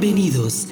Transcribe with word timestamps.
Bienvenidos 0.00 0.68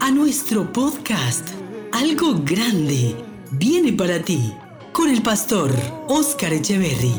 a 0.00 0.10
nuestro 0.10 0.70
podcast 0.70 1.48
Algo 1.92 2.34
Grande 2.44 3.16
viene 3.52 3.94
para 3.94 4.20
ti 4.20 4.52
con 4.92 5.08
el 5.08 5.22
pastor 5.22 5.72
Oscar 6.08 6.52
Echeverry. 6.52 7.14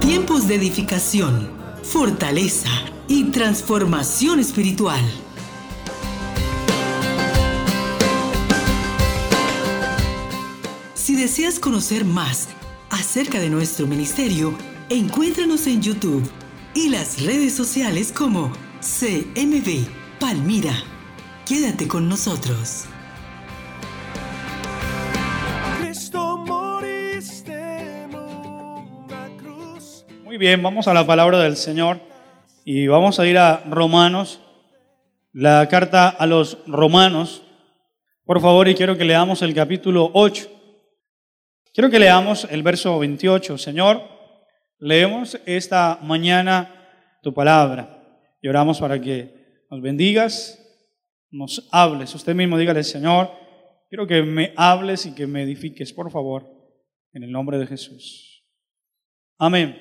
Tiempos 0.00 0.48
de 0.48 0.54
edificación, 0.54 1.50
fortaleza 1.82 2.70
y 3.08 3.24
transformación 3.24 4.40
espiritual. 4.40 5.04
Si 10.94 11.14
deseas 11.14 11.60
conocer 11.60 12.06
más 12.06 12.48
acerca 12.88 13.38
de 13.38 13.50
nuestro 13.50 13.86
ministerio, 13.86 14.56
encuéntranos 14.88 15.66
en 15.66 15.82
YouTube 15.82 16.22
y 16.74 16.88
las 16.90 17.22
redes 17.24 17.54
sociales 17.54 18.12
como 18.12 18.52
CMB 18.80 19.86
Palmira. 20.20 20.74
Quédate 21.46 21.88
con 21.88 22.08
nosotros. 22.08 22.86
Muy 30.24 30.36
bien, 30.36 30.62
vamos 30.62 30.86
a 30.86 30.94
la 30.94 31.06
palabra 31.06 31.38
del 31.38 31.56
Señor 31.56 32.00
y 32.64 32.86
vamos 32.86 33.18
a 33.18 33.26
ir 33.26 33.38
a 33.38 33.64
Romanos, 33.68 34.40
la 35.32 35.66
carta 35.68 36.08
a 36.08 36.26
los 36.26 36.58
romanos. 36.66 37.42
Por 38.24 38.40
favor, 38.40 38.68
y 38.68 38.74
quiero 38.74 38.98
que 38.98 39.04
leamos 39.04 39.40
el 39.40 39.54
capítulo 39.54 40.10
8. 40.12 40.48
Quiero 41.72 41.88
que 41.90 41.98
leamos 41.98 42.46
el 42.50 42.62
verso 42.62 42.98
28. 42.98 43.56
Señor, 43.56 44.17
leemos 44.78 45.38
esta 45.46 45.98
mañana 46.02 46.74
tu 47.22 47.34
palabra 47.34 47.98
y 48.40 48.48
oramos 48.48 48.80
para 48.80 49.00
que 49.00 49.64
nos 49.70 49.82
bendigas, 49.82 50.58
nos 51.30 51.68
hables. 51.72 52.14
Usted 52.14 52.34
mismo 52.34 52.56
dígale, 52.56 52.82
Señor, 52.84 53.30
quiero 53.88 54.06
que 54.06 54.22
me 54.22 54.52
hables 54.56 55.06
y 55.06 55.14
que 55.14 55.26
me 55.26 55.42
edifiques, 55.42 55.92
por 55.92 56.10
favor, 56.10 56.46
en 57.12 57.24
el 57.24 57.32
nombre 57.32 57.58
de 57.58 57.66
Jesús. 57.66 58.44
Amén. 59.38 59.80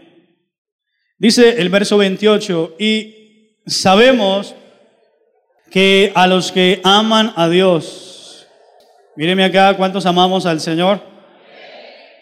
Dice 1.17 1.61
el 1.61 1.69
verso 1.69 1.97
28, 1.97 2.75
y 2.77 3.57
sabemos 3.65 4.55
que 5.71 6.11
a 6.15 6.27
los 6.27 6.51
que 6.51 6.79
aman 6.83 7.33
a 7.35 7.49
Dios, 7.49 8.47
míreme 9.15 9.43
acá, 9.43 9.75
¿cuántos 9.75 10.05
amamos 10.05 10.45
al 10.45 10.59
Señor? 10.59 11.01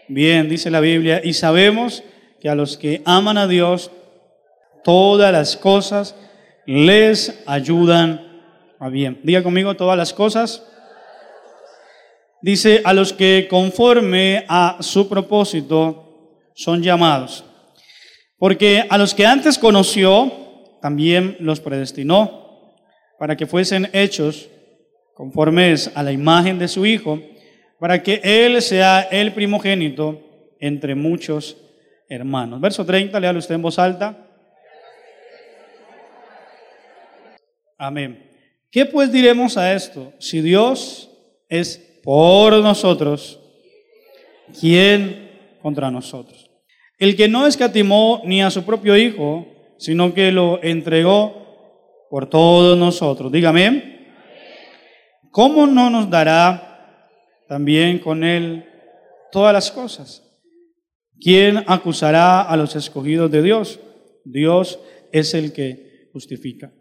Bien, 0.08 0.48
dice 0.48 0.72
la 0.72 0.80
Biblia, 0.80 1.20
y 1.24 1.34
sabemos 1.34 2.04
que 2.40 2.50
a 2.50 2.56
los 2.56 2.78
que 2.78 3.02
aman 3.06 3.38
a 3.38 3.48
Dios, 3.48 3.92
todas 4.84 5.32
las 5.32 5.58
cosas 5.58 6.16
les 6.66 7.42
ayudan 7.46 8.44
a 8.80 8.90
bien. 8.90 9.20
Diga 9.24 9.44
conmigo 9.44 9.76
todas 9.76 9.98
las 9.98 10.14
cosas. 10.14 10.64
Dice, 12.42 12.82
a 12.86 12.94
los 12.94 13.14
que 13.14 13.48
conforme 13.50 14.46
a 14.48 14.78
su 14.82 15.10
propósito 15.10 16.52
son 16.54 16.84
llamados. 16.84 17.44
Porque 18.38 18.86
a 18.90 18.98
los 18.98 19.14
que 19.14 19.26
antes 19.26 19.58
conoció, 19.58 20.32
también 20.82 21.38
los 21.40 21.60
predestinó 21.60 22.76
para 23.18 23.36
que 23.36 23.48
fuesen 23.48 23.90
hechos 23.94 24.50
conformes 25.16 25.92
a 25.96 26.04
la 26.04 26.12
imagen 26.12 26.60
de 26.60 26.68
su 26.68 26.86
Hijo, 26.86 27.20
para 27.80 28.04
que 28.04 28.22
Él 28.24 28.62
sea 28.62 29.02
el 29.02 29.34
primogénito 29.34 30.22
entre 30.60 30.94
muchos 30.94 31.58
hermanos. 32.10 32.60
Verso 32.62 32.86
30, 32.86 33.20
léalo 33.20 33.40
usted 33.40 33.56
en 33.56 33.62
voz 33.62 33.80
alta. 33.80 34.18
Amén. 37.78 38.32
¿Qué 38.72 38.86
pues 38.86 39.12
diremos 39.12 39.58
a 39.58 39.74
esto? 39.74 40.14
Si 40.20 40.42
Dios 40.42 41.10
es 41.50 42.00
por 42.04 42.54
nosotros, 42.62 43.40
¿quién 44.60 45.58
contra 45.62 45.92
nosotros? 45.92 46.50
El 46.98 47.16
que 47.16 47.28
no 47.28 47.48
escatimó 47.48 48.22
ni 48.24 48.42
a 48.42 48.50
su 48.50 48.64
propio 48.64 48.98
Hijo, 48.98 49.48
sino 49.78 50.14
que 50.14 50.32
lo 50.32 50.64
entregó 50.64 52.08
por 52.10 52.30
todos 52.30 52.78
nosotros. 52.78 53.32
Dígame, 53.32 54.08
¿cómo 55.32 55.68
no 55.68 55.90
nos 55.90 56.10
dará 56.10 57.02
también 57.48 58.00
con 58.00 58.24
Él 58.24 58.66
todas 59.32 59.54
las 59.54 59.72
cosas? 59.72 60.25
¿Quién 61.20 61.64
acusará 61.68 62.42
a 62.42 62.58
los 62.58 62.76
escogidos 62.76 63.32
de 63.32 63.42
Dios? 63.42 63.80
Dios 64.24 64.80
es 65.12 65.34
el 65.34 65.54
que 65.54 66.10
justifica. 66.12 66.74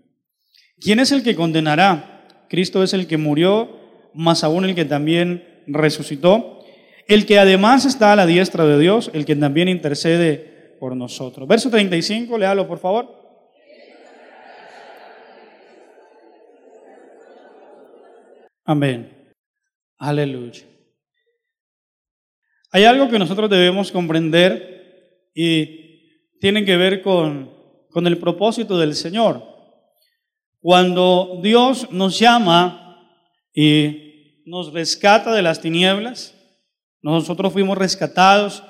¿Quién 0.81 0.99
es 0.99 1.13
el 1.13 1.23
que 1.23 1.37
condenará? 1.37 2.47
Cristo 2.49 2.83
es 2.83 2.93
el 2.93 3.07
que 3.07 3.17
murió, 3.17 3.81
más 4.15 4.45
aún 4.45 4.65
el 4.65 4.75
que 4.75 4.85
también 4.85 5.63
resucitó, 5.67 6.61
el 7.07 7.27
que 7.27 7.39
además 7.39 7.85
está 7.85 8.13
a 8.13 8.17
la 8.17 8.27
diestra 8.27 8.65
de 8.67 8.79
Dios, 8.79 9.11
el 9.15 9.25
que 9.25 9.37
también 9.37 9.69
intercede 9.69 10.77
por 10.81 10.97
nosotros. 10.97 11.49
Verso 11.49 11.71
35, 11.71 12.37
léalo 12.39 12.67
por 12.67 12.79
favor. 12.79 13.25
Amén. 18.65 19.35
Aleluya. 19.99 20.74
Hay 22.75 22.83
algo 22.87 23.09
que 23.09 23.21
nosotros 23.21 23.49
debemos 23.49 23.93
comprender 23.93 25.29
y 25.33 26.27
tiene 26.41 26.65
que 26.65 26.77
ver 26.77 27.03
con, 27.03 27.55
con 27.89 28.05
el 28.09 28.19
propósito 28.19 28.77
del 28.81 28.97
Señor. 28.97 29.45
Cuando 30.59 31.39
Dios 31.41 31.87
nos 31.93 32.19
llama 32.19 32.99
y 33.55 34.43
nos 34.45 34.73
rescata 34.73 35.33
de 35.33 35.43
las 35.43 35.61
tinieblas, 35.61 36.35
nosotros 37.01 37.53
fuimos 37.53 37.79
rescatados 37.79 38.65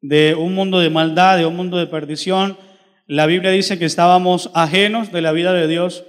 de 0.00 0.34
un 0.34 0.52
mundo 0.52 0.80
de 0.80 0.90
maldad, 0.90 1.38
de 1.38 1.46
un 1.46 1.54
mundo 1.54 1.76
de 1.76 1.86
perdición. 1.86 2.58
La 3.06 3.26
Biblia 3.26 3.52
dice 3.52 3.78
que 3.78 3.84
estábamos 3.84 4.50
ajenos 4.54 5.12
de 5.12 5.22
la 5.22 5.30
vida 5.30 5.52
de 5.52 5.68
Dios. 5.68 6.02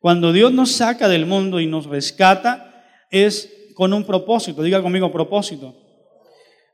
Cuando 0.00 0.32
Dios 0.32 0.52
nos 0.52 0.72
saca 0.72 1.08
del 1.08 1.26
mundo 1.26 1.60
y 1.60 1.66
nos 1.66 1.86
rescata, 1.86 2.84
es 3.12 3.70
con 3.76 3.92
un 3.92 4.02
propósito. 4.02 4.64
Diga 4.64 4.82
conmigo 4.82 5.12
propósito. 5.12 5.81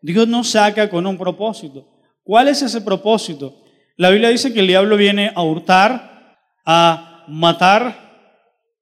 Dios 0.02 0.28
nos 0.28 0.50
saca 0.50 0.88
con 0.88 1.06
un 1.06 1.18
propósito. 1.18 1.86
¿Cuál 2.22 2.48
es 2.48 2.62
ese 2.62 2.80
propósito? 2.80 3.54
La 3.96 4.10
Biblia 4.10 4.28
dice 4.28 4.52
que 4.52 4.60
el 4.60 4.66
diablo 4.66 4.96
viene 4.96 5.32
a 5.34 5.42
hurtar, 5.42 6.36
a 6.64 7.24
matar 7.26 8.08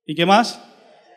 y 0.05 0.15
qué 0.15 0.27
más? 0.27 0.63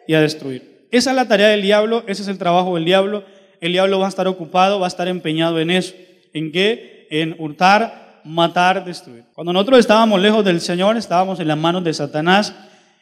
Y 0.07 0.13
a 0.13 0.21
destruir. 0.21 0.87
Esa 0.91 1.11
es 1.11 1.15
la 1.15 1.27
tarea 1.27 1.49
del 1.49 1.61
diablo, 1.61 2.03
ese 2.07 2.21
es 2.21 2.27
el 2.27 2.37
trabajo 2.37 2.75
del 2.75 2.85
diablo. 2.85 3.23
El 3.61 3.73
diablo 3.73 3.99
va 3.99 4.05
a 4.05 4.09
estar 4.09 4.27
ocupado, 4.27 4.79
va 4.79 4.87
a 4.87 4.89
estar 4.89 5.07
empeñado 5.07 5.59
en 5.59 5.69
eso. 5.69 5.93
¿En 6.33 6.51
qué? 6.51 7.07
En 7.11 7.35
hurtar, 7.39 8.21
matar, 8.23 8.85
destruir. 8.85 9.25
Cuando 9.33 9.53
nosotros 9.53 9.79
estábamos 9.79 10.21
lejos 10.21 10.45
del 10.45 10.61
Señor, 10.61 10.97
estábamos 10.97 11.39
en 11.39 11.47
las 11.47 11.57
manos 11.57 11.83
de 11.83 11.93
Satanás 11.93 12.55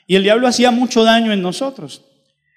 y 0.08 0.16
el 0.16 0.24
diablo 0.24 0.48
hacía 0.48 0.72
mucho 0.72 1.04
daño 1.04 1.32
en 1.32 1.42
nosotros, 1.42 2.06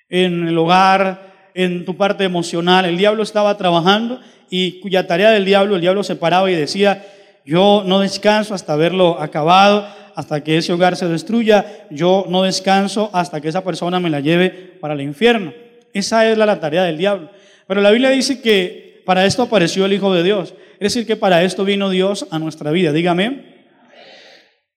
en 0.08 0.48
el 0.48 0.56
hogar, 0.56 1.29
en 1.54 1.84
tu 1.84 1.96
parte 1.96 2.24
emocional. 2.24 2.84
El 2.84 2.96
diablo 2.96 3.22
estaba 3.22 3.56
trabajando 3.56 4.20
y 4.50 4.80
cuya 4.80 5.06
tarea 5.06 5.30
del 5.30 5.44
diablo, 5.44 5.76
el 5.76 5.80
diablo 5.80 6.02
se 6.02 6.16
paraba 6.16 6.50
y 6.50 6.54
decía, 6.54 7.04
yo 7.44 7.84
no 7.86 8.00
descanso 8.00 8.54
hasta 8.54 8.76
verlo 8.76 9.20
acabado, 9.20 9.86
hasta 10.14 10.42
que 10.42 10.58
ese 10.58 10.72
hogar 10.72 10.96
se 10.96 11.08
destruya, 11.08 11.86
yo 11.90 12.26
no 12.28 12.42
descanso 12.42 13.10
hasta 13.12 13.40
que 13.40 13.48
esa 13.48 13.64
persona 13.64 14.00
me 14.00 14.10
la 14.10 14.20
lleve 14.20 14.50
para 14.50 14.94
el 14.94 15.00
infierno. 15.00 15.52
Esa 15.92 16.30
es 16.30 16.38
la, 16.38 16.60
tarea 16.60 16.84
del 16.84 16.98
diablo. 16.98 17.30
Pero 17.66 17.80
la 17.80 17.90
Biblia 17.90 18.10
dice 18.10 18.40
que 18.40 19.02
para 19.06 19.24
esto 19.24 19.42
apareció 19.42 19.86
el 19.86 19.92
Hijo 19.92 20.12
de 20.12 20.22
Dios. 20.22 20.54
Es 20.74 20.94
decir, 20.94 21.06
que 21.06 21.16
para 21.16 21.42
esto 21.42 21.64
vino 21.64 21.90
Dios 21.90 22.26
a 22.30 22.38
nuestra 22.38 22.70
vida. 22.70 22.92
Dígame. 22.92 23.50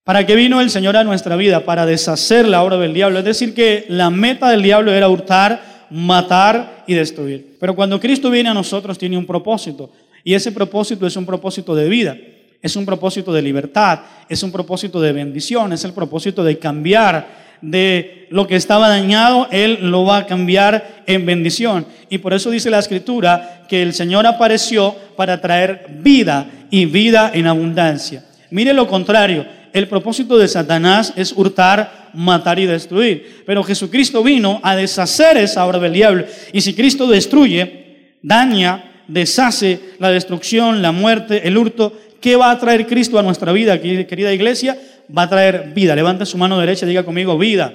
¿Para 0.04 0.26
qué 0.26 0.36
vino 0.36 0.60
el 0.60 0.70
Señor 0.70 0.98
a 0.98 1.04
nuestra 1.04 1.36
vida? 1.36 1.62
Para 1.62 1.86
deshacer 1.86 2.48
la 2.48 2.64
obra 2.64 2.78
del 2.78 2.94
diablo. 2.94 3.20
Es 3.20 3.26
decir, 3.26 3.54
que 3.54 3.86
la 3.88 4.10
meta 4.10 4.50
del 4.50 4.62
diablo 4.62 4.92
era 4.92 5.08
hurtar, 5.08 5.62
matar 5.94 6.84
y 6.88 6.94
destruir. 6.94 7.56
Pero 7.60 7.76
cuando 7.76 8.00
Cristo 8.00 8.30
viene 8.30 8.50
a 8.50 8.54
nosotros 8.54 8.98
tiene 8.98 9.18
un 9.18 9.26
propósito. 9.26 9.92
Y 10.24 10.34
ese 10.34 10.52
propósito 10.52 11.06
es 11.06 11.16
un 11.16 11.26
propósito 11.26 11.76
de 11.76 11.88
vida 11.88 12.18
es 12.64 12.78
un 12.78 12.86
propósito 12.86 13.34
de 13.34 13.42
libertad, 13.42 14.00
es 14.30 14.42
un 14.42 14.50
propósito 14.50 15.02
de 15.02 15.12
bendición, 15.12 15.74
es 15.74 15.84
el 15.84 15.92
propósito 15.92 16.46
de 16.46 16.58
cambiar 16.58 17.44
de 17.62 18.28
lo 18.30 18.48
que 18.48 18.56
estaba 18.56 18.88
dañado, 18.88 19.48
Él 19.52 19.80
lo 19.82 20.06
va 20.06 20.20
a 20.20 20.26
cambiar 20.26 21.04
en 21.06 21.26
bendición. 21.26 21.86
Y 22.10 22.20
por 22.20 22.34
eso 22.34 22.50
dice 22.50 22.70
la 22.70 22.80
escritura 22.80 23.66
que 23.68 23.82
el 23.82 23.94
Señor 23.94 24.26
apareció 24.26 24.96
para 25.18 25.42
traer 25.42 25.88
vida 26.00 26.50
y 26.70 26.86
vida 26.86 27.32
en 27.34 27.48
abundancia. 27.48 28.24
Mire 28.50 28.74
lo 28.74 28.88
contrario, 28.88 29.46
el 29.74 29.90
propósito 29.90 30.38
de 30.38 30.48
Satanás 30.48 31.14
es 31.18 31.34
hurtar, 31.34 32.03
matar 32.14 32.60
y 32.60 32.66
destruir. 32.66 33.44
Pero 33.46 33.64
Jesucristo 33.64 34.24
vino 34.24 34.60
a 34.64 34.76
deshacer 34.76 35.38
esa 35.38 35.66
obra 35.66 35.80
del 35.80 35.94
diablo. 35.94 36.26
Y 36.52 36.62
si 36.62 36.74
Cristo 36.74 37.08
destruye, 37.08 38.16
daña, 38.22 39.04
deshace 39.08 39.80
la 40.00 40.12
destrucción, 40.12 40.82
la 40.82 40.92
muerte, 40.92 41.48
el 41.48 41.58
hurto, 41.58 41.94
¿Qué 42.24 42.38
va 42.38 42.52
a 42.52 42.58
traer 42.58 42.88
Cristo 42.88 43.20
a 43.20 43.22
nuestra 43.22 43.52
vida, 43.52 43.82
querida 43.82 44.32
iglesia? 44.32 44.78
Va 45.16 45.24
a 45.24 45.30
traer 45.30 45.74
vida. 45.76 45.94
Levante 45.94 46.26
su 46.26 46.38
mano 46.38 46.58
derecha 46.58 46.86
y 46.86 46.88
diga 46.88 47.04
conmigo, 47.04 47.38
vida. 47.38 47.74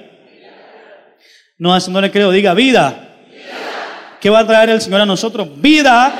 No, 1.59 1.77
no 1.77 2.01
le 2.01 2.09
creo, 2.09 2.31
diga 2.31 2.55
vida. 2.55 3.09
¿Qué 4.19 4.27
va 4.31 4.39
a 4.39 4.47
traer 4.47 4.71
el 4.71 4.81
Señor 4.81 5.01
a 5.01 5.05
nosotros? 5.05 5.49
Vida. 5.61 6.11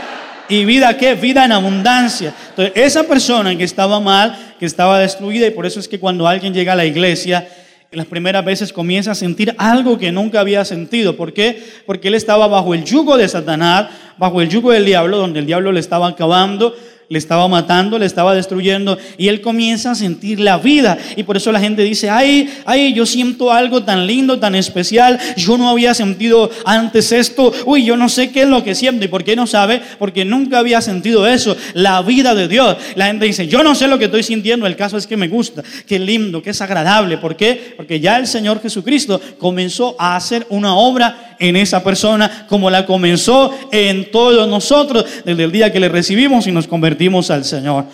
¿Y 0.47 0.63
vida 0.63 0.95
qué? 0.95 1.15
Vida 1.15 1.43
en 1.43 1.53
abundancia. 1.53 2.31
Entonces, 2.49 2.73
esa 2.75 3.01
persona 3.05 3.57
que 3.57 3.63
estaba 3.63 3.99
mal, 3.99 4.55
que 4.59 4.67
estaba 4.67 4.99
destruida, 4.99 5.47
y 5.47 5.51
por 5.51 5.65
eso 5.65 5.79
es 5.79 5.87
que 5.87 5.99
cuando 5.99 6.27
alguien 6.27 6.53
llega 6.53 6.73
a 6.73 6.75
la 6.75 6.85
iglesia, 6.85 7.47
las 7.91 8.05
primeras 8.05 8.45
veces 8.45 8.71
comienza 8.71 9.11
a 9.11 9.15
sentir 9.15 9.55
algo 9.57 9.97
que 9.97 10.11
nunca 10.11 10.39
había 10.39 10.63
sentido. 10.63 11.15
¿Por 11.15 11.33
qué? 11.33 11.63
Porque 11.85 12.09
él 12.09 12.15
estaba 12.15 12.47
bajo 12.47 12.73
el 12.73 12.83
yugo 12.83 13.17
de 13.17 13.27
Satanás, 13.27 13.87
bajo 14.17 14.41
el 14.41 14.49
yugo 14.49 14.71
del 14.71 14.85
diablo, 14.85 15.17
donde 15.17 15.39
el 15.39 15.47
diablo 15.47 15.71
le 15.71 15.79
estaba 15.79 16.07
acabando, 16.07 16.75
le 17.09 17.17
estaba 17.17 17.47
matando, 17.47 17.97
le 17.97 18.05
estaba 18.05 18.35
destruyendo 18.35 18.97
y 19.17 19.29
él 19.29 19.41
comienza 19.41 19.91
a 19.91 19.95
sentir 19.95 20.39
la 20.39 20.59
vida. 20.59 20.97
Y 21.15 21.23
por 21.23 21.37
eso 21.37 21.51
la 21.51 21.59
gente 21.59 21.81
dice, 21.81 22.09
ay, 22.09 22.47
ay, 22.65 22.93
yo 22.93 23.05
siento 23.05 23.51
algo 23.51 23.83
tan 23.83 24.05
lindo, 24.05 24.39
tan 24.39 24.53
especial, 24.53 25.19
yo 25.35 25.57
no 25.57 25.69
había 25.69 25.95
sentido 25.95 26.51
antes 26.65 27.11
esto, 27.11 27.51
uy, 27.65 27.83
yo 27.83 27.97
no 27.97 28.09
sé 28.09 28.31
qué 28.31 28.43
es 28.43 28.47
lo 28.47 28.63
que 28.63 28.75
siento 28.75 29.05
y 29.05 29.07
por 29.07 29.23
qué 29.23 29.35
no 29.35 29.47
sabe, 29.47 29.81
porque 29.97 30.23
nunca 30.23 30.59
había 30.59 30.81
sentido 30.81 31.25
eso, 31.25 31.57
la 31.73 32.01
vida 32.03 32.35
de 32.35 32.47
Dios. 32.47 32.77
La 32.95 33.07
gente 33.07 33.25
dice, 33.25 33.47
yo 33.47 33.63
no 33.63 33.73
sé 33.73 33.87
lo 33.87 33.97
que 33.97 34.05
estoy 34.05 34.21
sintiendo, 34.21 34.67
el 34.67 34.75
caso 34.75 34.95
es 34.95 35.07
que 35.07 35.17
me 35.17 35.27
gusta, 35.27 35.63
qué 35.87 35.97
lindo, 35.97 36.43
qué 36.43 36.51
es 36.51 36.61
agradable, 36.61 37.17
¿por 37.17 37.35
qué? 37.35 37.73
Porque 37.75 37.99
ya 37.99 38.17
el 38.17 38.27
Señor 38.27 38.61
Jesucristo 38.61 39.19
comenzó 39.39 39.95
a 39.97 40.15
hacer 40.15 40.45
una 40.49 40.75
obra 40.75 41.28
en 41.39 41.55
esa 41.55 41.83
persona 41.83 42.45
como 42.47 42.69
la 42.69 42.85
comenzó 42.85 43.57
en 43.71 44.11
todos 44.11 44.47
nosotros 44.47 45.05
desde 45.25 45.43
el 45.43 45.51
día 45.51 45.71
que 45.71 45.79
le 45.79 45.89
recibimos 45.89 46.45
y 46.47 46.51
nos 46.51 46.67
convertimos 46.67 47.31
al 47.31 47.45
Señor. 47.45 47.85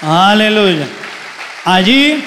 Aleluya. 0.00 0.86
Allí 1.64 2.22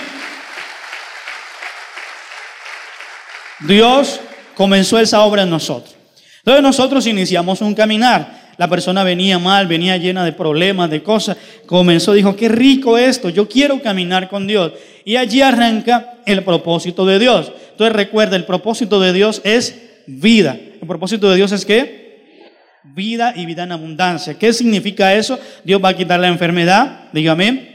Dios 3.60 4.20
comenzó 4.56 5.00
esa 5.00 5.22
obra 5.22 5.44
en 5.44 5.50
nosotros. 5.50 5.96
Entonces 6.40 6.64
nosotros 6.64 7.06
iniciamos 7.08 7.62
un 7.62 7.76
caminar. 7.76 8.47
La 8.58 8.68
persona 8.68 9.04
venía 9.04 9.38
mal, 9.38 9.68
venía 9.68 9.98
llena 9.98 10.26
de 10.26 10.34
problemas, 10.34 10.90
de 10.90 11.04
cosas. 11.04 11.38
Comenzó, 11.66 12.14
dijo, 12.14 12.36
qué 12.36 12.50
rico 12.50 12.98
esto, 12.98 13.30
yo 13.30 13.48
quiero 13.48 13.82
caminar 13.82 14.30
con 14.30 14.48
Dios. 14.48 14.74
Y 15.06 15.16
allí 15.16 15.42
arranca 15.42 16.16
el 16.26 16.44
propósito 16.44 17.06
de 17.06 17.20
Dios. 17.20 17.52
Entonces 17.72 17.96
recuerda, 17.96 18.36
el 18.36 18.46
propósito 18.46 19.00
de 19.00 19.14
Dios 19.14 19.42
es 19.44 19.76
vida. 20.08 20.58
El 20.82 20.88
propósito 20.88 21.30
de 21.30 21.36
Dios 21.36 21.52
es 21.52 21.66
qué? 21.66 22.08
Vida 22.84 23.34
y 23.36 23.46
vida 23.46 23.64
en 23.64 23.74
abundancia. 23.74 24.34
¿Qué 24.40 24.52
significa 24.54 25.14
eso? 25.14 25.40
Dios 25.64 25.84
va 25.84 25.90
a 25.90 25.96
quitar 25.96 26.20
la 26.20 26.28
enfermedad, 26.28 27.10
dígame. 27.14 27.67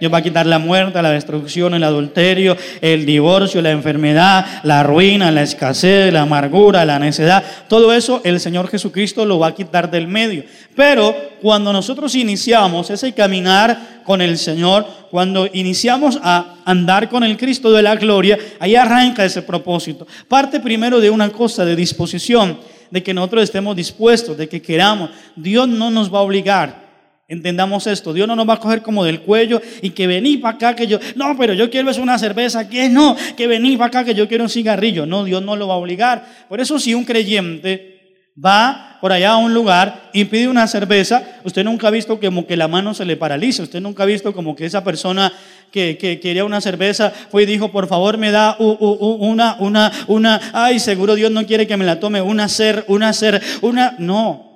Dios 0.00 0.12
va 0.12 0.18
a 0.18 0.22
quitar 0.22 0.46
la 0.46 0.58
muerte, 0.58 1.00
la 1.02 1.10
destrucción, 1.10 1.74
el 1.74 1.84
adulterio, 1.84 2.56
el 2.80 3.04
divorcio, 3.04 3.60
la 3.60 3.70
enfermedad, 3.70 4.46
la 4.64 4.82
ruina, 4.82 5.30
la 5.30 5.42
escasez, 5.42 6.10
la 6.10 6.22
amargura, 6.22 6.86
la 6.86 6.98
necedad. 6.98 7.44
Todo 7.68 7.92
eso 7.92 8.22
el 8.24 8.40
Señor 8.40 8.68
Jesucristo 8.68 9.26
lo 9.26 9.38
va 9.38 9.48
a 9.48 9.54
quitar 9.54 9.90
del 9.90 10.08
medio. 10.08 10.44
Pero 10.74 11.14
cuando 11.42 11.72
nosotros 11.72 12.14
iniciamos 12.14 12.88
ese 12.88 13.12
caminar 13.12 14.00
con 14.04 14.22
el 14.22 14.38
Señor, 14.38 14.86
cuando 15.10 15.46
iniciamos 15.52 16.18
a 16.22 16.56
andar 16.64 17.10
con 17.10 17.22
el 17.22 17.36
Cristo 17.36 17.70
de 17.70 17.82
la 17.82 17.96
gloria, 17.96 18.38
ahí 18.58 18.76
arranca 18.76 19.24
ese 19.24 19.42
propósito. 19.42 20.06
Parte 20.28 20.60
primero 20.60 20.98
de 20.98 21.10
una 21.10 21.28
cosa 21.28 21.64
de 21.66 21.76
disposición, 21.76 22.58
de 22.90 23.02
que 23.02 23.12
nosotros 23.12 23.42
estemos 23.42 23.76
dispuestos, 23.76 24.38
de 24.38 24.48
que 24.48 24.62
queramos. 24.62 25.10
Dios 25.36 25.68
no 25.68 25.90
nos 25.90 26.12
va 26.12 26.20
a 26.20 26.22
obligar. 26.22 26.89
Entendamos 27.30 27.86
esto, 27.86 28.12
Dios 28.12 28.26
no 28.26 28.34
nos 28.34 28.48
va 28.48 28.54
a 28.54 28.58
coger 28.58 28.82
como 28.82 29.04
del 29.04 29.20
cuello 29.20 29.62
y 29.82 29.90
que 29.90 30.08
vení 30.08 30.38
para 30.38 30.56
acá 30.56 30.74
que 30.74 30.88
yo, 30.88 30.98
no, 31.14 31.36
pero 31.38 31.54
yo 31.54 31.70
quiero 31.70 31.88
es 31.88 31.96
una 31.96 32.18
cerveza, 32.18 32.68
que 32.68 32.88
no, 32.88 33.16
que 33.36 33.46
vení 33.46 33.76
para 33.76 33.86
acá 33.86 34.04
que 34.04 34.16
yo 34.16 34.26
quiero 34.26 34.42
un 34.42 34.50
cigarrillo. 34.50 35.06
No, 35.06 35.22
Dios 35.22 35.40
no 35.40 35.54
lo 35.54 35.68
va 35.68 35.74
a 35.74 35.76
obligar. 35.76 36.26
Por 36.48 36.60
eso 36.60 36.80
si 36.80 36.92
un 36.92 37.04
creyente 37.04 38.24
va 38.36 38.98
por 39.00 39.12
allá 39.12 39.30
a 39.30 39.36
un 39.36 39.54
lugar 39.54 40.10
y 40.12 40.24
pide 40.24 40.48
una 40.48 40.66
cerveza, 40.66 41.22
usted 41.44 41.62
nunca 41.62 41.86
ha 41.86 41.92
visto 41.92 42.18
como 42.18 42.48
que 42.48 42.56
la 42.56 42.66
mano 42.66 42.94
se 42.94 43.04
le 43.04 43.16
paraliza, 43.16 43.62
usted 43.62 43.80
nunca 43.80 44.02
ha 44.02 44.06
visto 44.06 44.32
como 44.32 44.56
que 44.56 44.66
esa 44.66 44.82
persona 44.82 45.32
que, 45.70 45.98
quería 46.20 46.44
una 46.44 46.60
cerveza 46.60 47.12
fue 47.30 47.44
y 47.44 47.46
dijo, 47.46 47.70
por 47.70 47.86
favor 47.86 48.18
me 48.18 48.32
da 48.32 48.56
una, 48.58 49.54
una, 49.60 49.92
una, 50.08 50.40
ay, 50.52 50.80
seguro 50.80 51.14
Dios 51.14 51.30
no 51.30 51.46
quiere 51.46 51.68
que 51.68 51.76
me 51.76 51.84
la 51.84 52.00
tome, 52.00 52.20
una 52.20 52.48
ser, 52.48 52.84
una 52.88 53.12
ser, 53.12 53.40
una, 53.62 53.94
no. 53.98 54.49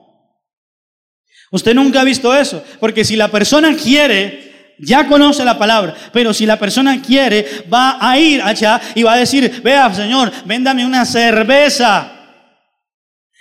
Usted 1.55 1.73
nunca 1.73 2.01
ha 2.01 2.05
visto 2.05 2.35
eso, 2.35 2.65
porque 2.81 3.05
si 3.05 3.15
la 3.15 3.29
persona 3.29 3.77
quiere, 3.77 4.75
ya 4.77 5.07
conoce 5.07 5.45
la 5.45 5.57
palabra, 5.57 5.95
pero 6.13 6.35
si 6.35 6.47
la 6.47 6.59
persona 6.59 7.01
quiere, 7.01 7.47
va 7.73 7.97
a 8.01 8.19
ir 8.19 8.43
allá 8.43 8.81
y 8.93 9.05
va 9.05 9.13
a 9.13 9.19
decir, 9.19 9.63
vea 9.63 9.95
Señor, 9.95 10.33
véndame 10.47 10.85
una 10.85 11.05
cerveza. 11.05 12.11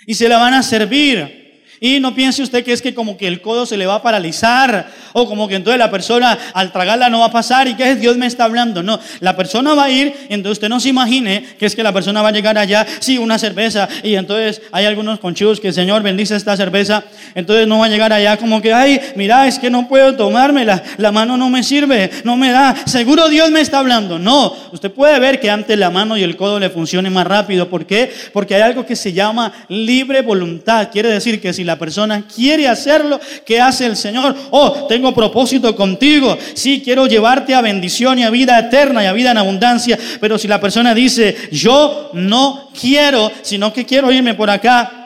Y 0.06 0.14
se 0.14 0.28
la 0.28 0.38
van 0.38 0.54
a 0.54 0.62
servir. 0.62 1.64
Y 1.80 1.98
no 1.98 2.14
piense 2.14 2.40
usted 2.40 2.64
que 2.64 2.72
es 2.72 2.80
que 2.80 2.94
como 2.94 3.16
que 3.16 3.26
el 3.26 3.40
codo 3.40 3.66
se 3.66 3.76
le 3.76 3.84
va 3.84 3.96
a 3.96 4.02
paralizar 4.02 4.92
o 5.14 5.26
como 5.26 5.48
que 5.48 5.54
entonces 5.54 5.78
la 5.78 5.90
persona 5.90 6.38
al 6.52 6.70
tragarla 6.70 7.08
no 7.08 7.20
va 7.20 7.26
a 7.26 7.32
pasar 7.32 7.66
y 7.66 7.74
que 7.74 7.90
es 7.90 8.00
Dios 8.00 8.18
me 8.18 8.26
está 8.26 8.44
hablando. 8.44 8.82
No, 8.82 9.00
la 9.20 9.34
persona 9.34 9.74
va 9.74 9.84
a 9.84 9.90
ir 9.90 10.14
entonces 10.28 10.58
usted 10.58 10.68
no 10.68 10.80
se 10.80 10.90
imagine 10.90 11.44
que 11.58 11.66
es 11.66 11.74
que 11.74 11.82
la 11.82 11.92
persona 11.92 12.20
va 12.20 12.28
a 12.28 12.32
llegar 12.32 12.58
allá, 12.58 12.86
sí, 13.00 13.16
una 13.18 13.38
cerveza 13.38 13.88
y 14.02 14.14
entonces 14.14 14.60
hay 14.72 14.84
algunos 14.84 15.18
conchivos 15.18 15.60
que 15.60 15.68
el 15.68 15.74
Señor 15.74 16.02
bendice 16.02 16.36
esta 16.36 16.56
cerveza, 16.56 17.04
entonces 17.34 17.66
no 17.66 17.78
va 17.78 17.86
a 17.86 17.88
llegar 17.88 18.12
allá 18.12 18.36
como 18.36 18.60
que, 18.60 18.72
ay, 18.72 19.00
mira, 19.16 19.46
es 19.46 19.58
que 19.58 19.70
no 19.70 19.88
puedo 19.88 20.14
tomármela, 20.16 20.82
la 20.98 21.12
mano 21.12 21.36
no 21.36 21.48
me 21.48 21.62
sirve, 21.62 22.10
no 22.24 22.36
me 22.36 22.50
da, 22.50 22.74
seguro 22.86 23.28
Dios 23.28 23.50
me 23.50 23.60
está 23.60 23.78
hablando. 23.78 24.18
No, 24.18 24.54
usted 24.72 24.90
puede 24.90 25.18
ver 25.18 25.40
que 25.40 25.50
antes 25.50 25.78
la 25.78 25.90
mano 25.90 26.16
y 26.16 26.22
el 26.22 26.36
codo 26.36 26.58
le 26.58 26.70
funcione 26.70 27.10
más 27.10 27.26
rápido. 27.26 27.68
¿Por 27.68 27.86
qué? 27.86 28.12
Porque 28.32 28.54
hay 28.54 28.62
algo 28.62 28.84
que 28.86 28.96
se 28.96 29.12
llama 29.12 29.52
libre 29.68 30.22
voluntad. 30.22 30.88
Quiere 30.90 31.10
decir 31.10 31.40
que 31.40 31.52
si 31.52 31.64
la 31.64 31.78
persona 31.78 32.24
quiere 32.26 32.68
hacerlo, 32.68 33.20
¿qué 33.44 33.60
hace 33.60 33.86
el 33.86 33.96
Señor? 33.96 34.34
Oh, 34.50 34.86
tengo 34.88 35.03
propósito 35.12 35.74
contigo. 35.74 36.38
Sí, 36.54 36.80
quiero 36.84 37.06
llevarte 37.06 37.54
a 37.54 37.60
bendición 37.60 38.20
y 38.20 38.22
a 38.22 38.30
vida 38.30 38.56
eterna 38.58 39.02
y 39.02 39.06
a 39.06 39.12
vida 39.12 39.32
en 39.32 39.38
abundancia. 39.38 39.98
Pero 40.20 40.38
si 40.38 40.46
la 40.46 40.60
persona 40.60 40.94
dice, 40.94 41.36
yo 41.50 42.10
no 42.12 42.70
quiero, 42.80 43.32
sino 43.42 43.72
que 43.72 43.84
quiero 43.84 44.12
irme 44.12 44.34
por 44.34 44.48
acá, 44.48 45.04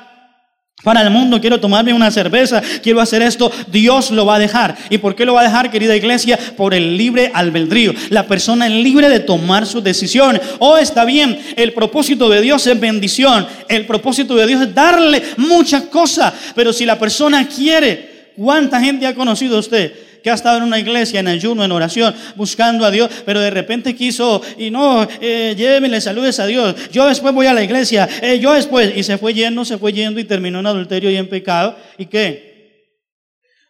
para 0.84 1.02
el 1.02 1.10
mundo, 1.10 1.40
quiero 1.40 1.58
tomarme 1.58 1.92
una 1.92 2.10
cerveza, 2.10 2.62
quiero 2.82 3.00
hacer 3.00 3.20
esto, 3.20 3.50
Dios 3.66 4.12
lo 4.12 4.24
va 4.24 4.36
a 4.36 4.38
dejar. 4.38 4.76
¿Y 4.90 4.98
por 4.98 5.16
qué 5.16 5.24
lo 5.24 5.34
va 5.34 5.40
a 5.40 5.44
dejar, 5.44 5.72
querida 5.72 5.96
iglesia? 5.96 6.38
Por 6.56 6.72
el 6.72 6.96
libre 6.96 7.32
albedrío. 7.34 7.92
La 8.10 8.28
persona 8.28 8.68
es 8.68 8.72
libre 8.72 9.08
de 9.08 9.18
tomar 9.18 9.66
sus 9.66 9.82
decisiones. 9.82 10.40
Oh, 10.60 10.78
está 10.78 11.04
bien, 11.04 11.36
el 11.56 11.72
propósito 11.72 12.28
de 12.28 12.40
Dios 12.40 12.64
es 12.68 12.78
bendición. 12.78 13.46
El 13.68 13.86
propósito 13.86 14.36
de 14.36 14.46
Dios 14.46 14.62
es 14.62 14.74
darle 14.74 15.20
muchas 15.36 15.82
cosas. 15.84 16.32
Pero 16.54 16.72
si 16.72 16.86
la 16.86 16.96
persona 16.96 17.48
quiere, 17.48 18.17
¿cuánta 18.38 18.80
gente 18.80 19.06
ha 19.06 19.14
conocido 19.14 19.58
usted? 19.58 19.92
que 20.22 20.30
ha 20.30 20.34
estado 20.34 20.58
en 20.58 20.64
una 20.64 20.80
iglesia, 20.80 21.20
en 21.20 21.28
ayuno, 21.28 21.64
en 21.64 21.70
oración, 21.70 22.12
buscando 22.34 22.84
a 22.84 22.90
Dios, 22.90 23.08
pero 23.24 23.40
de 23.40 23.50
repente 23.50 23.94
quiso, 23.94 24.42
y 24.58 24.68
no, 24.68 25.06
eh, 25.20 25.54
llévenle 25.56 26.00
saludes 26.00 26.40
a 26.40 26.46
Dios, 26.46 26.74
yo 26.90 27.06
después 27.06 27.32
voy 27.32 27.46
a 27.46 27.52
la 27.52 27.62
iglesia, 27.62 28.08
eh, 28.20 28.40
yo 28.40 28.52
después, 28.52 28.96
y 28.96 29.04
se 29.04 29.16
fue 29.16 29.32
yendo, 29.32 29.64
se 29.64 29.78
fue 29.78 29.92
yendo 29.92 30.18
y 30.18 30.24
terminó 30.24 30.58
en 30.58 30.66
adulterio 30.66 31.08
y 31.08 31.16
en 31.16 31.28
pecado, 31.28 31.76
¿y 31.96 32.06
qué? 32.06 32.48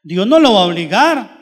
Dios 0.02 0.26
no 0.26 0.38
lo 0.38 0.54
va 0.54 0.62
a 0.62 0.66
obligar. 0.66 1.37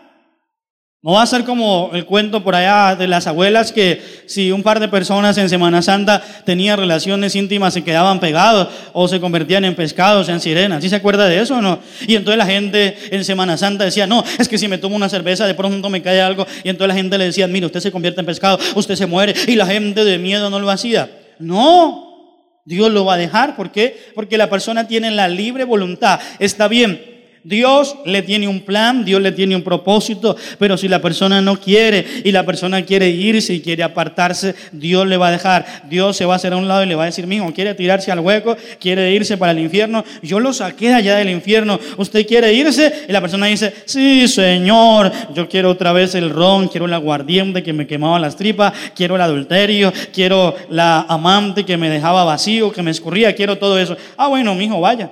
No 1.02 1.12
va 1.12 1.22
a 1.22 1.26
ser 1.26 1.44
como 1.44 1.90
el 1.92 2.04
cuento 2.04 2.42
por 2.42 2.54
allá 2.54 2.96
de 2.96 3.06
las 3.06 3.26
abuelas 3.26 3.70
que 3.70 4.02
si 4.26 4.50
un 4.50 4.62
par 4.62 4.80
de 4.80 4.88
personas 4.88 5.38
en 5.38 5.48
Semana 5.48 5.82
Santa 5.82 6.20
tenían 6.44 6.78
relaciones 6.78 7.36
íntimas 7.36 7.74
se 7.74 7.84
quedaban 7.84 8.18
pegados 8.18 8.68
o 8.92 9.06
se 9.06 9.20
convertían 9.20 9.64
en 9.64 9.76
pescados, 9.76 10.28
en 10.28 10.40
sirenas. 10.40 10.82
¿Sí 10.82 10.88
se 10.88 10.96
acuerda 10.96 11.26
de 11.28 11.40
eso 11.40 11.58
o 11.58 11.62
no? 11.62 11.78
Y 12.08 12.16
entonces 12.16 12.38
la 12.38 12.46
gente 12.46 12.96
en 13.10 13.24
Semana 13.24 13.56
Santa 13.56 13.84
decía, 13.84 14.06
no, 14.06 14.24
es 14.38 14.48
que 14.48 14.58
si 14.58 14.68
me 14.68 14.78
tomo 14.78 14.96
una 14.96 15.08
cerveza 15.08 15.46
de 15.46 15.54
pronto 15.54 15.88
me 15.90 16.02
cae 16.02 16.20
algo. 16.20 16.46
Y 16.64 16.70
entonces 16.70 16.88
la 16.88 17.00
gente 17.00 17.18
le 17.18 17.26
decía, 17.26 17.46
mire, 17.46 17.66
usted 17.66 17.80
se 17.80 17.92
convierte 17.92 18.20
en 18.20 18.26
pescado, 18.26 18.58
usted 18.74 18.96
se 18.96 19.06
muere. 19.06 19.34
Y 19.46 19.54
la 19.54 19.66
gente 19.66 20.04
de 20.04 20.18
miedo 20.18 20.50
no 20.50 20.58
lo 20.58 20.70
hacía. 20.70 21.10
No, 21.38 22.60
Dios 22.64 22.90
lo 22.90 23.04
va 23.04 23.14
a 23.14 23.18
dejar. 23.18 23.54
¿Por 23.54 23.70
qué? 23.70 24.10
Porque 24.14 24.38
la 24.38 24.50
persona 24.50 24.88
tiene 24.88 25.10
la 25.12 25.28
libre 25.28 25.62
voluntad. 25.64 26.18
Está 26.40 26.66
bien 26.66 27.15
Dios 27.46 27.94
le 28.04 28.22
tiene 28.22 28.48
un 28.48 28.58
plan, 28.58 29.04
Dios 29.04 29.22
le 29.22 29.30
tiene 29.30 29.54
un 29.54 29.62
propósito, 29.62 30.36
pero 30.58 30.76
si 30.76 30.88
la 30.88 31.00
persona 31.00 31.40
no 31.40 31.60
quiere 31.60 32.04
y 32.24 32.32
la 32.32 32.44
persona 32.44 32.82
quiere 32.82 33.08
irse 33.08 33.54
y 33.54 33.60
quiere 33.60 33.84
apartarse, 33.84 34.56
Dios 34.72 35.06
le 35.06 35.16
va 35.16 35.28
a 35.28 35.30
dejar. 35.30 35.64
Dios 35.88 36.16
se 36.16 36.24
va 36.24 36.32
a 36.32 36.36
hacer 36.36 36.54
a 36.54 36.56
un 36.56 36.66
lado 36.66 36.82
y 36.82 36.86
le 36.86 36.96
va 36.96 37.04
a 37.04 37.06
decir, 37.06 37.24
mijo, 37.28 37.52
quiere 37.54 37.74
tirarse 37.74 38.10
al 38.10 38.18
hueco, 38.18 38.56
quiere 38.80 39.12
irse 39.12 39.36
para 39.36 39.52
el 39.52 39.60
infierno. 39.60 40.04
Yo 40.22 40.40
lo 40.40 40.52
saqué 40.52 40.92
allá 40.92 41.18
del 41.18 41.30
infierno. 41.30 41.78
¿Usted 41.96 42.26
quiere 42.26 42.52
irse? 42.52 43.04
Y 43.08 43.12
la 43.12 43.20
persona 43.20 43.46
dice, 43.46 43.72
sí, 43.84 44.26
Señor, 44.26 45.12
yo 45.32 45.48
quiero 45.48 45.70
otra 45.70 45.92
vez 45.92 46.16
el 46.16 46.30
ron, 46.30 46.66
quiero 46.66 46.86
el 46.86 46.94
aguardiente 46.94 47.62
que 47.62 47.72
me 47.72 47.86
quemaba 47.86 48.18
las 48.18 48.34
tripas, 48.34 48.72
quiero 48.96 49.14
el 49.14 49.20
adulterio, 49.20 49.92
quiero 50.12 50.56
la 50.68 51.02
amante 51.02 51.64
que 51.64 51.76
me 51.76 51.90
dejaba 51.90 52.24
vacío, 52.24 52.72
que 52.72 52.82
me 52.82 52.90
escurría, 52.90 53.36
quiero 53.36 53.56
todo 53.56 53.78
eso. 53.78 53.96
Ah, 54.16 54.26
bueno, 54.26 54.52
mijo, 54.56 54.80
vaya. 54.80 55.10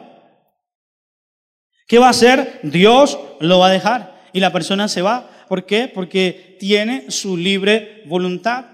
¿Qué 1.87 1.99
va 1.99 2.07
a 2.07 2.11
hacer? 2.11 2.61
Dios 2.63 3.19
lo 3.41 3.59
va 3.59 3.69
a 3.69 3.73
dejar. 3.73 4.15
y 4.33 4.41
la 4.41 4.53
persona 4.53 4.89
se 4.89 5.01
va. 5.01 5.31
¿Por 5.49 5.65
qué? 5.65 5.87
Porque 5.87 6.57
tiene 6.59 7.11
su 7.11 7.37
libre 7.37 8.03
voluntad. 8.07 8.65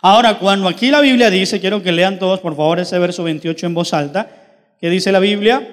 Ahora, 0.00 0.38
cuando 0.38 0.68
aquí 0.68 0.90
la 0.90 1.00
Biblia 1.00 1.28
dice, 1.28 1.60
quiero 1.60 1.82
que 1.82 1.92
lean 1.92 2.18
todos 2.18 2.40
por 2.40 2.56
favor 2.56 2.80
ese 2.80 2.98
verso 2.98 3.22
28 3.22 3.66
en 3.66 3.74
voz 3.74 3.92
alta, 3.92 4.28
¿qué 4.80 4.88
dice 4.88 5.12
la 5.12 5.18
Biblia? 5.18 5.68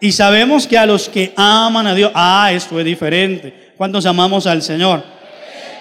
Y 0.00 0.12
sabemos 0.12 0.66
que 0.66 0.78
a 0.78 0.86
los 0.86 1.10
que 1.10 1.34
aman 1.36 1.86
a 1.86 1.94
Dios, 1.94 2.10
ah, 2.14 2.50
esto 2.52 2.78
es 2.78 2.86
diferente. 2.86 3.74
¿Cuántos 3.76 4.06
amamos 4.06 4.46
al 4.46 4.62
Señor? 4.62 5.04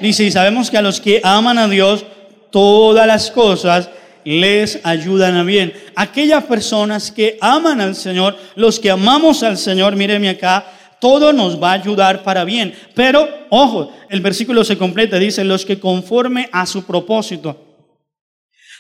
Dice, 0.02 0.26
y 0.26 0.32
sabemos 0.32 0.70
que 0.70 0.78
a 0.78 0.82
los 0.82 1.00
que 1.00 1.22
aman 1.24 1.58
a 1.58 1.70
Dios, 1.70 2.06
todas 2.52 3.08
las 3.08 3.32
cosas 3.32 3.90
les 4.30 4.80
ayudan 4.84 5.38
a 5.38 5.44
bien. 5.44 5.74
Aquellas 5.96 6.44
personas 6.44 7.12
que 7.12 7.40
aman 7.42 7.82
al 7.82 7.96
Señor, 7.96 8.38
los 8.56 8.80
que 8.80 8.92
amamos 8.92 9.42
al 9.42 9.58
Señor, 9.58 9.96
míreme 9.96 10.30
acá, 10.30 10.68
todo 11.02 11.34
nos 11.34 11.62
va 11.62 11.72
a 11.72 11.74
ayudar 11.82 12.22
para 12.22 12.44
bien. 12.44 12.76
Pero, 12.94 13.28
ojo, 13.50 13.92
el 14.08 14.22
versículo 14.22 14.64
se 14.64 14.78
completa, 14.78 15.18
dice, 15.18 15.44
los 15.44 15.66
que 15.66 15.80
conforme 15.80 16.48
a 16.52 16.68
su 16.68 16.84
propósito. 16.84 17.66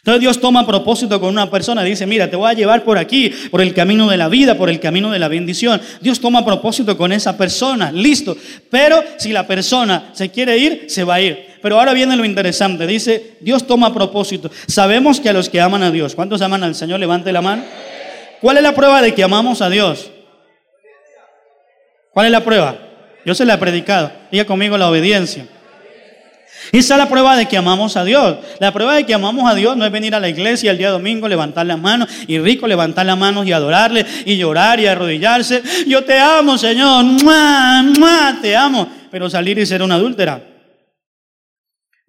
Entonces 0.01 0.22
Dios 0.22 0.39
toma 0.39 0.68
propósito 0.68 1.20
con 1.20 1.29
una 1.29 1.50
persona, 1.50 1.84
dice, 1.84 2.06
mira, 2.06 2.29
te 2.29 2.36
voy 2.36 2.51
a 2.51 2.53
llevar 2.53 2.84
por 2.84 3.00
aquí, 3.00 3.32
por 3.50 3.62
el 3.62 3.74
camino 3.74 4.08
de 4.08 4.18
la 4.18 4.29
vida, 4.29 4.56
por 4.56 4.70
el 4.70 4.79
camino 4.79 5.10
de 5.10 5.18
la 5.18 5.29
bendición. 5.29 5.82
Dios 6.00 6.20
toma 6.20 6.46
propósito 6.46 6.96
con 6.96 7.12
esa 7.12 7.36
persona, 7.36 7.91
listo. 7.91 8.38
Pero 8.70 9.03
si 9.18 9.32
la 9.32 9.48
persona 9.48 10.12
se 10.13 10.29
quiere 10.29 10.60
ir, 10.60 10.86
se 10.89 11.03
va 11.03 11.15
a 11.15 11.22
ir. 11.22 11.49
Pero 11.62 11.80
ahora 11.80 11.94
viene 11.94 12.16
lo 12.16 12.25
interesante, 12.25 12.88
dice, 12.88 13.38
Dios 13.42 13.68
toma 13.68 13.94
propósito. 13.94 14.50
Sabemos 14.68 15.20
que 15.20 15.30
a 15.30 15.34
los 15.34 15.50
que 15.50 15.60
aman 15.60 15.84
a 15.84 15.92
Dios, 15.92 16.16
¿cuántos 16.16 16.42
aman 16.42 16.63
al 16.63 16.75
Señor? 16.75 17.00
Levante 17.00 17.32
la 17.32 17.42
mano. 17.42 17.63
¿Cuál 18.42 18.58
es 18.58 18.63
la 18.63 18.74
prueba 18.74 19.01
de 19.01 19.13
que 19.13 19.24
amamos 19.24 19.62
a 19.62 19.70
Dios? 19.70 20.12
¿Cuál 22.13 22.28
es 22.28 22.32
la 22.32 22.44
prueba? 22.44 22.78
Yo 23.25 23.36
se 23.36 23.46
la 23.46 23.56
he 23.56 23.58
predicado. 23.58 24.12
Diga 24.32 24.46
conmigo 24.46 24.78
la 24.78 24.89
obediencia. 24.89 25.46
Esa 26.72 26.94
es 26.96 26.98
la 27.00 27.10
prueba 27.10 27.36
de 27.36 27.48
que 27.48 27.58
amamos 27.58 27.98
a 27.98 28.04
Dios. 28.04 28.38
La 28.60 28.72
prueba 28.72 28.96
de 28.96 29.06
que 29.06 29.13
amamos 29.13 29.50
a 29.50 29.56
Dios 29.56 29.75
no 29.75 29.86
es 29.86 29.92
venir 29.92 30.13
a 30.13 30.20
la 30.20 30.30
iglesia 30.30 30.72
el 30.72 30.78
día 30.78 30.89
domingo, 30.89 31.28
levantar 31.28 31.66
las 31.66 31.80
manos 31.80 32.10
y 32.28 32.38
rico 32.39 32.68
levantar 32.68 33.06
las 33.06 33.18
manos 33.18 33.46
y 33.48 33.51
adorarle 33.51 34.06
y 34.25 34.38
llorar 34.38 34.80
y 34.80 34.86
arrodillarse. 34.86 35.63
Yo 35.88 36.04
te 36.04 36.18
amo, 36.18 36.58
Señor. 36.58 37.06
Te 38.42 38.56
amo. 38.56 38.88
Pero 39.10 39.30
salir 39.30 39.58
y 39.58 39.66
ser 39.66 39.82
una 39.82 39.96
adúltera. 39.96 40.42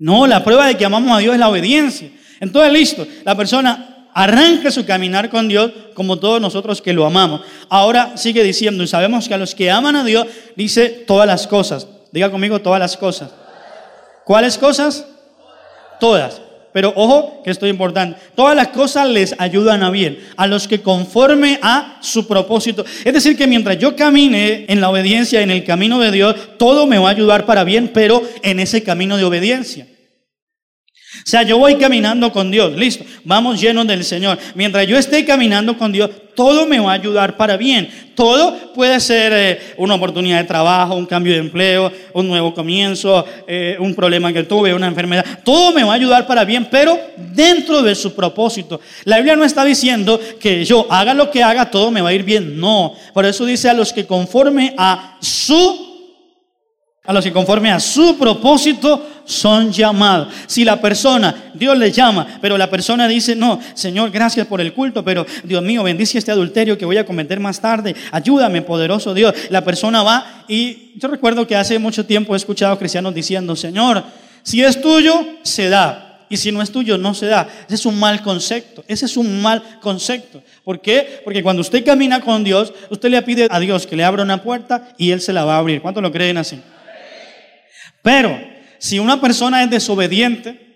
No, 0.00 0.26
la 0.26 0.42
prueba 0.42 0.66
de 0.66 0.76
que 0.76 0.84
amamos 0.84 1.16
a 1.16 1.18
Dios 1.20 1.34
es 1.34 1.38
la 1.38 1.50
obediencia. 1.50 2.10
Entonces, 2.40 2.72
listo, 2.72 3.06
la 3.22 3.36
persona 3.36 4.08
arranca 4.14 4.70
su 4.70 4.84
caminar 4.86 5.28
con 5.28 5.46
Dios 5.46 5.70
como 5.94 6.18
todos 6.18 6.40
nosotros 6.40 6.80
que 6.80 6.94
lo 6.94 7.04
amamos. 7.04 7.42
Ahora 7.68 8.16
sigue 8.16 8.42
diciendo, 8.42 8.82
y 8.82 8.88
sabemos 8.88 9.28
que 9.28 9.34
a 9.34 9.38
los 9.38 9.54
que 9.54 9.70
aman 9.70 9.96
a 9.96 10.04
Dios, 10.04 10.26
dice 10.56 10.88
todas 10.88 11.26
las 11.26 11.46
cosas. 11.46 11.86
Diga 12.12 12.30
conmigo 12.30 12.60
todas 12.60 12.80
las 12.80 12.96
cosas. 12.96 13.30
¿Cuáles 14.24 14.56
cosas? 14.56 15.04
Todas. 16.00 16.40
Pero 16.72 16.92
ojo, 16.96 17.42
que 17.44 17.50
esto 17.50 17.66
es 17.66 17.70
importante. 17.70 18.18
Todas 18.34 18.56
las 18.56 18.68
cosas 18.68 19.08
les 19.08 19.34
ayudan 19.38 19.82
a 19.82 19.90
bien, 19.90 20.18
a 20.36 20.46
los 20.46 20.66
que 20.66 20.80
conforme 20.80 21.58
a 21.62 21.98
su 22.00 22.26
propósito. 22.26 22.84
Es 23.04 23.12
decir, 23.12 23.36
que 23.36 23.46
mientras 23.46 23.76
yo 23.78 23.96
camine 23.96 24.64
en 24.68 24.80
la 24.80 24.88
obediencia, 24.88 25.42
en 25.42 25.50
el 25.50 25.64
camino 25.64 25.98
de 25.98 26.10
Dios, 26.10 26.36
todo 26.58 26.86
me 26.86 26.98
va 26.98 27.08
a 27.08 27.12
ayudar 27.12 27.44
para 27.44 27.64
bien, 27.64 27.90
pero 27.92 28.22
en 28.42 28.60
ese 28.60 28.82
camino 28.82 29.16
de 29.16 29.24
obediencia. 29.24 29.86
O 31.26 31.30
sea, 31.30 31.42
yo 31.42 31.58
voy 31.58 31.76
caminando 31.76 32.32
con 32.32 32.50
Dios, 32.50 32.76
listo, 32.76 33.04
vamos 33.24 33.60
llenos 33.60 33.86
del 33.86 34.04
Señor. 34.04 34.38
Mientras 34.54 34.86
yo 34.86 34.96
esté 34.96 35.24
caminando 35.24 35.76
con 35.76 35.92
Dios, 35.92 36.10
todo 36.34 36.66
me 36.66 36.78
va 36.80 36.92
a 36.92 36.94
ayudar 36.94 37.36
para 37.36 37.56
bien. 37.58 37.90
Todo 38.14 38.72
puede 38.72 38.98
ser 39.00 39.32
eh, 39.34 39.74
una 39.76 39.94
oportunidad 39.94 40.38
de 40.38 40.44
trabajo, 40.44 40.94
un 40.94 41.06
cambio 41.06 41.34
de 41.34 41.40
empleo, 41.40 41.92
un 42.14 42.28
nuevo 42.28 42.54
comienzo, 42.54 43.24
eh, 43.46 43.76
un 43.78 43.94
problema 43.94 44.32
que 44.32 44.44
tuve, 44.44 44.72
una 44.72 44.86
enfermedad. 44.86 45.24
Todo 45.44 45.72
me 45.72 45.84
va 45.84 45.92
a 45.92 45.96
ayudar 45.96 46.26
para 46.26 46.44
bien, 46.44 46.68
pero 46.70 46.98
dentro 47.16 47.82
de 47.82 47.94
su 47.94 48.14
propósito. 48.14 48.80
La 49.04 49.16
Biblia 49.16 49.36
no 49.36 49.44
está 49.44 49.64
diciendo 49.64 50.18
que 50.40 50.64
yo 50.64 50.86
haga 50.90 51.12
lo 51.12 51.30
que 51.30 51.42
haga, 51.42 51.70
todo 51.70 51.90
me 51.90 52.00
va 52.00 52.08
a 52.08 52.14
ir 52.14 52.24
bien. 52.24 52.58
No. 52.58 52.94
Por 53.12 53.26
eso 53.26 53.44
dice 53.44 53.68
a 53.68 53.74
los 53.74 53.92
que 53.92 54.06
conforme 54.06 54.74
a 54.78 55.18
su 55.20 55.90
a 57.04 57.12
los 57.12 57.24
que 57.24 57.32
conforme 57.32 57.70
a 57.72 57.80
su 57.80 58.16
propósito 58.18 59.19
son 59.30 59.72
llamados. 59.72 60.28
Si 60.46 60.64
la 60.64 60.80
persona, 60.80 61.50
Dios 61.54 61.78
le 61.78 61.92
llama, 61.92 62.26
pero 62.40 62.58
la 62.58 62.68
persona 62.68 63.06
dice, 63.08 63.36
no, 63.36 63.60
Señor, 63.74 64.10
gracias 64.10 64.46
por 64.46 64.60
el 64.60 64.72
culto, 64.72 65.04
pero 65.04 65.24
Dios 65.44 65.62
mío, 65.62 65.82
bendice 65.82 66.18
este 66.18 66.32
adulterio 66.32 66.76
que 66.76 66.84
voy 66.84 66.98
a 66.98 67.06
cometer 67.06 67.40
más 67.40 67.60
tarde, 67.60 67.94
ayúdame, 68.10 68.62
poderoso 68.62 69.14
Dios. 69.14 69.34
La 69.50 69.64
persona 69.64 70.02
va 70.02 70.44
y 70.48 70.92
yo 70.96 71.08
recuerdo 71.08 71.46
que 71.46 71.56
hace 71.56 71.78
mucho 71.78 72.04
tiempo 72.04 72.34
he 72.34 72.36
escuchado 72.36 72.78
cristianos 72.78 73.14
diciendo, 73.14 73.54
Señor, 73.54 74.02
si 74.42 74.62
es 74.62 74.80
tuyo, 74.80 75.24
se 75.42 75.68
da. 75.68 76.26
Y 76.28 76.36
si 76.36 76.52
no 76.52 76.62
es 76.62 76.70
tuyo, 76.70 76.96
no 76.96 77.12
se 77.12 77.26
da. 77.26 77.48
Ese 77.66 77.74
es 77.74 77.86
un 77.86 77.98
mal 77.98 78.22
concepto. 78.22 78.84
Ese 78.86 79.06
es 79.06 79.16
un 79.16 79.42
mal 79.42 79.62
concepto. 79.80 80.42
¿Por 80.62 80.80
qué? 80.80 81.20
Porque 81.24 81.42
cuando 81.42 81.60
usted 81.60 81.84
camina 81.84 82.20
con 82.20 82.44
Dios, 82.44 82.72
usted 82.88 83.10
le 83.10 83.20
pide 83.22 83.48
a 83.50 83.58
Dios 83.58 83.86
que 83.86 83.96
le 83.96 84.04
abra 84.04 84.22
una 84.22 84.42
puerta 84.42 84.94
y 84.96 85.10
Él 85.10 85.20
se 85.20 85.32
la 85.32 85.44
va 85.44 85.56
a 85.56 85.58
abrir. 85.58 85.82
¿Cuántos 85.82 86.02
lo 86.02 86.12
creen 86.12 86.38
así? 86.38 86.60
Pero 88.02 88.49
si 88.80 88.98
una 88.98 89.20
persona 89.20 89.62
es 89.62 89.70
desobediente 89.70 90.68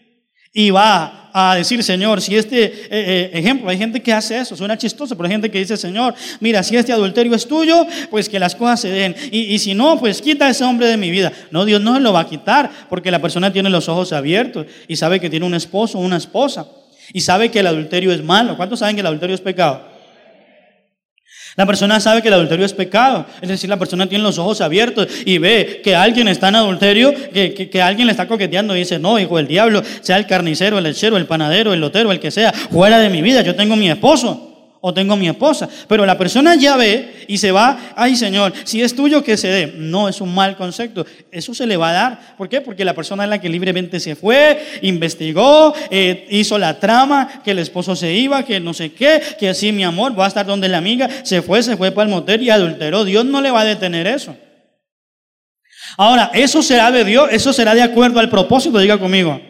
y 0.52 0.70
va 0.70 1.30
a 1.32 1.56
decir, 1.56 1.82
Señor, 1.82 2.20
si 2.20 2.36
este 2.36 2.64
eh, 2.64 2.86
eh, 2.90 3.30
ejemplo, 3.32 3.68
hay 3.68 3.76
gente 3.76 4.00
que 4.00 4.12
hace 4.12 4.38
eso, 4.38 4.54
suena 4.54 4.78
chistoso, 4.78 5.16
pero 5.16 5.26
hay 5.26 5.32
gente 5.32 5.50
que 5.50 5.58
dice, 5.58 5.76
Señor, 5.76 6.14
mira, 6.38 6.62
si 6.62 6.76
este 6.76 6.92
adulterio 6.92 7.34
es 7.34 7.48
tuyo, 7.48 7.84
pues 8.08 8.28
que 8.28 8.38
las 8.38 8.54
cosas 8.54 8.82
se 8.82 8.90
den. 8.90 9.16
Y, 9.32 9.40
y 9.54 9.58
si 9.58 9.74
no, 9.74 9.98
pues 9.98 10.22
quita 10.22 10.46
a 10.46 10.50
ese 10.50 10.62
hombre 10.62 10.86
de 10.86 10.96
mi 10.96 11.10
vida. 11.10 11.32
No, 11.50 11.64
Dios 11.64 11.80
no 11.80 11.98
lo 11.98 12.12
va 12.12 12.20
a 12.20 12.28
quitar, 12.28 12.70
porque 12.88 13.10
la 13.10 13.20
persona 13.20 13.52
tiene 13.52 13.68
los 13.68 13.88
ojos 13.88 14.12
abiertos 14.12 14.66
y 14.86 14.94
sabe 14.94 15.18
que 15.18 15.28
tiene 15.28 15.44
un 15.44 15.54
esposo 15.54 15.98
o 15.98 16.02
una 16.02 16.18
esposa. 16.18 16.68
Y 17.12 17.22
sabe 17.22 17.50
que 17.50 17.60
el 17.60 17.66
adulterio 17.66 18.12
es 18.12 18.22
malo. 18.22 18.56
¿Cuántos 18.56 18.78
saben 18.78 18.94
que 18.94 19.00
el 19.00 19.06
adulterio 19.06 19.34
es 19.34 19.40
pecado? 19.40 19.93
La 21.56 21.66
persona 21.66 22.00
sabe 22.00 22.22
que 22.22 22.28
el 22.28 22.34
adulterio 22.34 22.66
es 22.66 22.72
pecado. 22.72 23.26
Es 23.40 23.48
decir, 23.48 23.70
la 23.70 23.78
persona 23.78 24.08
tiene 24.08 24.24
los 24.24 24.38
ojos 24.38 24.60
abiertos 24.60 25.06
y 25.24 25.38
ve 25.38 25.80
que 25.84 25.94
alguien 25.94 26.28
está 26.28 26.48
en 26.48 26.56
adulterio, 26.56 27.14
que, 27.32 27.54
que, 27.54 27.82
alguien 27.82 28.06
le 28.06 28.12
está 28.12 28.26
coqueteando 28.26 28.74
y 28.74 28.80
dice, 28.80 28.98
no, 28.98 29.18
hijo 29.18 29.36
del 29.36 29.46
diablo, 29.46 29.82
sea 30.00 30.16
el 30.16 30.26
carnicero, 30.26 30.78
el 30.78 30.84
lechero, 30.84 31.16
el 31.16 31.26
panadero, 31.26 31.72
el 31.72 31.80
lotero, 31.80 32.10
el 32.10 32.20
que 32.20 32.30
sea, 32.30 32.52
fuera 32.52 32.98
de 32.98 33.10
mi 33.10 33.22
vida, 33.22 33.42
yo 33.42 33.54
tengo 33.54 33.76
mi 33.76 33.90
esposo 33.90 34.53
o 34.86 34.92
tengo 34.92 35.16
mi 35.16 35.26
esposa. 35.26 35.66
Pero 35.88 36.04
la 36.04 36.18
persona 36.18 36.56
ya 36.56 36.76
ve 36.76 37.24
y 37.26 37.38
se 37.38 37.50
va, 37.52 37.94
ay 37.96 38.16
Señor, 38.16 38.52
si 38.64 38.82
es 38.82 38.94
tuyo 38.94 39.24
que 39.24 39.38
se 39.38 39.48
dé. 39.48 39.72
No, 39.78 40.10
es 40.10 40.20
un 40.20 40.34
mal 40.34 40.58
concepto. 40.58 41.06
Eso 41.32 41.54
se 41.54 41.66
le 41.66 41.78
va 41.78 41.88
a 41.88 41.92
dar. 41.94 42.36
¿Por 42.36 42.50
qué? 42.50 42.60
Porque 42.60 42.84
la 42.84 42.92
persona 42.92 43.24
es 43.24 43.30
la 43.30 43.40
que 43.40 43.48
libremente 43.48 43.98
se 43.98 44.14
fue, 44.14 44.62
investigó, 44.82 45.72
eh, 45.88 46.26
hizo 46.28 46.58
la 46.58 46.78
trama, 46.78 47.40
que 47.42 47.52
el 47.52 47.60
esposo 47.60 47.96
se 47.96 48.12
iba, 48.12 48.44
que 48.44 48.60
no 48.60 48.74
sé 48.74 48.92
qué, 48.92 49.22
que 49.40 49.48
así 49.48 49.72
mi 49.72 49.84
amor 49.84 50.18
va 50.20 50.26
a 50.26 50.28
estar 50.28 50.44
donde 50.44 50.68
la 50.68 50.76
amiga, 50.76 51.08
se 51.22 51.40
fue, 51.40 51.62
se 51.62 51.78
fue 51.78 51.90
para 51.90 52.06
el 52.06 52.14
motel 52.14 52.42
y 52.42 52.50
adulteró. 52.50 53.06
Dios 53.06 53.24
no 53.24 53.40
le 53.40 53.50
va 53.50 53.62
a 53.62 53.64
detener 53.64 54.06
eso. 54.06 54.36
Ahora, 55.96 56.30
eso 56.34 56.62
será 56.62 56.90
de 56.90 57.04
Dios, 57.04 57.28
eso 57.30 57.54
será 57.54 57.74
de 57.74 57.80
acuerdo 57.80 58.20
al 58.20 58.28
propósito, 58.28 58.78
diga 58.78 58.98
conmigo. 58.98 59.40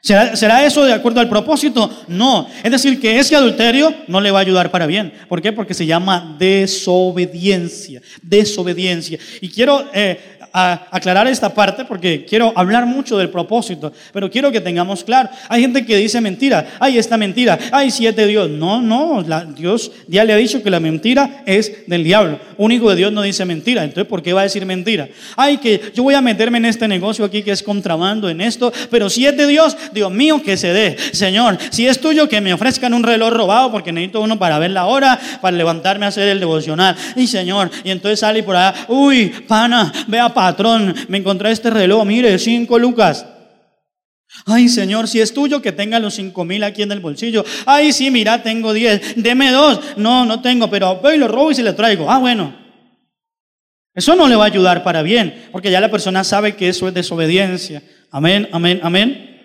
¿Será, 0.00 0.64
eso 0.64 0.84
de 0.84 0.92
acuerdo 0.92 1.20
al 1.20 1.28
propósito? 1.28 1.90
No. 2.06 2.48
Es 2.62 2.70
decir, 2.70 3.00
que 3.00 3.18
ese 3.18 3.34
adulterio 3.34 3.92
no 4.06 4.20
le 4.20 4.30
va 4.30 4.38
a 4.38 4.42
ayudar 4.42 4.70
para 4.70 4.86
bien. 4.86 5.12
¿Por 5.28 5.42
qué? 5.42 5.52
Porque 5.52 5.74
se 5.74 5.84
llama 5.84 6.36
desobediencia. 6.38 8.00
Desobediencia. 8.22 9.18
Y 9.40 9.48
quiero 9.48 9.88
eh, 9.92 10.35
a 10.58 10.88
aclarar 10.90 11.26
esta 11.26 11.52
parte 11.52 11.84
porque 11.84 12.24
quiero 12.24 12.50
hablar 12.56 12.86
mucho 12.86 13.18
del 13.18 13.28
propósito, 13.28 13.92
pero 14.10 14.30
quiero 14.30 14.50
que 14.50 14.62
tengamos 14.62 15.04
claro. 15.04 15.28
Hay 15.50 15.60
gente 15.60 15.84
que 15.84 15.98
dice 15.98 16.18
mentira, 16.22 16.66
ay, 16.80 16.96
esta 16.96 17.18
mentira, 17.18 17.58
ay, 17.72 17.90
siete 17.90 18.26
Dios. 18.26 18.48
No, 18.48 18.80
no, 18.80 19.22
Dios 19.54 19.92
ya 20.08 20.24
le 20.24 20.32
ha 20.32 20.36
dicho 20.36 20.62
que 20.62 20.70
la 20.70 20.80
mentira 20.80 21.42
es 21.44 21.86
del 21.86 22.02
diablo. 22.02 22.40
Un 22.56 22.72
hijo 22.72 22.88
de 22.88 22.96
Dios 22.96 23.12
no 23.12 23.20
dice 23.20 23.44
mentira, 23.44 23.84
entonces 23.84 24.08
¿por 24.08 24.22
qué 24.22 24.32
va 24.32 24.40
a 24.40 24.44
decir 24.44 24.64
mentira? 24.64 25.08
Ay, 25.36 25.58
que 25.58 25.92
yo 25.94 26.02
voy 26.02 26.14
a 26.14 26.22
meterme 26.22 26.56
en 26.56 26.64
este 26.64 26.88
negocio 26.88 27.26
aquí 27.26 27.42
que 27.42 27.50
es 27.50 27.62
contrabando 27.62 28.30
en 28.30 28.40
esto, 28.40 28.72
pero 28.90 29.10
si 29.10 29.26
es 29.26 29.36
de 29.36 29.46
Dios, 29.46 29.76
Dios 29.92 30.10
mío, 30.10 30.42
que 30.42 30.56
se 30.56 30.72
dé. 30.72 30.96
Señor, 31.12 31.58
si 31.68 31.86
es 31.86 32.00
tuyo, 32.00 32.30
que 32.30 32.40
me 32.40 32.54
ofrezcan 32.54 32.94
un 32.94 33.02
reloj 33.02 33.30
robado 33.30 33.70
porque 33.70 33.92
necesito 33.92 34.22
uno 34.22 34.38
para 34.38 34.58
ver 34.58 34.70
la 34.70 34.86
hora, 34.86 35.20
para 35.42 35.54
levantarme 35.54 36.06
a 36.06 36.08
hacer 36.08 36.28
el 36.28 36.40
devocional. 36.40 36.96
Y 37.14 37.26
Señor, 37.26 37.70
y 37.84 37.90
entonces 37.90 38.20
sale 38.20 38.42
por 38.42 38.56
allá, 38.56 38.86
uy, 38.88 39.28
pana, 39.46 39.92
vea, 40.06 40.32
patrón, 40.46 40.94
me 41.08 41.18
encontré 41.18 41.50
este 41.50 41.70
reloj, 41.70 42.04
mire, 42.04 42.38
cinco 42.38 42.78
lucas. 42.78 43.26
Ay, 44.44 44.68
Señor, 44.68 45.08
si 45.08 45.20
es 45.20 45.34
tuyo, 45.34 45.60
que 45.60 45.72
tenga 45.72 45.98
los 45.98 46.14
cinco 46.14 46.44
mil 46.44 46.62
aquí 46.62 46.82
en 46.82 46.92
el 46.92 47.00
bolsillo. 47.00 47.44
Ay, 47.64 47.92
sí, 47.92 48.10
mira, 48.10 48.42
tengo 48.42 48.72
diez. 48.72 49.14
Deme 49.16 49.50
dos. 49.50 49.80
No, 49.96 50.24
no 50.24 50.40
tengo, 50.40 50.68
pero 50.70 50.96
voy 50.96 51.16
lo 51.16 51.26
robo 51.26 51.50
y 51.50 51.54
se 51.54 51.62
le 51.62 51.72
traigo. 51.72 52.08
Ah, 52.10 52.18
bueno. 52.18 52.54
Eso 53.94 54.14
no 54.14 54.28
le 54.28 54.36
va 54.36 54.44
a 54.44 54.48
ayudar 54.48 54.84
para 54.84 55.02
bien, 55.02 55.48
porque 55.50 55.70
ya 55.70 55.80
la 55.80 55.90
persona 55.90 56.22
sabe 56.22 56.54
que 56.54 56.68
eso 56.68 56.86
es 56.86 56.94
desobediencia. 56.94 57.82
Amén, 58.10 58.48
amén, 58.52 58.78
amén. 58.82 59.40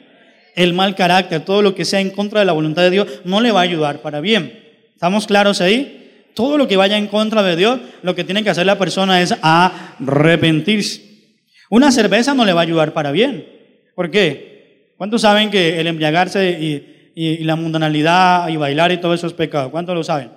El 0.55 0.73
mal 0.73 0.93
carácter, 0.93 1.45
todo 1.45 1.61
lo 1.61 1.73
que 1.73 1.85
sea 1.85 2.01
en 2.01 2.11
contra 2.11 2.41
de 2.41 2.45
la 2.45 2.51
voluntad 2.51 2.83
de 2.83 2.91
Dios, 2.91 3.07
no 3.23 3.39
le 3.39 3.51
va 3.51 3.61
a 3.61 3.63
ayudar 3.63 4.01
para 4.01 4.19
bien. 4.19 4.59
¿Estamos 4.93 5.25
claros 5.25 5.61
ahí? 5.61 6.00
Todo 6.33 6.57
lo 6.57 6.67
que 6.67 6.77
vaya 6.77 6.97
en 6.97 7.07
contra 7.07 7.43
de 7.43 7.55
Dios, 7.55 7.79
lo 8.03 8.15
que 8.15 8.23
tiene 8.23 8.43
que 8.43 8.49
hacer 8.49 8.65
la 8.65 8.77
persona 8.77 9.21
es 9.21 9.35
arrepentirse. 9.41 11.01
Una 11.69 11.91
cerveza 11.91 12.33
no 12.33 12.45
le 12.45 12.53
va 12.53 12.61
a 12.61 12.63
ayudar 12.63 12.93
para 12.93 13.11
bien. 13.11 13.47
¿Por 13.95 14.11
qué? 14.11 14.93
¿Cuántos 14.97 15.21
saben 15.21 15.49
que 15.49 15.79
el 15.79 15.87
embriagarse 15.87 16.51
y, 16.51 17.43
la 17.43 17.55
mundanalidad 17.55 18.47
y 18.49 18.57
bailar 18.57 18.91
y 18.91 18.97
todo 18.97 19.13
eso 19.13 19.27
es 19.27 19.33
pecado? 19.33 19.71
¿Cuántos 19.71 19.95
lo 19.95 20.03
saben? 20.03 20.31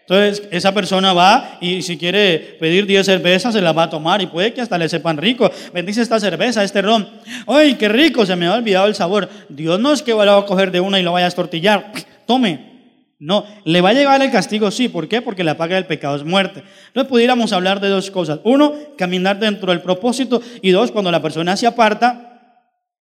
Entonces, 0.00 0.48
esa 0.50 0.74
persona 0.74 1.12
va 1.12 1.58
y 1.60 1.82
si 1.82 1.96
quiere 1.96 2.56
pedir 2.58 2.84
10 2.84 3.06
cervezas, 3.06 3.54
se 3.54 3.60
las 3.60 3.76
va 3.76 3.84
a 3.84 3.90
tomar 3.90 4.20
y 4.20 4.26
puede 4.26 4.52
que 4.52 4.60
hasta 4.60 4.76
le 4.76 4.88
sepan 4.88 5.18
rico. 5.18 5.50
Bendice 5.72 6.02
esta 6.02 6.18
cerveza, 6.18 6.64
este 6.64 6.82
ron. 6.82 7.08
¡Ay, 7.46 7.74
qué 7.74 7.88
rico! 7.88 8.26
Se 8.26 8.34
me 8.34 8.46
ha 8.46 8.54
olvidado 8.54 8.86
el 8.86 8.94
sabor. 8.94 9.28
Dios 9.48 9.78
no 9.78 9.92
es 9.92 10.02
que 10.02 10.10
lo 10.10 10.16
va 10.16 10.38
a 10.38 10.46
coger 10.46 10.72
de 10.72 10.80
una 10.80 10.98
y 10.98 11.04
lo 11.04 11.12
vaya 11.12 11.26
a 11.26 11.28
estortillar. 11.28 11.92
Tome. 12.26 12.69
No, 13.20 13.44
le 13.66 13.82
va 13.82 13.90
a 13.90 13.92
llegar 13.92 14.20
el 14.22 14.30
castigo, 14.30 14.70
sí. 14.70 14.88
¿Por 14.88 15.06
qué? 15.06 15.20
Porque 15.20 15.44
la 15.44 15.58
paga 15.58 15.76
del 15.76 15.84
pecado 15.84 16.16
es 16.16 16.24
muerte. 16.24 16.64
Entonces 16.88 17.08
pudiéramos 17.08 17.52
hablar 17.52 17.78
de 17.78 17.88
dos 17.88 18.10
cosas. 18.10 18.40
Uno, 18.44 18.72
caminar 18.96 19.38
dentro 19.38 19.70
del 19.70 19.82
propósito. 19.82 20.40
Y 20.62 20.70
dos, 20.70 20.90
cuando 20.90 21.10
la 21.10 21.20
persona 21.20 21.54
se 21.54 21.66
aparta, 21.66 22.30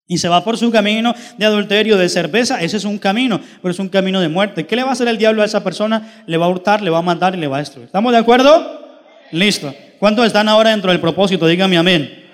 y 0.08 0.20
se 0.20 0.30
va 0.30 0.44
por 0.44 0.58
su 0.58 0.72
camino 0.72 1.14
de 1.38 1.46
adulterio, 1.46 1.98
de 1.98 2.08
cerveza, 2.10 2.62
ese 2.62 2.78
es 2.78 2.86
un 2.86 3.00
camino, 3.00 3.42
pero 3.62 3.72
es 3.72 3.80
un 3.80 3.90
camino 3.90 4.22
de 4.22 4.30
muerte. 4.30 4.66
¿Qué 4.66 4.76
le 4.76 4.84
va 4.84 4.90
a 4.90 4.94
hacer 4.94 5.08
el 5.08 5.18
diablo 5.18 5.42
a 5.42 5.46
esa 5.46 5.64
persona? 5.64 6.24
Le 6.28 6.38
va 6.38 6.46
a 6.46 6.50
hurtar, 6.50 6.82
le 6.82 6.92
va 6.92 7.00
a 7.00 7.02
matar 7.02 7.36
y 7.36 7.40
le 7.40 7.48
va 7.48 7.58
a 7.58 7.60
destruir. 7.60 7.88
¿Estamos 7.88 8.12
de 8.14 8.20
acuerdo? 8.20 9.02
Listo. 9.32 9.74
¿Cuántos 10.00 10.28
están 10.28 10.48
ahora 10.48 10.70
dentro 10.70 10.92
del 10.92 11.02
propósito? 11.02 11.48
Dígame 11.48 11.78
amén. 11.78 12.25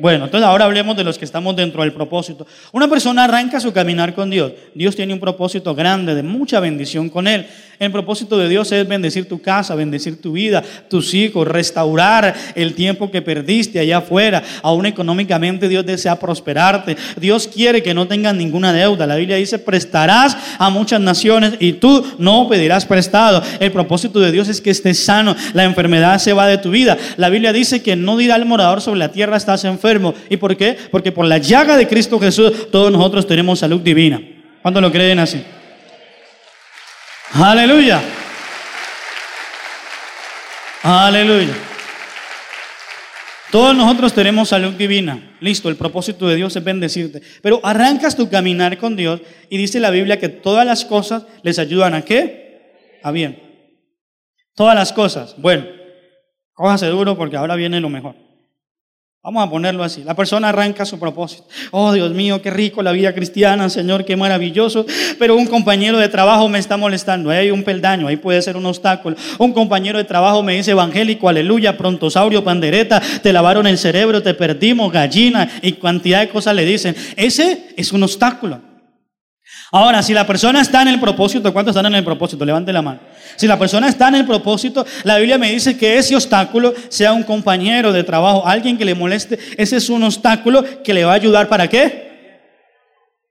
Bueno, 0.00 0.24
entonces 0.24 0.48
ahora 0.48 0.64
hablemos 0.64 0.96
de 0.96 1.04
los 1.04 1.18
que 1.18 1.26
estamos 1.26 1.54
dentro 1.54 1.82
del 1.82 1.92
propósito. 1.92 2.46
Una 2.72 2.88
persona 2.88 3.24
arranca 3.24 3.60
su 3.60 3.70
caminar 3.70 4.14
con 4.14 4.30
Dios. 4.30 4.52
Dios 4.74 4.96
tiene 4.96 5.12
un 5.12 5.20
propósito 5.20 5.74
grande, 5.74 6.14
de 6.14 6.22
mucha 6.22 6.58
bendición 6.58 7.10
con 7.10 7.28
Él. 7.28 7.46
El 7.78 7.92
propósito 7.92 8.38
de 8.38 8.48
Dios 8.48 8.72
es 8.72 8.86
bendecir 8.86 9.28
tu 9.28 9.40
casa, 9.40 9.74
bendecir 9.74 10.20
tu 10.20 10.32
vida, 10.32 10.62
tus 10.88 11.12
hijos, 11.12 11.46
restaurar 11.46 12.34
el 12.54 12.74
tiempo 12.74 13.10
que 13.10 13.20
perdiste 13.20 13.78
allá 13.78 13.98
afuera. 13.98 14.42
Aún 14.62 14.86
económicamente 14.86 15.68
Dios 15.68 15.84
desea 15.84 16.18
prosperarte. 16.18 16.96
Dios 17.18 17.46
quiere 17.46 17.82
que 17.82 17.94
no 17.94 18.06
tengas 18.06 18.34
ninguna 18.34 18.72
deuda. 18.72 19.06
La 19.06 19.16
Biblia 19.16 19.36
dice, 19.36 19.58
prestarás 19.58 20.36
a 20.58 20.70
muchas 20.70 21.00
naciones 21.00 21.54
y 21.58 21.74
tú 21.74 22.06
no 22.18 22.48
pedirás 22.48 22.86
prestado. 22.86 23.42
El 23.60 23.72
propósito 23.72 24.20
de 24.20 24.32
Dios 24.32 24.48
es 24.48 24.62
que 24.62 24.70
estés 24.70 25.04
sano. 25.04 25.36
La 25.52 25.64
enfermedad 25.64 26.18
se 26.18 26.32
va 26.32 26.46
de 26.46 26.58
tu 26.58 26.70
vida. 26.70 26.96
La 27.16 27.28
Biblia 27.28 27.52
dice 27.52 27.82
que 27.82 27.96
no 27.96 28.16
dirá 28.16 28.36
el 28.36 28.46
morador 28.46 28.80
sobre 28.80 28.98
la 28.98 29.12
tierra 29.12 29.36
estás 29.36 29.64
enfermo. 29.64 29.89
¿Y 30.28 30.36
por 30.36 30.56
qué? 30.56 30.76
Porque 30.90 31.12
por 31.12 31.26
la 31.26 31.38
llaga 31.38 31.76
de 31.76 31.88
Cristo 31.88 32.18
Jesús 32.20 32.70
todos 32.70 32.92
nosotros 32.92 33.26
tenemos 33.26 33.58
salud 33.58 33.80
divina. 33.80 34.20
¿Cuántos 34.62 34.82
lo 34.82 34.92
creen 34.92 35.18
así? 35.18 35.42
Aleluya. 37.32 38.00
Aleluya. 40.82 41.54
Todos 43.50 43.76
nosotros 43.76 44.12
tenemos 44.12 44.48
salud 44.48 44.74
divina. 44.74 45.34
Listo, 45.40 45.68
el 45.68 45.76
propósito 45.76 46.28
de 46.28 46.36
Dios 46.36 46.54
es 46.54 46.62
bendecirte. 46.62 47.20
Pero 47.42 47.60
arrancas 47.64 48.16
tu 48.16 48.30
caminar 48.30 48.78
con 48.78 48.94
Dios 48.94 49.20
y 49.48 49.58
dice 49.58 49.80
la 49.80 49.90
Biblia 49.90 50.20
que 50.20 50.28
todas 50.28 50.64
las 50.64 50.84
cosas 50.84 51.24
les 51.42 51.58
ayudan 51.58 51.94
a 51.94 52.02
qué? 52.02 53.00
A 53.02 53.10
bien. 53.10 53.42
Todas 54.54 54.74
las 54.76 54.92
cosas. 54.92 55.34
Bueno, 55.38 55.66
cójase 56.52 56.86
duro 56.86 57.16
porque 57.16 57.36
ahora 57.36 57.56
viene 57.56 57.80
lo 57.80 57.88
mejor. 57.88 58.14
Vamos 59.22 59.46
a 59.46 59.50
ponerlo 59.50 59.84
así. 59.84 60.02
La 60.02 60.16
persona 60.16 60.48
arranca 60.48 60.86
su 60.86 60.98
propósito. 60.98 61.44
Oh, 61.72 61.92
Dios 61.92 62.10
mío, 62.12 62.40
qué 62.40 62.50
rico 62.50 62.82
la 62.82 62.90
vida 62.90 63.12
cristiana, 63.12 63.68
Señor, 63.68 64.06
qué 64.06 64.16
maravilloso. 64.16 64.86
Pero 65.18 65.36
un 65.36 65.46
compañero 65.46 65.98
de 65.98 66.08
trabajo 66.08 66.48
me 66.48 66.58
está 66.58 66.78
molestando. 66.78 67.28
Ahí 67.28 67.36
hay 67.36 67.50
un 67.50 67.62
peldaño, 67.62 68.08
ahí 68.08 68.16
puede 68.16 68.40
ser 68.40 68.56
un 68.56 68.64
obstáculo. 68.64 69.16
Un 69.36 69.52
compañero 69.52 69.98
de 69.98 70.04
trabajo 70.04 70.42
me 70.42 70.54
dice 70.54 70.70
evangélico, 70.70 71.28
aleluya, 71.28 71.76
prontosaurio, 71.76 72.42
pandereta, 72.42 73.02
te 73.22 73.30
lavaron 73.30 73.66
el 73.66 73.76
cerebro, 73.76 74.22
te 74.22 74.32
perdimos, 74.32 74.90
gallina 74.90 75.50
y 75.60 75.72
cantidad 75.72 76.20
de 76.20 76.30
cosas 76.30 76.54
le 76.54 76.64
dicen. 76.64 76.96
Ese 77.16 77.74
es 77.76 77.92
un 77.92 78.02
obstáculo. 78.02 78.69
Ahora, 79.72 80.02
si 80.02 80.12
la 80.12 80.26
persona 80.26 80.60
está 80.60 80.82
en 80.82 80.88
el 80.88 80.98
propósito, 80.98 81.52
¿cuántos 81.52 81.76
están 81.76 81.86
en 81.86 81.94
el 81.94 82.04
propósito? 82.04 82.44
Levante 82.44 82.72
la 82.72 82.82
mano. 82.82 82.98
Si 83.36 83.46
la 83.46 83.58
persona 83.58 83.88
está 83.88 84.08
en 84.08 84.16
el 84.16 84.26
propósito, 84.26 84.84
la 85.04 85.18
Biblia 85.18 85.38
me 85.38 85.52
dice 85.52 85.76
que 85.76 85.96
ese 85.96 86.16
obstáculo 86.16 86.74
sea 86.88 87.12
un 87.12 87.22
compañero 87.22 87.92
de 87.92 88.02
trabajo, 88.02 88.46
alguien 88.46 88.76
que 88.76 88.84
le 88.84 88.96
moleste, 88.96 89.38
ese 89.56 89.76
es 89.76 89.88
un 89.88 90.02
obstáculo 90.02 90.64
que 90.82 90.92
le 90.92 91.04
va 91.04 91.12
a 91.12 91.14
ayudar 91.14 91.48
para 91.48 91.68
qué? 91.68 92.10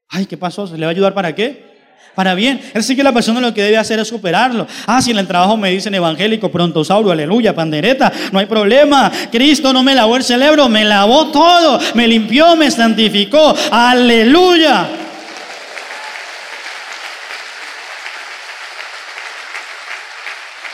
Ay, 0.07 0.25
¿qué 0.25 0.37
pasó? 0.37 0.65
¿Se 0.65 0.77
le 0.77 0.85
va 0.85 0.87
a 0.87 0.91
ayudar 0.91 1.13
para 1.13 1.35
qué? 1.35 1.67
Para 2.15 2.33
bien. 2.33 2.59
Es 2.67 2.73
decir, 2.73 2.95
que 2.95 3.03
la 3.03 3.13
persona 3.13 3.41
lo 3.41 3.53
que 3.53 3.61
debe 3.61 3.77
hacer 3.77 3.99
es 3.99 4.07
superarlo. 4.07 4.65
Ah, 4.87 5.01
si 5.01 5.11
en 5.11 5.19
el 5.19 5.27
trabajo 5.27 5.57
me 5.57 5.69
dicen 5.71 5.93
evangélico, 5.93 6.49
prontosauro, 6.49 7.11
aleluya, 7.11 7.53
pandereta, 7.53 8.11
no 8.31 8.39
hay 8.39 8.45
problema. 8.45 9.11
Cristo 9.29 9.73
no 9.73 9.83
me 9.83 9.93
lavó 9.93 10.15
el 10.15 10.23
cerebro, 10.23 10.69
me 10.69 10.85
lavó 10.85 11.27
todo, 11.27 11.79
me 11.95 12.07
limpió, 12.07 12.55
me 12.55 12.71
santificó. 12.71 13.53
Aleluya. 13.71 14.98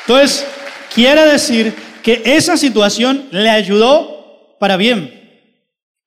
Entonces, 0.08 0.46
quiere 0.94 1.26
decir 1.26 1.74
que 2.04 2.22
esa 2.26 2.58
situación 2.58 3.28
le 3.32 3.50
ayudó 3.50 4.58
para 4.60 4.78
bien. 4.78 5.12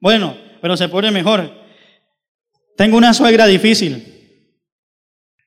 Bueno, 0.00 0.36
pero 0.60 0.76
se 0.76 0.88
pone 0.88 1.10
mejor. 1.10 1.50
Tengo 2.76 2.96
una 2.96 3.12
suegra 3.12 3.46
difícil. 3.46 4.14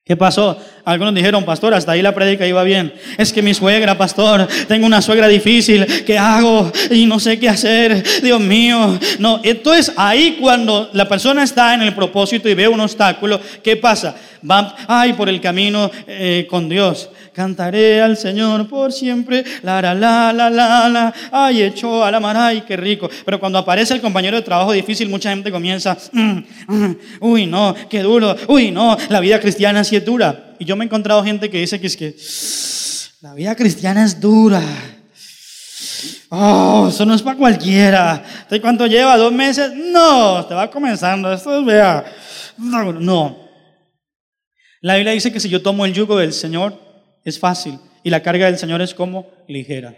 ¿Qué 0.04 0.18
pasó? 0.18 0.58
Algunos 0.84 1.14
dijeron, 1.14 1.46
pastor, 1.46 1.74
hasta 1.74 1.94
ahí 1.94 2.02
la 2.02 2.14
prédica 2.14 2.46
iba 2.46 2.64
bien. 2.64 2.94
Es 3.18 3.32
que 3.32 3.42
mi 3.42 3.54
suegra, 3.54 3.98
pastor, 3.98 4.46
tengo 4.68 4.86
una 4.86 5.02
suegra 5.02 5.30
difícil. 5.30 5.86
¿Qué 6.06 6.18
hago? 6.18 6.70
Y 6.90 7.06
no 7.06 7.20
sé 7.20 7.40
qué 7.40 7.48
hacer. 7.48 8.04
Dios 8.22 8.42
mío. 8.42 9.00
No, 9.20 9.40
entonces 9.44 9.94
ahí 9.96 10.38
cuando 10.42 10.90
la 10.92 11.08
persona 11.08 11.44
está 11.44 11.74
en 11.76 11.84
el 11.84 11.94
propósito 11.96 12.50
y 12.50 12.56
ve 12.56 12.68
un 12.68 12.82
obstáculo, 12.82 13.40
¿qué 13.64 13.78
pasa? 13.78 14.16
Va, 14.50 14.76
ay, 14.88 15.14
por 15.14 15.30
el 15.30 15.40
camino 15.40 15.90
eh, 16.08 16.46
con 16.50 16.68
Dios. 16.68 17.10
Cantaré 17.34 18.02
al 18.02 18.18
Señor 18.18 18.68
por 18.68 18.92
siempre. 18.92 19.44
La, 19.64 19.82
la, 19.82 19.94
la, 19.94 20.34
la, 20.34 20.50
la, 20.50 20.90
la. 20.90 21.14
Ay, 21.32 21.64
echó 21.64 22.04
a 22.04 22.12
la 22.12 22.20
mar. 22.20 22.36
Ay, 22.36 22.64
qué 22.68 22.76
rico. 22.76 23.10
Pero 23.24 23.40
cuando 23.40 23.58
aparece 23.58 23.94
el 23.94 24.02
compañero 24.02 24.36
de 24.36 24.44
trabajo 24.44 24.74
difícil, 24.74 25.08
mucha 25.08 25.30
gente 25.30 25.52
comienza, 25.52 25.98
mm, 26.12 26.40
mm, 26.68 26.96
uy, 27.22 27.46
no, 27.46 27.74
qué 27.90 28.02
duro. 28.02 28.36
Uy, 28.48 28.72
no, 28.72 28.98
la 29.10 29.20
vida 29.22 29.40
cristiana 29.40 29.84
sí 29.84 29.96
es 29.96 30.04
dura. 30.04 30.56
Y 30.60 30.66
yo 30.66 30.76
me 30.76 30.84
he 30.84 30.88
encontrado 30.88 31.24
gente 31.24 31.50
que 31.50 31.60
dice 31.60 31.80
que 31.80 31.88
es 31.88 31.96
que 31.96 32.16
la 33.22 33.34
vida 33.34 33.56
cristiana 33.56 34.04
es 34.04 34.20
dura. 34.20 34.62
Oh, 36.30 36.88
eso 36.90 37.06
no 37.06 37.14
es 37.14 37.22
para 37.22 37.38
cualquiera. 37.38 38.24
cuánto 38.62 38.88
lleva? 38.88 39.18
¿Dos 39.18 39.32
meses? 39.32 39.72
No, 39.74 40.46
te 40.46 40.54
va 40.54 40.70
comenzando. 40.70 41.32
Esto 41.32 41.60
es, 41.60 41.66
vea. 41.66 42.06
No. 42.58 43.38
La 44.82 44.96
Biblia 44.96 45.14
dice 45.14 45.32
que 45.32 45.40
si 45.40 45.50
yo 45.50 45.62
tomo 45.62 45.86
el 45.86 45.94
yugo 45.94 46.18
del 46.18 46.34
Señor, 46.34 46.91
es 47.24 47.40
fácil 47.40 47.80
y 48.04 48.10
la 48.10 48.22
carga 48.22 48.48
del 48.48 48.58
Señor 48.58 48.82
es 48.82 48.94
como 48.94 49.28
ligera. 49.48 49.96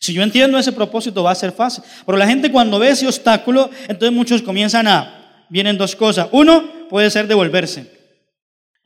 Si 0.00 0.12
yo 0.12 0.22
entiendo 0.22 0.58
ese 0.58 0.72
propósito 0.72 1.22
va 1.22 1.30
a 1.30 1.34
ser 1.34 1.52
fácil. 1.52 1.82
Pero 2.04 2.18
la 2.18 2.26
gente 2.26 2.52
cuando 2.52 2.78
ve 2.78 2.90
ese 2.90 3.06
obstáculo, 3.06 3.70
entonces 3.88 4.12
muchos 4.12 4.42
comienzan 4.42 4.86
a, 4.86 5.46
vienen 5.48 5.78
dos 5.78 5.96
cosas. 5.96 6.28
Uno 6.32 6.88
puede 6.88 7.10
ser 7.10 7.26
devolverse. 7.26 7.96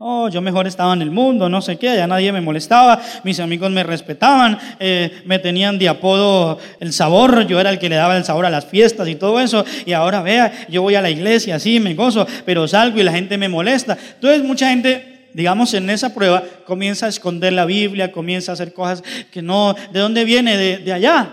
Oh, 0.03 0.31
yo 0.31 0.41
mejor 0.41 0.67
estaba 0.67 0.95
en 0.95 1.03
el 1.03 1.11
mundo, 1.11 1.51
no 1.51 1.61
sé 1.61 1.77
qué, 1.77 1.95
ya 1.95 2.07
nadie 2.07 2.33
me 2.33 2.41
molestaba, 2.41 3.03
mis 3.23 3.39
amigos 3.39 3.71
me 3.71 3.83
respetaban, 3.83 4.59
eh, 4.79 5.21
me 5.27 5.39
tenían 5.39 5.79
de 5.79 5.91
apodo 5.91 6.59
el 6.81 6.95
sabor, 6.95 7.47
yo 7.47 7.61
era 7.61 7.69
el 7.69 7.79
que 7.79 7.91
le 7.91 7.97
daba 7.97 8.17
el 8.17 8.25
sabor 8.25 8.47
a 8.47 8.51
las 8.51 8.65
fiestas 8.65 9.07
y 9.09 9.17
todo 9.17 9.39
eso, 9.41 9.63
y 9.85 9.93
ahora 9.93 10.23
vea, 10.23 10.67
yo 10.71 10.81
voy 10.81 10.95
a 10.95 11.03
la 11.03 11.11
iglesia, 11.11 11.59
sí, 11.59 11.81
me 11.81 11.93
gozo, 11.93 12.27
pero 12.47 12.67
salgo 12.67 12.99
y 12.99 13.03
la 13.03 13.13
gente 13.13 13.37
me 13.37 13.51
molesta. 13.51 13.99
Entonces 14.15 14.43
mucha 14.43 14.71
gente 14.71 15.10
digamos, 15.35 15.75
en 15.75 15.91
esa 15.91 16.15
prueba, 16.15 16.43
comienza 16.65 17.07
a 17.07 17.09
esconder 17.09 17.53
la 17.53 17.65
Biblia, 17.65 18.13
comienza 18.13 18.53
a 18.53 18.55
hacer 18.55 18.73
cosas 18.73 19.03
que 19.31 19.43
no, 19.43 19.75
¿de 19.93 20.01
dónde 20.01 20.25
viene? 20.25 20.57
De, 20.57 20.93
allá, 20.93 21.31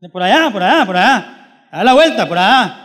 de 0.00 0.08
por 0.08 0.22
allá, 0.22 0.50
por 0.50 0.62
allá, 0.62 0.86
por 0.86 0.96
allá, 0.96 1.66
a 1.70 1.84
la 1.84 1.94
vuelta, 1.94 2.28
por 2.28 2.38
allá. 2.38 2.84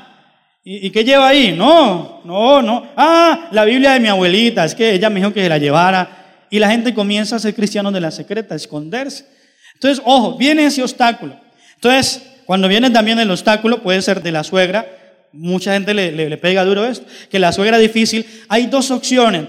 ¿Y, 0.64 0.88
¿Y, 0.88 0.92
qué 0.92 1.04
lleva 1.04 1.28
ahí? 1.28 1.54
No, 1.58 2.22
no, 2.24 2.62
no. 2.62 2.88
Ah, 2.96 3.50
la 3.52 3.66
Biblia 3.66 3.94
de 3.94 4.00
mi 4.00 4.08
abuelita, 4.08 4.64
es 4.64 4.74
que 4.74 4.94
ella 4.94 5.10
me 5.10 5.20
dijo 5.20 5.34
que 5.34 5.42
se 5.42 5.50
la 5.50 5.58
llevara. 5.58 6.46
Y 6.50 6.60
la 6.60 6.70
gente 6.70 6.94
comienza 6.94 7.36
a 7.36 7.40
ser 7.40 7.54
cristianos 7.54 7.94
de 7.94 8.00
la 8.00 8.12
secreta, 8.12 8.54
a 8.54 8.58
esconderse. 8.58 9.26
Entonces, 9.74 10.02
ojo, 10.06 10.38
viene 10.38 10.66
ese 10.66 10.82
obstáculo. 10.82 11.36
Entonces, 11.76 12.22
cuando 12.46 12.68
viene 12.68 12.90
también 12.92 13.20
el 13.20 13.30
obstáculo, 13.30 13.82
puede 13.82 14.02
ser 14.02 14.22
de 14.22 14.32
la 14.32 14.44
suegra, 14.44 14.88
mucha 15.34 15.74
gente 15.74 15.94
le, 15.94 16.12
le, 16.12 16.30
le 16.30 16.38
pega 16.38 16.64
duro 16.64 16.86
esto, 16.86 17.06
que 17.30 17.40
la 17.40 17.52
suegra 17.52 17.78
difícil, 17.78 18.26
hay 18.48 18.68
dos 18.68 18.92
opciones. 18.92 19.48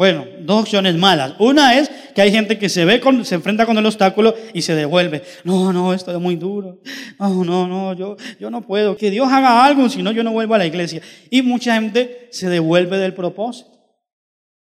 Bueno, 0.00 0.26
dos 0.40 0.62
opciones 0.62 0.96
malas. 0.96 1.34
Una 1.38 1.78
es 1.78 1.90
que 2.14 2.22
hay 2.22 2.32
gente 2.32 2.58
que 2.58 2.70
se 2.70 2.86
ve 2.86 3.00
con, 3.00 3.22
se 3.22 3.34
enfrenta 3.34 3.66
con 3.66 3.76
el 3.76 3.84
obstáculo 3.84 4.34
y 4.54 4.62
se 4.62 4.74
devuelve. 4.74 5.22
No, 5.44 5.74
no, 5.74 5.92
esto 5.92 6.10
es 6.10 6.18
muy 6.18 6.36
duro. 6.36 6.80
No, 7.18 7.44
no, 7.44 7.68
no, 7.68 7.92
yo, 7.92 8.16
yo 8.40 8.48
no 8.48 8.62
puedo. 8.62 8.96
Que 8.96 9.10
Dios 9.10 9.30
haga 9.30 9.62
algo, 9.62 9.90
si 9.90 10.02
no 10.02 10.10
yo 10.10 10.24
no 10.24 10.32
vuelvo 10.32 10.54
a 10.54 10.58
la 10.58 10.64
iglesia. 10.64 11.02
Y 11.28 11.42
mucha 11.42 11.74
gente 11.74 12.28
se 12.30 12.48
devuelve 12.48 12.96
del 12.96 13.12
propósito. 13.12 13.68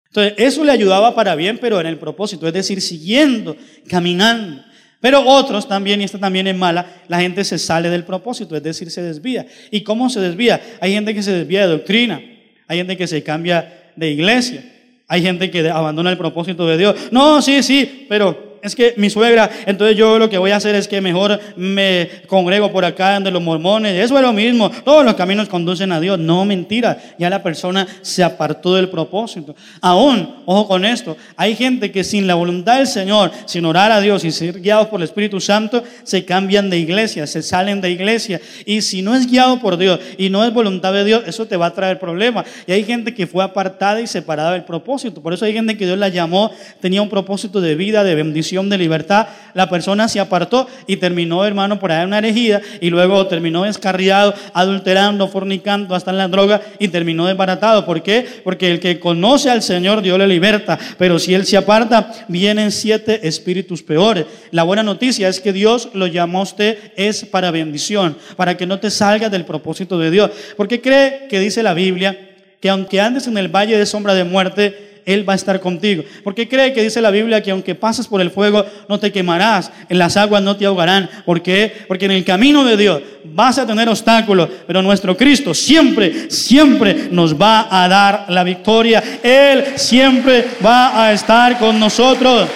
Entonces, 0.09 0.35
eso 0.37 0.63
le 0.63 0.73
ayudaba 0.73 1.15
para 1.15 1.35
bien, 1.37 1.57
pero 1.59 1.81
en 1.81 1.87
el 1.87 1.97
propósito, 1.97 2.47
es 2.47 2.53
decir, 2.53 2.83
siguiendo, 2.83 3.57
caminando. 3.89 4.63
Pero 5.01 5.23
otros 5.23 5.67
también, 5.67 6.03
y 6.03 6.05
esta 6.05 6.19
también 6.19 6.49
es 6.49 6.55
mala, 6.55 7.01
la 7.09 7.19
gente 7.21 7.45
se 7.45 7.57
sale 7.57 7.89
del 7.89 8.05
propósito, 8.05 8.59
es 8.59 8.63
decir, 8.63 8.91
se 8.91 9.01
desvía. 9.01 9.47
¿Y 9.71 9.85
cómo 9.85 10.11
se 10.11 10.21
desvía? 10.21 10.61
Hay 10.83 10.93
gente 10.93 11.15
que 11.15 11.23
se 11.23 11.33
desvía 11.33 11.63
de 11.63 11.69
doctrina, 11.69 12.21
hay 12.69 12.77
gente 12.77 12.99
que 12.99 13.07
se 13.07 13.23
cambia 13.23 13.91
de 13.97 14.11
iglesia, 14.11 14.73
hay 15.09 15.23
gente 15.23 15.51
que 15.51 15.69
abandona 15.69 16.11
el 16.11 16.19
propósito 16.19 16.67
de 16.67 16.79
Dios. 16.79 16.95
No, 17.11 17.43
sí, 17.43 17.63
sí, 17.63 18.07
pero 18.09 18.54
es 18.65 18.75
que 18.75 18.95
mi 18.97 19.11
suegra, 19.11 19.51
entonces 19.67 19.95
yo 19.95 20.19
lo 20.19 20.31
que 20.31 20.39
voy 20.39 20.51
a 20.51 20.57
hacer 20.57 20.75
es 20.75 20.89
que 20.89 21.03
mejor 21.03 21.39
me 21.55 22.09
congrego 22.27 22.73
por 22.73 22.87
acá 22.87 23.21
de 23.21 23.31
los 23.31 23.43
mormones. 23.43 24.03
Eso 24.03 24.17
es 24.17 24.23
lo 24.23 24.33
mismo. 24.33 24.71
Todos 24.71 25.05
los 25.05 25.15
caminos 25.17 25.51
conducen 25.51 25.93
a 25.93 26.01
Dios. 26.01 26.19
No, 26.19 26.47
mentira. 26.47 26.99
Ya 27.19 27.29
la 27.29 27.43
persona 27.43 27.87
se 28.01 28.25
apartó 28.25 28.75
del 28.75 28.89
propósito. 28.89 29.55
Aún, 29.83 30.37
ojo 30.47 30.67
con 30.67 30.87
esto, 30.87 31.15
hay 31.37 31.55
gente 31.55 31.93
que 31.93 32.03
sin 32.05 32.27
la 32.27 32.37
voluntad 32.37 32.79
del 32.79 32.87
Señor, 32.87 33.33
sin 33.45 33.67
orar 33.67 33.93
a 33.93 34.01
Dios 34.01 34.25
y 34.25 34.31
ser 34.31 34.59
guiados 34.59 34.89
por 34.89 34.99
el 34.99 35.05
Espíritu 35.05 35.41
Santo, 35.41 35.85
se 36.03 36.25
cambian 36.25 36.71
de 36.71 36.79
iglesia, 36.79 37.27
se 37.27 37.43
salen 37.43 37.83
de 37.83 37.91
iglesia. 37.91 38.41
Y 38.65 38.81
si 38.81 39.03
no 39.03 39.15
es 39.15 39.31
guiado 39.31 39.61
por 39.61 39.77
Dios 39.77 40.01
y 40.17 40.31
no 40.31 40.43
es 40.43 40.55
voluntad 40.55 40.95
de 40.95 41.05
Dios, 41.05 41.25
eso 41.27 41.47
te 41.47 41.59
va 41.59 41.67
a 41.67 41.75
traer 41.75 41.99
problemas. 41.99 42.47
Y 42.67 42.73
hay 42.73 42.85
gente 42.85 43.13
que 43.13 43.27
fue 43.27 43.45
apartada 43.45 44.01
y 44.01 44.07
separada 44.07 44.53
del 44.53 44.65
propósito. 44.65 45.21
Por 45.21 45.35
eso 45.35 45.45
hay 45.45 45.53
gente 45.53 45.77
que 45.77 45.85
Dios 45.85 45.99
la 45.99 46.09
llamó, 46.09 46.51
tenía 46.81 47.03
un 47.03 47.11
propósito 47.11 47.61
de 47.61 47.75
vida, 47.75 48.03
de 48.05 48.15
bendición 48.15 48.54
de 48.63 48.79
libertad, 48.79 49.27
la 49.55 49.69
persona 49.69 50.09
se 50.09 50.21
apartó 50.21 50.69
y 50.87 50.97
terminó, 50.97 51.45
hermano, 51.45 51.79
por 51.79 51.93
ahí 51.93 52.05
una 52.05 52.19
herejía 52.19 52.61
y 52.81 52.91
luego 52.91 53.27
terminó 53.27 53.65
descarriado, 53.65 54.35
adulterando, 54.53 55.29
fornicando, 55.29 55.95
hasta 55.95 56.11
en 56.11 56.19
la 56.19 56.29
droga 56.29 56.61
y 56.79 56.89
terminó 56.89 57.27
desbaratado. 57.27 57.85
¿Por 57.85 58.03
qué? 58.03 58.27
Porque 58.43 58.71
el 58.71 58.81
que 58.81 59.01
conoce 59.01 59.51
al 59.51 59.63
Señor, 59.63 60.03
Dios 60.03 60.19
le 60.19 60.27
liberta, 60.27 60.79
pero 60.99 61.19
si 61.19 61.35
él 61.35 61.47
se 61.47 61.57
aparta, 61.57 62.13
vienen 62.29 62.71
siete 62.71 63.27
espíritus 63.27 63.83
peores. 63.83 64.27
La 64.51 64.63
buena 64.63 64.83
noticia 64.83 65.29
es 65.29 65.41
que 65.41 65.53
Dios 65.53 65.89
lo 65.93 66.07
llamó 66.07 66.41
a 66.41 66.43
usted 66.43 66.79
es 66.97 67.25
para 67.25 67.51
bendición, 67.51 68.17
para 68.37 68.57
que 68.57 68.67
no 68.67 68.79
te 68.79 68.91
salgas 68.91 69.31
del 69.31 69.45
propósito 69.45 69.99
de 69.99 70.11
Dios. 70.11 70.31
Porque 70.57 70.81
cree 70.81 71.27
que 71.29 71.41
dice 71.41 71.63
la 71.63 71.75
Biblia 71.75 72.31
que 72.61 72.71
aunque 72.71 72.99
andes 72.99 73.27
en 73.27 73.37
el 73.37 73.49
valle 73.49 73.77
de 73.77 73.85
sombra 73.85 74.15
de 74.15 74.25
muerte, 74.25 74.94
él 75.07 75.29
va 75.29 75.35
a 75.35 75.37
estar 75.37 75.61
contigo. 75.61 76.05
Porque 76.23 76.49
cree 76.49 76.73
que 76.73 76.83
dice 76.83 77.01
la 77.01 77.11
Biblia 77.11 77.43
que 77.43 77.51
aunque 77.51 77.75
pases 77.75 78.07
por 78.07 78.21
el 78.21 78.31
fuego 78.31 78.65
no 78.89 78.99
te 78.99 79.13
quemarás, 79.13 79.71
en 79.89 79.99
las 79.99 80.17
aguas 80.17 80.43
no 80.43 80.57
te 80.57 80.67
ahogarán. 80.67 81.09
¿Por 81.25 81.43
qué? 81.43 81.85
Porque 81.89 82.07
en 82.07 82.13
el 82.13 82.25
camino 82.25 82.65
de 82.65 82.77
Dios 82.77 83.03
vas 83.25 83.59
a 83.59 83.67
tener 83.67 83.89
obstáculos, 83.89 84.49
pero 84.67 84.83
nuestro 84.83 85.17
Cristo 85.17 85.55
siempre, 85.55 86.31
siempre 86.31 87.09
nos 87.11 87.41
va 87.41 87.69
a 87.71 87.89
dar 87.89 88.27
la 88.29 88.45
victoria. 88.45 89.03
Él 89.23 89.65
siempre 89.77 90.47
va 90.65 91.07
a 91.07 91.13
estar 91.13 91.59
con 91.59 91.79
nosotros. 91.79 92.49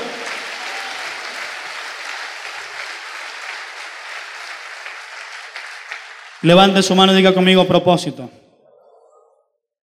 Levante 6.42 6.82
su 6.82 6.94
mano 6.94 7.12
y 7.12 7.16
diga 7.16 7.34
conmigo 7.34 7.66
propósito. 7.66 8.30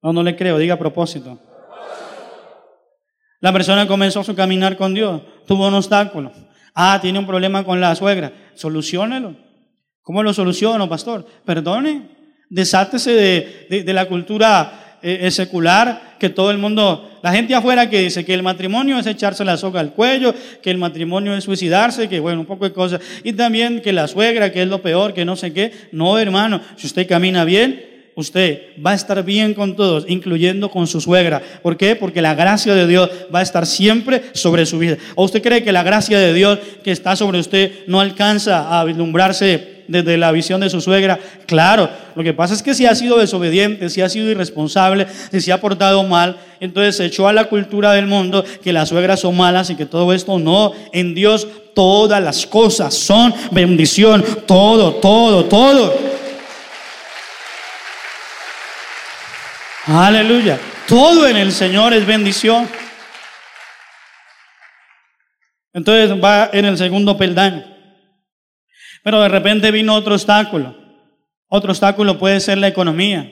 No, 0.03 0.13
no 0.13 0.21
le 0.21 0.35
creo, 0.35 0.59
diga 0.59 0.77
propósito. 0.77 1.39
La 3.45 3.53
persona 3.53 3.85
comenzó 3.85 4.23
su 4.23 4.33
caminar 4.33 4.75
con 4.75 4.95
Dios, 4.95 5.21
tuvo 5.45 5.67
un 5.67 5.75
obstáculo. 5.75 6.31
Ah, 6.73 6.97
tiene 6.99 7.19
un 7.19 7.27
problema 7.27 7.63
con 7.63 7.79
la 7.79 7.93
suegra. 7.93 8.33
Soluciónelo. 8.55 9.35
¿Cómo 10.01 10.23
lo 10.23 10.33
soluciono, 10.33 10.89
pastor? 10.89 11.27
Perdone. 11.45 12.09
Desátese 12.49 13.11
de, 13.69 13.93
la 13.93 14.07
cultura 14.07 14.97
eh, 15.03 15.29
secular 15.29 16.15
que 16.17 16.29
todo 16.29 16.49
el 16.49 16.57
mundo, 16.57 17.19
la 17.21 17.33
gente 17.33 17.53
afuera 17.53 17.87
que 17.87 17.99
dice 17.99 18.25
que 18.25 18.33
el 18.33 18.41
matrimonio 18.41 18.97
es 18.97 19.05
echarse 19.05 19.45
la 19.45 19.57
soga 19.57 19.79
al 19.79 19.93
cuello, 19.93 20.33
que 20.63 20.71
el 20.71 20.79
matrimonio 20.79 21.35
es 21.35 21.43
suicidarse, 21.43 22.09
que 22.09 22.19
bueno, 22.19 22.39
un 22.39 22.47
poco 22.47 22.65
de 22.65 22.73
cosas. 22.73 22.99
Y 23.23 23.33
también 23.33 23.79
que 23.79 23.93
la 23.93 24.07
suegra, 24.07 24.51
que 24.51 24.63
es 24.63 24.67
lo 24.67 24.81
peor, 24.81 25.13
que 25.13 25.23
no 25.23 25.35
sé 25.35 25.53
qué. 25.53 25.71
No, 25.91 26.17
hermano, 26.17 26.61
si 26.77 26.87
usted 26.87 27.07
camina 27.07 27.45
bien, 27.45 27.94
usted 28.15 28.61
va 28.85 28.91
a 28.91 28.95
estar 28.95 29.23
bien 29.23 29.53
con 29.53 29.75
todos, 29.75 30.05
incluyendo 30.07 30.69
con 30.71 30.87
su 30.87 31.01
suegra. 31.01 31.41
¿Por 31.61 31.77
qué? 31.77 31.95
Porque 31.95 32.21
la 32.21 32.33
gracia 32.33 32.73
de 32.73 32.87
Dios 32.87 33.09
va 33.33 33.39
a 33.39 33.43
estar 33.43 33.65
siempre 33.65 34.23
sobre 34.33 34.65
su 34.65 34.79
vida. 34.79 34.97
¿O 35.15 35.25
usted 35.25 35.43
cree 35.43 35.63
que 35.63 35.71
la 35.71 35.83
gracia 35.83 36.17
de 36.17 36.33
Dios 36.33 36.59
que 36.83 36.91
está 36.91 37.15
sobre 37.15 37.39
usted 37.39 37.71
no 37.87 37.99
alcanza 37.99 38.79
a 38.79 38.83
vislumbrarse 38.85 39.83
desde 39.87 40.17
la 40.17 40.31
visión 40.31 40.61
de 40.61 40.69
su 40.69 40.79
suegra? 40.79 41.19
Claro, 41.45 41.89
lo 42.15 42.23
que 42.23 42.33
pasa 42.33 42.53
es 42.53 42.63
que 42.63 42.73
si 42.73 42.85
ha 42.85 42.95
sido 42.95 43.17
desobediente, 43.17 43.89
si 43.89 44.01
ha 44.01 44.07
sido 44.07 44.29
irresponsable, 44.29 45.07
si 45.31 45.41
se 45.41 45.51
ha 45.51 45.59
portado 45.59 46.03
mal, 46.03 46.37
entonces 46.61 46.95
se 46.95 47.05
echó 47.05 47.27
a 47.27 47.33
la 47.33 47.45
cultura 47.45 47.91
del 47.91 48.07
mundo 48.07 48.45
que 48.63 48.71
las 48.71 48.89
suegras 48.89 49.19
son 49.19 49.35
malas 49.35 49.69
y 49.69 49.75
que 49.75 49.85
todo 49.85 50.13
esto 50.13 50.39
no, 50.39 50.71
en 50.93 51.13
Dios 51.13 51.47
todas 51.73 52.23
las 52.23 52.45
cosas 52.47 52.93
son 52.93 53.33
bendición, 53.51 54.23
todo, 54.47 54.93
todo, 54.95 55.43
todo. 55.43 56.14
Aleluya. 59.87 60.59
Todo 60.87 61.27
en 61.27 61.37
el 61.37 61.51
Señor 61.51 61.93
es 61.93 62.05
bendición. 62.05 62.67
Entonces 65.73 66.11
va 66.23 66.49
en 66.51 66.65
el 66.65 66.77
segundo 66.77 67.17
peldaño. 67.17 67.63
Pero 69.03 69.21
de 69.21 69.29
repente 69.29 69.69
vino 69.69 69.93
otro 69.93 70.15
obstáculo. 70.15 70.75
Otro 71.47 71.71
obstáculo 71.71 72.17
puede 72.17 72.39
ser 72.39 72.57
la 72.57 72.67
economía. 72.67 73.31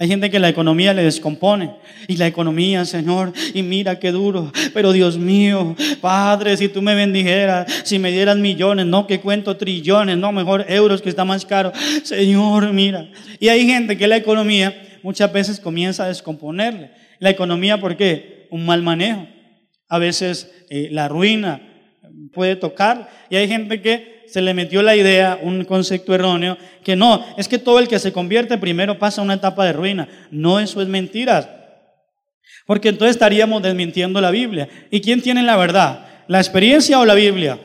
Hay 0.00 0.06
gente 0.06 0.30
que 0.30 0.38
la 0.38 0.48
economía 0.48 0.94
le 0.94 1.02
descompone. 1.02 1.74
Y 2.06 2.16
la 2.16 2.28
economía, 2.28 2.84
Señor, 2.84 3.32
y 3.52 3.64
mira 3.64 3.98
qué 3.98 4.12
duro. 4.12 4.52
Pero 4.72 4.92
Dios 4.92 5.18
mío, 5.18 5.74
Padre, 6.00 6.56
si 6.56 6.68
tú 6.68 6.80
me 6.80 6.94
bendijeras, 6.94 7.82
si 7.82 7.98
me 7.98 8.12
dieras 8.12 8.36
millones, 8.36 8.86
no 8.86 9.08
que 9.08 9.18
cuento 9.18 9.56
trillones, 9.56 10.16
no 10.16 10.30
mejor 10.30 10.64
euros 10.68 11.02
que 11.02 11.08
está 11.08 11.24
más 11.24 11.44
caro. 11.44 11.72
Señor, 12.04 12.72
mira. 12.72 13.08
Y 13.40 13.48
hay 13.48 13.66
gente 13.66 13.98
que 13.98 14.06
la 14.06 14.16
economía 14.16 14.87
muchas 15.02 15.32
veces 15.32 15.60
comienza 15.60 16.04
a 16.04 16.08
descomponerle. 16.08 16.90
La 17.18 17.30
economía, 17.30 17.80
¿por 17.80 17.96
qué? 17.96 18.46
Un 18.50 18.66
mal 18.66 18.82
manejo. 18.82 19.26
A 19.88 19.98
veces 19.98 20.52
eh, 20.70 20.88
la 20.90 21.08
ruina 21.08 21.60
puede 22.32 22.56
tocar. 22.56 23.08
Y 23.30 23.36
hay 23.36 23.48
gente 23.48 23.80
que 23.80 24.24
se 24.26 24.42
le 24.42 24.54
metió 24.54 24.82
la 24.82 24.94
idea, 24.94 25.38
un 25.40 25.64
concepto 25.64 26.14
erróneo, 26.14 26.58
que 26.84 26.96
no, 26.96 27.24
es 27.36 27.48
que 27.48 27.58
todo 27.58 27.78
el 27.78 27.88
que 27.88 27.98
se 27.98 28.12
convierte 28.12 28.58
primero 28.58 28.98
pasa 28.98 29.22
una 29.22 29.34
etapa 29.34 29.64
de 29.64 29.72
ruina. 29.72 30.08
No, 30.30 30.60
eso 30.60 30.82
es 30.82 30.88
mentira. 30.88 31.54
Porque 32.66 32.90
entonces 32.90 33.16
estaríamos 33.16 33.62
desmintiendo 33.62 34.20
la 34.20 34.30
Biblia. 34.30 34.68
¿Y 34.90 35.00
quién 35.00 35.22
tiene 35.22 35.42
la 35.42 35.56
verdad? 35.56 36.06
¿La 36.28 36.38
experiencia 36.38 37.00
o 37.00 37.06
la 37.06 37.14
Biblia? 37.14 37.58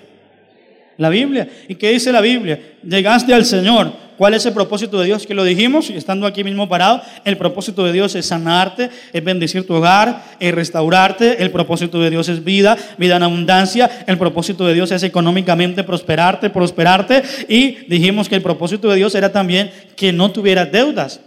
La 0.98 1.10
Biblia. 1.10 1.50
¿Y 1.68 1.76
qué 1.76 1.92
dice 1.92 2.12
la 2.14 2.22
Biblia? 2.22 2.60
Llegaste 2.84 3.34
al 3.34 3.44
Señor, 3.44 3.92
¿Cuál 4.18 4.34
es 4.34 4.46
el 4.46 4.54
propósito 4.54 5.00
de 5.00 5.08
Dios? 5.08 5.26
Que 5.26 5.34
lo 5.34 5.44
dijimos, 5.44 5.90
estando 5.90 6.28
aquí 6.28 6.44
mismo 6.44 6.70
parado, 6.70 7.02
el 7.26 7.38
propósito 7.38 7.84
de 7.84 7.92
Dios 7.92 8.16
es 8.16 8.28
sanarte, 8.28 8.90
es 9.12 9.24
bendecir 9.24 9.66
tu 9.66 9.74
hogar, 9.74 10.24
es 10.40 10.54
restaurarte, 10.54 11.42
el 11.44 11.52
propósito 11.52 12.00
de 12.00 12.10
Dios 12.10 12.30
es 12.30 12.44
vida, 12.44 12.78
vida 12.98 13.18
en 13.18 13.24
abundancia, 13.24 13.90
el 14.08 14.18
propósito 14.18 14.66
de 14.66 14.74
Dios 14.74 14.92
es 14.92 15.04
económicamente 15.04 15.84
prosperarte, 15.84 16.50
prosperarte, 16.50 17.24
y 17.48 17.86
dijimos 17.88 18.30
que 18.30 18.36
el 18.36 18.42
propósito 18.42 18.90
de 18.90 18.98
Dios 18.98 19.16
era 19.16 19.32
también 19.32 19.72
que 19.96 20.14
no 20.14 20.32
tuvieras 20.32 20.72
deudas. 20.72 21.20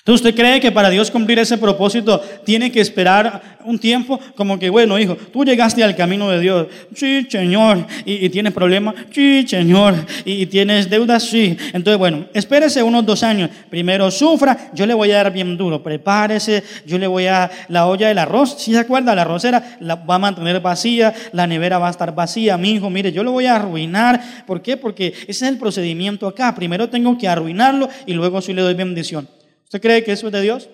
Entonces 0.00 0.26
usted 0.26 0.34
cree 0.34 0.60
que 0.60 0.72
para 0.72 0.88
Dios 0.88 1.10
cumplir 1.10 1.38
ese 1.38 1.58
propósito 1.58 2.22
tiene 2.42 2.72
que 2.72 2.80
esperar 2.80 3.58
un 3.66 3.78
tiempo 3.78 4.18
como 4.34 4.58
que, 4.58 4.70
bueno, 4.70 4.98
hijo, 4.98 5.14
tú 5.14 5.44
llegaste 5.44 5.84
al 5.84 5.94
camino 5.94 6.30
de 6.30 6.40
Dios. 6.40 6.68
Sí, 6.94 7.26
Señor. 7.28 7.86
¿Y, 8.06 8.30
tienes 8.30 8.54
problemas? 8.54 8.94
Sí, 9.10 9.44
Señor. 9.46 9.94
¿Y, 10.24 10.46
tienes 10.46 10.88
deudas? 10.88 11.24
Sí. 11.24 11.54
Entonces, 11.74 11.98
bueno, 11.98 12.24
espérese 12.32 12.82
unos 12.82 13.04
dos 13.04 13.22
años. 13.22 13.50
Primero 13.68 14.10
sufra, 14.10 14.70
yo 14.72 14.86
le 14.86 14.94
voy 14.94 15.10
a 15.12 15.16
dar 15.16 15.34
bien 15.34 15.58
duro. 15.58 15.82
Prepárese, 15.82 16.64
yo 16.86 16.96
le 16.96 17.06
voy 17.06 17.26
a 17.26 17.50
la 17.68 17.86
olla 17.86 18.08
del 18.08 18.18
arroz. 18.18 18.56
Si 18.58 18.72
se 18.72 18.78
acuerda, 18.78 19.14
la 19.14 19.22
arrocera 19.22 19.76
la 19.80 19.96
va 19.96 20.14
a 20.14 20.18
mantener 20.18 20.60
vacía, 20.60 21.12
la 21.32 21.46
nevera 21.46 21.78
va 21.78 21.88
a 21.88 21.90
estar 21.90 22.14
vacía. 22.14 22.56
Mi 22.56 22.72
hijo, 22.72 22.88
mire, 22.88 23.12
yo 23.12 23.22
lo 23.22 23.32
voy 23.32 23.44
a 23.44 23.56
arruinar. 23.56 24.18
¿Por 24.46 24.62
qué? 24.62 24.78
Porque 24.78 25.08
ese 25.08 25.30
es 25.30 25.42
el 25.42 25.58
procedimiento 25.58 26.26
acá. 26.26 26.54
Primero 26.54 26.88
tengo 26.88 27.18
que 27.18 27.28
arruinarlo 27.28 27.86
y 28.06 28.14
luego 28.14 28.40
sí 28.40 28.54
le 28.54 28.62
doy 28.62 28.72
bendición. 28.72 29.39
¿Usted 29.70 29.80
cree 29.80 30.02
que 30.02 30.10
eso 30.10 30.26
es 30.26 30.32
de 30.32 30.42
Dios? 30.42 30.68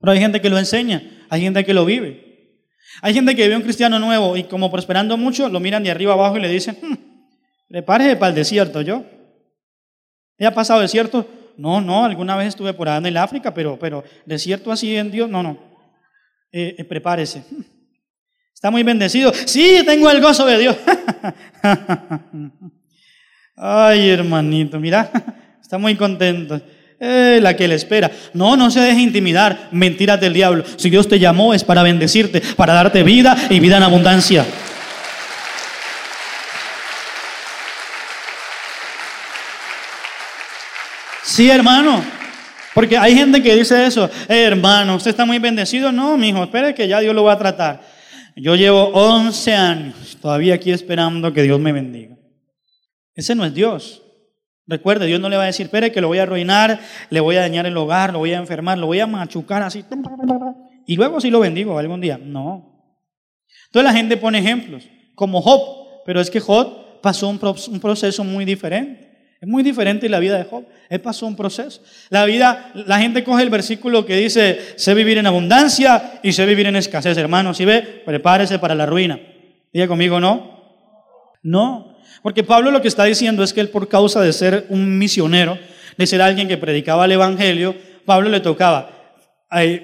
Pero 0.00 0.10
hay 0.10 0.18
gente 0.18 0.40
que 0.40 0.50
lo 0.50 0.58
enseña, 0.58 1.24
hay 1.30 1.40
gente 1.40 1.64
que 1.64 1.72
lo 1.72 1.84
vive. 1.84 2.58
Hay 3.00 3.14
gente 3.14 3.36
que 3.36 3.46
ve 3.46 3.54
un 3.54 3.62
cristiano 3.62 4.00
nuevo 4.00 4.36
y 4.36 4.42
como 4.42 4.72
prosperando 4.72 5.16
mucho, 5.16 5.48
lo 5.48 5.60
miran 5.60 5.84
de 5.84 5.92
arriba 5.92 6.14
abajo 6.14 6.36
y 6.36 6.40
le 6.40 6.48
dicen, 6.48 6.76
hmm, 6.82 6.94
prepárese 7.68 8.16
para 8.16 8.30
el 8.30 8.34
desierto, 8.34 8.80
¿yo? 8.80 9.04
¿Ya 10.36 10.48
ha 10.48 10.50
pasado 10.50 10.80
desierto? 10.80 11.28
No, 11.56 11.80
no, 11.80 12.04
alguna 12.04 12.36
vez 12.36 12.48
estuve 12.48 12.74
por 12.74 12.88
allá 12.88 12.98
en 12.98 13.06
el 13.06 13.16
África, 13.16 13.54
pero, 13.54 13.78
pero 13.78 14.02
desierto 14.26 14.72
así 14.72 14.96
en 14.96 15.12
Dios, 15.12 15.30
no, 15.30 15.40
no. 15.40 15.56
Eh, 16.50 16.74
eh, 16.78 16.84
prepárese. 16.84 17.44
Está 18.52 18.72
muy 18.72 18.82
bendecido. 18.82 19.32
Sí, 19.32 19.80
tengo 19.86 20.10
el 20.10 20.20
gozo 20.20 20.44
de 20.44 20.58
Dios. 20.58 20.76
Ay, 23.56 24.10
hermanito, 24.10 24.80
mira, 24.80 25.08
está 25.62 25.78
muy 25.78 25.94
contento. 25.94 26.60
Eh, 27.06 27.38
la 27.42 27.54
que 27.54 27.68
le 27.68 27.74
espera. 27.74 28.10
No, 28.32 28.56
no 28.56 28.70
se 28.70 28.80
deje 28.80 29.02
intimidar. 29.02 29.68
Mentiras 29.72 30.18
del 30.18 30.32
diablo. 30.32 30.64
Si 30.76 30.88
Dios 30.88 31.06
te 31.06 31.18
llamó 31.18 31.52
es 31.52 31.62
para 31.62 31.82
bendecirte, 31.82 32.40
para 32.56 32.72
darte 32.72 33.02
vida 33.02 33.36
y 33.50 33.60
vida 33.60 33.76
en 33.76 33.82
abundancia. 33.82 34.46
Sí, 41.22 41.50
hermano. 41.50 42.02
Porque 42.72 42.96
hay 42.96 43.14
gente 43.14 43.42
que 43.42 43.54
dice 43.54 43.84
eso, 43.84 44.06
eh, 44.26 44.44
hermano, 44.44 44.96
usted 44.96 45.10
está 45.10 45.26
muy 45.26 45.38
bendecido. 45.38 45.92
No, 45.92 46.16
mi 46.16 46.30
hijo, 46.30 46.44
espere 46.44 46.74
que 46.74 46.88
ya 46.88 47.00
Dios 47.00 47.14
lo 47.14 47.24
va 47.24 47.34
a 47.34 47.38
tratar. 47.38 47.82
Yo 48.34 48.54
llevo 48.54 48.84
11 48.94 49.54
años 49.54 50.16
todavía 50.22 50.54
aquí 50.54 50.72
esperando 50.72 51.34
que 51.34 51.42
Dios 51.42 51.60
me 51.60 51.70
bendiga. 51.70 52.16
Ese 53.14 53.34
no 53.34 53.44
es 53.44 53.52
Dios. 53.52 54.03
Recuerde, 54.66 55.06
Dios 55.06 55.20
no 55.20 55.28
le 55.28 55.36
va 55.36 55.42
a 55.42 55.46
decir, 55.46 55.66
espere 55.66 55.92
que 55.92 56.00
lo 56.00 56.08
voy 56.08 56.18
a 56.18 56.22
arruinar, 56.22 56.80
le 57.10 57.20
voy 57.20 57.36
a 57.36 57.40
dañar 57.40 57.66
el 57.66 57.76
hogar, 57.76 58.12
lo 58.12 58.20
voy 58.20 58.32
a 58.32 58.38
enfermar, 58.38 58.78
lo 58.78 58.86
voy 58.86 59.00
a 59.00 59.06
machucar 59.06 59.62
así. 59.62 59.84
Y 60.86 60.96
luego 60.96 61.20
sí 61.20 61.30
lo 61.30 61.40
bendigo 61.40 61.78
algún 61.78 62.00
día. 62.00 62.18
No. 62.18 62.74
Entonces 63.66 63.92
la 63.92 63.92
gente 63.92 64.16
pone 64.16 64.38
ejemplos, 64.38 64.88
como 65.14 65.42
Job, 65.42 66.04
pero 66.06 66.20
es 66.20 66.30
que 66.30 66.40
Job 66.40 67.00
pasó 67.02 67.28
un, 67.28 67.38
proceso 67.38 68.24
muy 68.24 68.46
diferente. 68.46 69.34
Es 69.40 69.48
muy 69.48 69.62
diferente 69.62 70.08
la 70.08 70.18
vida 70.18 70.38
de 70.38 70.44
Job. 70.44 70.64
Él 70.88 71.00
pasó 71.02 71.26
un 71.26 71.36
proceso. 71.36 71.82
La 72.08 72.24
vida, 72.24 72.70
la 72.74 72.98
gente 72.98 73.22
coge 73.22 73.42
el 73.42 73.50
versículo 73.50 74.06
que 74.06 74.16
dice, 74.16 74.58
sé 74.76 74.94
vivir 74.94 75.18
en 75.18 75.26
abundancia 75.26 76.20
y 76.22 76.32
sé 76.32 76.46
vivir 76.46 76.66
en 76.66 76.76
escasez. 76.76 77.18
Hermanos, 77.18 77.58
si 77.58 77.66
ve, 77.66 77.82
prepárese 77.82 78.58
para 78.58 78.74
la 78.74 78.86
ruina. 78.86 79.20
Diga 79.70 79.86
conmigo, 79.86 80.18
no. 80.18 80.54
No. 81.42 81.93
Porque 82.24 82.42
Pablo 82.42 82.70
lo 82.70 82.80
que 82.80 82.88
está 82.88 83.04
diciendo 83.04 83.44
es 83.44 83.52
que 83.52 83.60
él 83.60 83.68
por 83.68 83.86
causa 83.86 84.22
de 84.22 84.32
ser 84.32 84.64
un 84.70 84.96
misionero, 84.96 85.58
de 85.98 86.06
ser 86.06 86.22
alguien 86.22 86.48
que 86.48 86.56
predicaba 86.56 87.04
el 87.04 87.12
Evangelio, 87.12 87.74
Pablo 88.06 88.30
le 88.30 88.40
tocaba 88.40 88.94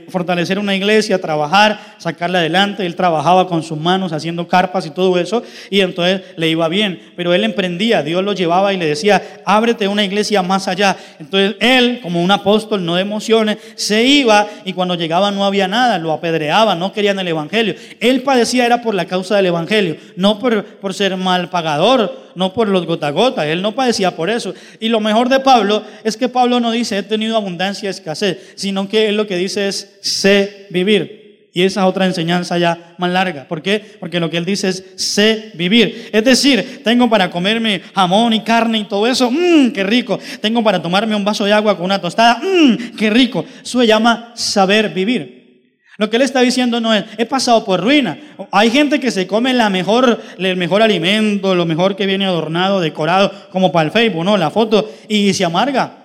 fortalecer 0.08 0.58
una 0.58 0.74
iglesia, 0.74 1.20
trabajar, 1.20 1.78
sacarla 1.98 2.40
adelante. 2.40 2.84
Él 2.84 2.96
trabajaba 2.96 3.46
con 3.46 3.62
sus 3.62 3.78
manos 3.78 4.12
haciendo 4.12 4.48
carpas 4.48 4.86
y 4.86 4.90
todo 4.90 5.18
eso, 5.18 5.42
y 5.70 5.80
entonces 5.80 6.22
le 6.36 6.48
iba 6.48 6.66
bien. 6.68 7.12
Pero 7.16 7.32
él 7.34 7.44
emprendía, 7.44 8.02
Dios 8.02 8.24
lo 8.24 8.32
llevaba 8.32 8.72
y 8.72 8.76
le 8.76 8.86
decía, 8.86 9.22
ábrete 9.44 9.86
una 9.86 10.04
iglesia 10.04 10.42
más 10.42 10.66
allá. 10.66 10.96
Entonces 11.18 11.56
él, 11.60 12.00
como 12.02 12.22
un 12.22 12.30
apóstol, 12.30 12.84
no 12.84 12.96
de 12.96 13.02
emociones, 13.02 13.58
se 13.76 14.02
iba 14.02 14.48
y 14.64 14.72
cuando 14.72 14.96
llegaba 14.96 15.30
no 15.30 15.44
había 15.44 15.68
nada, 15.68 15.98
lo 15.98 16.12
apedreaba, 16.12 16.74
no 16.74 16.92
querían 16.92 17.18
el 17.18 17.28
evangelio. 17.28 17.74
Él 18.00 18.22
padecía 18.22 18.66
era 18.66 18.82
por 18.82 18.94
la 18.94 19.04
causa 19.04 19.36
del 19.36 19.46
evangelio, 19.46 19.96
no 20.16 20.38
por, 20.38 20.64
por 20.64 20.94
ser 20.94 21.16
mal 21.16 21.48
pagador 21.48 22.29
no 22.34 22.52
por 22.52 22.68
los 22.68 22.86
gota 22.86 23.46
él 23.46 23.62
no 23.62 23.74
padecía 23.74 24.16
por 24.16 24.30
eso. 24.30 24.54
Y 24.78 24.88
lo 24.88 25.00
mejor 25.00 25.28
de 25.28 25.40
Pablo 25.40 25.82
es 26.04 26.16
que 26.16 26.28
Pablo 26.28 26.60
no 26.60 26.70
dice 26.70 26.98
he 26.98 27.02
tenido 27.02 27.36
abundancia 27.36 27.90
escasez, 27.90 28.52
sino 28.56 28.88
que 28.88 29.08
él 29.08 29.16
lo 29.16 29.26
que 29.26 29.36
dice 29.36 29.68
es 29.68 29.98
sé 30.00 30.66
vivir. 30.70 31.20
Y 31.52 31.62
esa 31.62 31.80
es 31.80 31.86
otra 31.86 32.06
enseñanza 32.06 32.58
ya 32.58 32.94
más 32.98 33.10
larga. 33.10 33.48
¿Por 33.48 33.60
qué? 33.60 33.96
Porque 33.98 34.20
lo 34.20 34.30
que 34.30 34.36
él 34.36 34.44
dice 34.44 34.68
es 34.68 34.84
sé 34.94 35.50
vivir. 35.54 36.10
Es 36.12 36.24
decir, 36.24 36.82
tengo 36.84 37.10
para 37.10 37.28
comerme 37.30 37.82
jamón 37.92 38.32
y 38.32 38.40
carne 38.40 38.78
y 38.78 38.84
todo 38.84 39.06
eso, 39.06 39.30
mmm, 39.30 39.72
qué 39.72 39.82
rico. 39.82 40.18
Tengo 40.40 40.62
para 40.62 40.80
tomarme 40.80 41.16
un 41.16 41.24
vaso 41.24 41.44
de 41.44 41.52
agua 41.52 41.76
con 41.76 41.86
una 41.86 42.00
tostada, 42.00 42.40
mmm, 42.40 42.96
qué 42.96 43.10
rico. 43.10 43.44
Eso 43.62 43.80
se 43.80 43.86
llama 43.86 44.32
saber 44.36 44.90
vivir. 44.90 45.39
Lo 46.00 46.08
que 46.08 46.16
él 46.16 46.22
está 46.22 46.40
diciendo 46.40 46.80
no 46.80 46.94
es, 46.94 47.04
he 47.18 47.26
pasado 47.26 47.62
por 47.62 47.78
ruina. 47.78 48.18
Hay 48.52 48.70
gente 48.70 48.98
que 48.98 49.10
se 49.10 49.26
come 49.26 49.52
la 49.52 49.68
mejor, 49.68 50.18
el 50.38 50.56
mejor 50.56 50.80
alimento, 50.80 51.54
lo 51.54 51.66
mejor 51.66 51.94
que 51.94 52.06
viene 52.06 52.24
adornado, 52.24 52.80
decorado, 52.80 53.30
como 53.52 53.70
para 53.70 53.84
el 53.84 53.92
Facebook, 53.92 54.24
¿no? 54.24 54.38
La 54.38 54.48
foto, 54.48 54.90
y 55.10 55.34
se 55.34 55.44
amarga. 55.44 55.98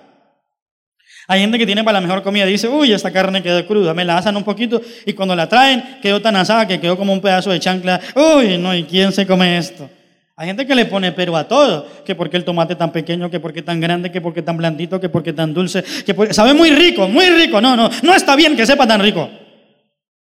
Hay 1.26 1.40
gente 1.40 1.56
que 1.56 1.64
tiene 1.64 1.82
para 1.82 1.98
la 1.98 2.06
mejor 2.06 2.22
comida, 2.22 2.44
dice, 2.44 2.68
uy, 2.68 2.92
esta 2.92 3.10
carne 3.10 3.42
quedó 3.42 3.66
cruda, 3.66 3.94
me 3.94 4.04
la 4.04 4.18
asan 4.18 4.36
un 4.36 4.44
poquito, 4.44 4.82
y 5.06 5.14
cuando 5.14 5.34
la 5.34 5.48
traen, 5.48 5.98
quedó 6.02 6.20
tan 6.20 6.36
asada 6.36 6.68
que 6.68 6.78
quedó 6.78 6.98
como 6.98 7.14
un 7.14 7.22
pedazo 7.22 7.50
de 7.50 7.58
chancla. 7.58 7.98
Uy, 8.14 8.58
no, 8.58 8.74
¿y 8.74 8.84
quién 8.84 9.12
se 9.12 9.26
come 9.26 9.56
esto? 9.56 9.88
Hay 10.36 10.46
gente 10.46 10.66
que 10.66 10.74
le 10.74 10.84
pone 10.84 11.12
pero 11.12 11.34
a 11.38 11.48
todo, 11.48 11.88
que 12.04 12.14
porque 12.14 12.36
el 12.36 12.44
tomate 12.44 12.74
tan 12.74 12.92
pequeño, 12.92 13.30
que 13.30 13.40
porque 13.40 13.62
tan 13.62 13.80
grande, 13.80 14.12
que 14.12 14.20
porque 14.20 14.42
tan 14.42 14.58
blandito, 14.58 15.00
que 15.00 15.08
porque 15.08 15.32
tan 15.32 15.54
dulce, 15.54 15.82
que 16.04 16.34
sabe 16.34 16.52
muy 16.52 16.68
rico, 16.68 17.08
muy 17.08 17.30
rico. 17.30 17.62
No, 17.62 17.74
no, 17.74 17.88
no 18.02 18.14
está 18.14 18.36
bien 18.36 18.54
que 18.54 18.66
sepa 18.66 18.86
tan 18.86 19.00
rico. 19.00 19.30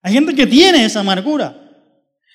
Hay 0.07 0.13
gente 0.13 0.37
que 0.37 0.47
tiene 0.47 0.85
esa 0.85 1.01
amargura. 1.01 1.53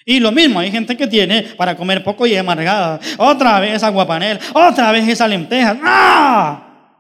Y 0.06 0.20
lo 0.20 0.34
mismo, 0.34 0.60
hay 0.60 0.70
gente 0.70 0.98
que 0.98 1.08
tiene 1.08 1.44
para 1.56 1.78
comer 1.78 2.04
poco 2.04 2.28
y 2.28 2.36
amargada. 2.36 3.00
Otra 3.18 3.62
vez 3.62 3.82
aguapanel, 3.82 4.38
otra 4.54 4.92
vez 4.92 5.08
esa 5.08 5.26
lenteja. 5.26 5.80
¡Ah! 5.82 6.98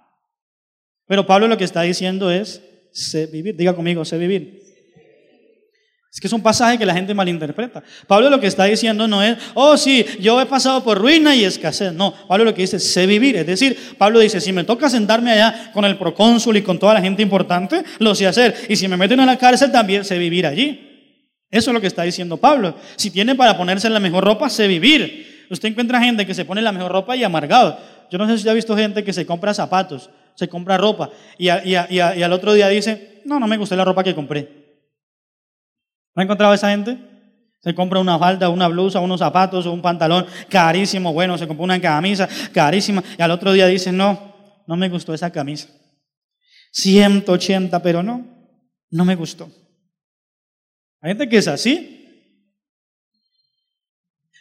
Pero 1.07 1.25
Pablo 1.27 1.49
lo 1.49 1.57
que 1.57 1.65
está 1.65 1.81
diciendo 1.81 2.31
es, 2.31 2.61
sé 2.93 3.25
vivir. 3.25 3.57
Diga 3.57 3.75
conmigo, 3.75 4.05
sé 4.05 4.17
vivir. 4.17 4.60
Es 6.13 6.19
que 6.19 6.27
es 6.27 6.33
un 6.33 6.41
pasaje 6.41 6.77
que 6.77 6.85
la 6.85 6.93
gente 6.93 7.13
malinterpreta. 7.13 7.81
Pablo 8.05 8.29
lo 8.29 8.37
que 8.41 8.47
está 8.47 8.65
diciendo 8.65 9.07
no 9.07 9.23
es, 9.23 9.37
oh 9.53 9.77
sí, 9.77 10.05
yo 10.19 10.41
he 10.41 10.45
pasado 10.45 10.83
por 10.83 10.97
ruina 10.97 11.33
y 11.33 11.45
escasez. 11.45 11.93
No, 11.93 12.13
Pablo 12.27 12.43
lo 12.43 12.53
que 12.53 12.63
dice 12.63 12.75
es 12.75 12.91
sé 12.91 13.05
vivir. 13.05 13.37
Es 13.37 13.47
decir, 13.47 13.95
Pablo 13.97 14.19
dice, 14.19 14.41
si 14.41 14.51
me 14.51 14.65
toca 14.65 14.89
sentarme 14.89 15.31
allá 15.31 15.71
con 15.73 15.85
el 15.85 15.97
procónsul 15.97 16.57
y 16.57 16.63
con 16.63 16.77
toda 16.77 16.95
la 16.95 17.01
gente 17.01 17.21
importante, 17.21 17.83
lo 17.99 18.13
sé 18.13 18.27
hacer. 18.27 18.53
Y 18.67 18.75
si 18.75 18.89
me 18.89 18.97
meten 18.97 19.21
a 19.21 19.25
la 19.25 19.37
cárcel, 19.37 19.71
también 19.71 20.03
sé 20.03 20.17
vivir 20.17 20.45
allí. 20.45 21.15
Eso 21.49 21.71
es 21.71 21.73
lo 21.73 21.79
que 21.79 21.87
está 21.87 22.03
diciendo 22.03 22.35
Pablo. 22.35 22.75
Si 22.97 23.09
tiene 23.09 23.33
para 23.35 23.55
ponerse 23.55 23.89
la 23.89 24.01
mejor 24.01 24.25
ropa, 24.25 24.49
sé 24.49 24.67
vivir. 24.67 25.45
Usted 25.49 25.69
encuentra 25.69 26.01
gente 26.01 26.25
que 26.25 26.33
se 26.33 26.43
pone 26.43 26.61
la 26.61 26.73
mejor 26.73 26.91
ropa 26.91 27.15
y 27.15 27.23
amargado. 27.23 27.79
Yo 28.11 28.17
no 28.17 28.27
sé 28.27 28.37
si 28.37 28.49
ha 28.49 28.53
visto 28.53 28.75
gente 28.75 29.05
que 29.05 29.13
se 29.13 29.25
compra 29.25 29.53
zapatos, 29.53 30.09
se 30.35 30.49
compra 30.49 30.77
ropa 30.77 31.09
y, 31.37 31.47
y 31.47 31.75
al 31.75 32.33
otro 32.33 32.53
día 32.53 32.67
dice, 32.67 33.21
no, 33.23 33.39
no 33.39 33.47
me 33.47 33.55
gustó 33.55 33.77
la 33.77 33.85
ropa 33.85 34.03
que 34.03 34.13
compré. 34.13 34.60
¿No 36.15 36.21
ha 36.21 36.23
encontrado 36.23 36.53
esa 36.53 36.69
gente? 36.69 36.97
Se 37.61 37.75
compra 37.75 37.99
una 37.99 38.17
falda, 38.17 38.49
una 38.49 38.67
blusa, 38.67 38.99
unos 38.99 39.19
zapatos 39.19 39.65
o 39.65 39.71
un 39.71 39.81
pantalón 39.81 40.25
carísimo. 40.49 41.13
Bueno, 41.13 41.37
se 41.37 41.47
compra 41.47 41.63
una 41.63 41.81
camisa 41.81 42.27
carísima 42.51 43.03
y 43.17 43.21
al 43.21 43.31
otro 43.31 43.53
día 43.53 43.67
dice, 43.67 43.91
no, 43.91 44.63
no 44.67 44.75
me 44.75 44.89
gustó 44.89 45.13
esa 45.13 45.31
camisa. 45.31 45.69
180, 46.71 47.81
pero 47.83 48.01
no, 48.01 48.25
no 48.89 49.05
me 49.05 49.15
gustó. 49.15 49.51
Hay 51.01 51.11
gente 51.11 51.29
que 51.29 51.37
es 51.37 51.47
así. 51.47 51.97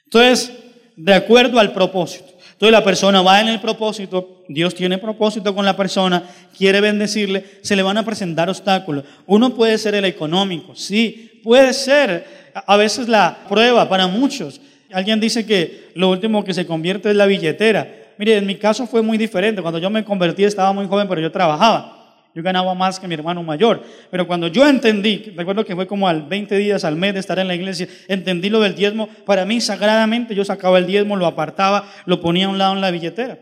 Entonces, 0.04 0.52
de 0.96 1.14
acuerdo 1.14 1.58
al 1.58 1.72
propósito. 1.72 2.29
Entonces 2.60 2.78
la 2.78 2.84
persona 2.84 3.22
va 3.22 3.40
en 3.40 3.48
el 3.48 3.58
propósito, 3.58 4.42
Dios 4.46 4.74
tiene 4.74 4.98
propósito 4.98 5.54
con 5.54 5.64
la 5.64 5.74
persona, 5.74 6.24
quiere 6.54 6.82
bendecirle, 6.82 7.42
se 7.62 7.74
le 7.74 7.82
van 7.82 7.96
a 7.96 8.04
presentar 8.04 8.50
obstáculos. 8.50 9.04
Uno 9.24 9.54
puede 9.54 9.78
ser 9.78 9.94
el 9.94 10.04
económico, 10.04 10.76
sí, 10.76 11.40
puede 11.42 11.72
ser 11.72 12.50
a 12.52 12.76
veces 12.76 13.08
la 13.08 13.38
prueba 13.48 13.88
para 13.88 14.08
muchos. 14.08 14.60
Alguien 14.92 15.20
dice 15.20 15.46
que 15.46 15.88
lo 15.94 16.10
último 16.10 16.44
que 16.44 16.52
se 16.52 16.66
convierte 16.66 17.08
es 17.08 17.16
la 17.16 17.24
billetera. 17.24 17.94
Mire, 18.18 18.36
en 18.36 18.44
mi 18.44 18.56
caso 18.56 18.86
fue 18.86 19.00
muy 19.00 19.16
diferente. 19.16 19.62
Cuando 19.62 19.78
yo 19.78 19.88
me 19.88 20.04
convertí 20.04 20.44
estaba 20.44 20.74
muy 20.74 20.86
joven, 20.86 21.08
pero 21.08 21.22
yo 21.22 21.32
trabajaba. 21.32 21.99
Yo 22.34 22.42
ganaba 22.42 22.74
más 22.74 23.00
que 23.00 23.08
mi 23.08 23.14
hermano 23.14 23.42
mayor. 23.42 23.82
Pero 24.10 24.26
cuando 24.26 24.46
yo 24.46 24.66
entendí, 24.68 25.32
recuerdo 25.36 25.64
que 25.64 25.74
fue 25.74 25.86
como 25.86 26.06
al 26.06 26.22
20 26.22 26.56
días 26.58 26.84
al 26.84 26.96
mes 26.96 27.14
de 27.14 27.20
estar 27.20 27.38
en 27.38 27.48
la 27.48 27.54
iglesia, 27.54 27.88
entendí 28.06 28.48
lo 28.50 28.60
del 28.60 28.76
diezmo. 28.76 29.08
Para 29.26 29.44
mí, 29.44 29.60
sagradamente, 29.60 30.34
yo 30.34 30.44
sacaba 30.44 30.78
el 30.78 30.86
diezmo, 30.86 31.16
lo 31.16 31.26
apartaba, 31.26 31.88
lo 32.06 32.20
ponía 32.20 32.46
a 32.46 32.50
un 32.50 32.58
lado 32.58 32.74
en 32.74 32.80
la 32.80 32.90
billetera. 32.90 33.38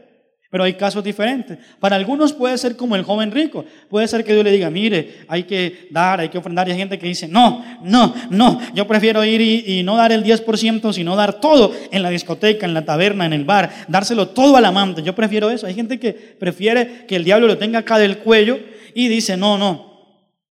Pero 0.50 0.64
hay 0.64 0.74
casos 0.74 1.04
diferentes. 1.04 1.58
Para 1.78 1.96
algunos 1.96 2.32
puede 2.32 2.56
ser 2.56 2.74
como 2.74 2.96
el 2.96 3.02
joven 3.02 3.30
rico. 3.30 3.66
Puede 3.90 4.08
ser 4.08 4.24
que 4.24 4.32
Dios 4.32 4.42
le 4.42 4.50
diga, 4.50 4.70
mire, 4.70 5.18
hay 5.28 5.42
que 5.42 5.88
dar, 5.90 6.20
hay 6.20 6.30
que 6.30 6.38
ofrendar. 6.38 6.66
Y 6.66 6.72
hay 6.72 6.78
gente 6.78 6.98
que 6.98 7.06
dice, 7.06 7.28
no, 7.28 7.62
no, 7.82 8.14
no, 8.30 8.58
yo 8.74 8.86
prefiero 8.86 9.22
ir 9.24 9.42
y, 9.42 9.82
no 9.82 9.96
dar 9.96 10.10
el 10.10 10.24
10%, 10.24 10.94
sino 10.94 11.16
dar 11.16 11.34
todo 11.34 11.74
en 11.90 12.02
la 12.02 12.08
discoteca, 12.08 12.64
en 12.64 12.72
la 12.72 12.86
taberna, 12.86 13.26
en 13.26 13.34
el 13.34 13.44
bar, 13.44 13.70
dárselo 13.88 14.28
todo 14.28 14.56
al 14.56 14.64
amante. 14.64 15.02
Yo 15.02 15.14
prefiero 15.14 15.50
eso. 15.50 15.66
Hay 15.66 15.74
gente 15.74 16.00
que 16.00 16.14
prefiere 16.14 17.04
que 17.06 17.16
el 17.16 17.24
diablo 17.24 17.46
lo 17.46 17.58
tenga 17.58 17.80
acá 17.80 17.98
del 17.98 18.16
cuello 18.16 18.58
y 18.98 19.06
dice, 19.06 19.36
no, 19.36 19.56
no, 19.56 19.88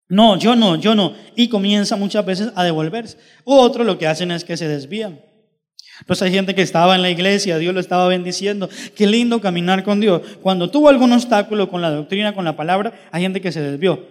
no, 0.09 0.37
yo 0.37 0.57
no, 0.57 0.75
yo 0.75 0.97
no. 0.97 1.15
Y 1.37 1.47
comienza 1.47 1.95
muchas 1.95 2.27
veces 2.27 2.51
a 2.57 2.65
devolverse. 2.65 3.17
U 3.45 3.55
otros 3.55 3.87
lo 3.87 3.99
que 3.99 4.09
hacen 4.09 4.33
es 4.33 4.43
que 4.43 4.57
se 4.57 4.67
desvían. 4.67 5.21
Entonces 6.01 6.23
hay 6.23 6.33
gente 6.33 6.53
que 6.53 6.63
estaba 6.63 6.97
en 6.97 7.03
la 7.03 7.11
iglesia, 7.11 7.57
Dios 7.59 7.73
lo 7.73 7.79
estaba 7.79 8.09
bendiciendo. 8.09 8.69
Qué 8.97 9.07
lindo 9.07 9.41
caminar 9.41 9.85
con 9.85 10.01
Dios. 10.01 10.23
Cuando 10.43 10.69
tuvo 10.69 10.89
algún 10.89 11.13
obstáculo 11.13 11.71
con 11.71 11.83
la 11.83 11.93
doctrina, 11.93 12.35
con 12.35 12.45
la 12.45 12.57
palabra, 12.57 12.93
hay 13.13 13.23
gente 13.23 13.41
que 13.41 13.53
se 13.53 13.61
desvió. 13.61 14.05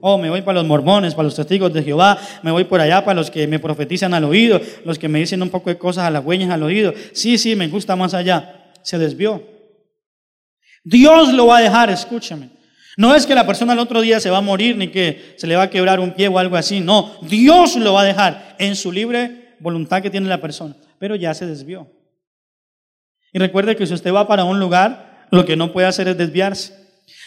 Oh, 0.00 0.16
me 0.16 0.30
voy 0.30 0.42
para 0.42 0.60
los 0.60 0.68
mormones, 0.68 1.16
para 1.16 1.24
los 1.24 1.34
testigos 1.34 1.72
de 1.72 1.82
Jehová, 1.82 2.18
me 2.44 2.52
voy 2.52 2.62
por 2.62 2.80
allá 2.80 3.04
para 3.04 3.16
los 3.16 3.32
que 3.32 3.48
me 3.48 3.58
profetizan 3.58 4.14
al 4.14 4.22
oído, 4.22 4.60
los 4.84 4.96
que 4.96 5.08
me 5.08 5.18
dicen 5.18 5.42
un 5.42 5.50
poco 5.50 5.70
de 5.70 5.76
cosas 5.76 6.04
a 6.04 6.10
las 6.10 6.24
hueñas 6.24 6.50
al 6.50 6.62
oído. 6.62 6.94
Sí, 7.14 7.36
sí, 7.36 7.56
me 7.56 7.66
gusta 7.66 7.96
más 7.96 8.14
allá. 8.14 8.70
Se 8.82 8.96
desvió. 8.96 9.42
Dios 10.84 11.32
lo 11.32 11.48
va 11.48 11.58
a 11.58 11.62
dejar, 11.62 11.90
escúchame. 11.90 12.59
No 13.00 13.14
es 13.14 13.24
que 13.24 13.34
la 13.34 13.46
persona 13.46 13.72
al 13.72 13.78
otro 13.78 14.00
día 14.00 14.20
se 14.20 14.30
va 14.30 14.38
a 14.38 14.42
morir 14.42 14.76
ni 14.76 14.88
que 14.88 15.34
se 15.36 15.46
le 15.46 15.56
va 15.56 15.64
a 15.64 15.70
quebrar 15.70 16.00
un 16.00 16.12
pie 16.12 16.28
o 16.28 16.38
algo 16.38 16.56
así. 16.56 16.80
No, 16.80 17.16
Dios 17.22 17.76
lo 17.76 17.94
va 17.94 18.02
a 18.02 18.04
dejar 18.04 18.56
en 18.58 18.76
su 18.76 18.92
libre 18.92 19.54
voluntad 19.58 20.02
que 20.02 20.10
tiene 20.10 20.28
la 20.28 20.40
persona 20.40 20.76
pero 21.00 21.16
ya 21.16 21.34
se 21.34 21.46
desvió. 21.46 21.90
Y 23.32 23.38
recuerde 23.38 23.74
que 23.74 23.86
si 23.86 23.94
usted 23.94 24.12
va 24.12 24.28
para 24.28 24.44
un 24.44 24.60
lugar, 24.60 25.26
lo 25.30 25.46
que 25.46 25.56
no 25.56 25.72
puede 25.72 25.88
hacer 25.88 26.06
es 26.08 26.18
desviarse. 26.18 26.74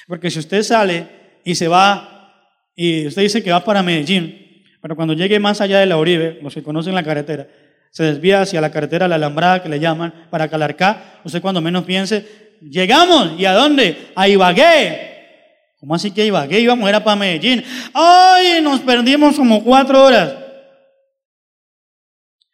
Porque 0.08 0.30
si 0.30 0.40
usted 0.40 0.62
sale 0.62 1.08
y 1.44 1.56
se 1.56 1.68
va, 1.68 2.62
y 2.76 3.08
usted 3.08 3.24
dice 3.24 3.42
que 3.42 3.52
va 3.52 3.64
para 3.64 3.82
Medellín, 3.82 4.64
pero 4.80 4.96
cuando 4.96 5.16
llegue 5.16 5.40
más 5.40 5.60
allá 5.60 5.80
de 5.80 5.88
la 5.88 5.98
Uribe, 5.98 6.40
los 6.44 6.54
que 6.54 6.62
conocen 6.62 6.94
la 6.94 7.04
carretera, 7.04 7.48
se 7.90 8.04
desvía 8.04 8.42
hacia 8.42 8.62
la 8.62 8.72
carretera 8.72 9.08
La 9.08 9.16
Alambrada 9.16 9.64
que 9.64 9.70
le 9.70 9.80
llaman, 9.80 10.28
para 10.30 10.48
Calarcá, 10.48 11.22
usted 11.24 11.42
cuando 11.42 11.62
menos 11.62 11.84
piense, 11.84 12.58
llegamos, 12.62 13.40
¿y 13.40 13.46
a 13.46 13.54
dónde? 13.54 14.12
A 14.16 14.28
Ibagué. 14.28 15.13
¿Cómo 15.84 15.96
así 15.96 16.12
que 16.12 16.26
Ibagué? 16.26 16.62
Íbamos, 16.62 16.88
era 16.88 17.04
para 17.04 17.18
Medellín. 17.18 17.62
¡Ay! 17.94 18.62
Nos 18.62 18.80
perdimos 18.80 19.36
como 19.36 19.62
cuatro 19.66 20.02
horas. 20.02 20.34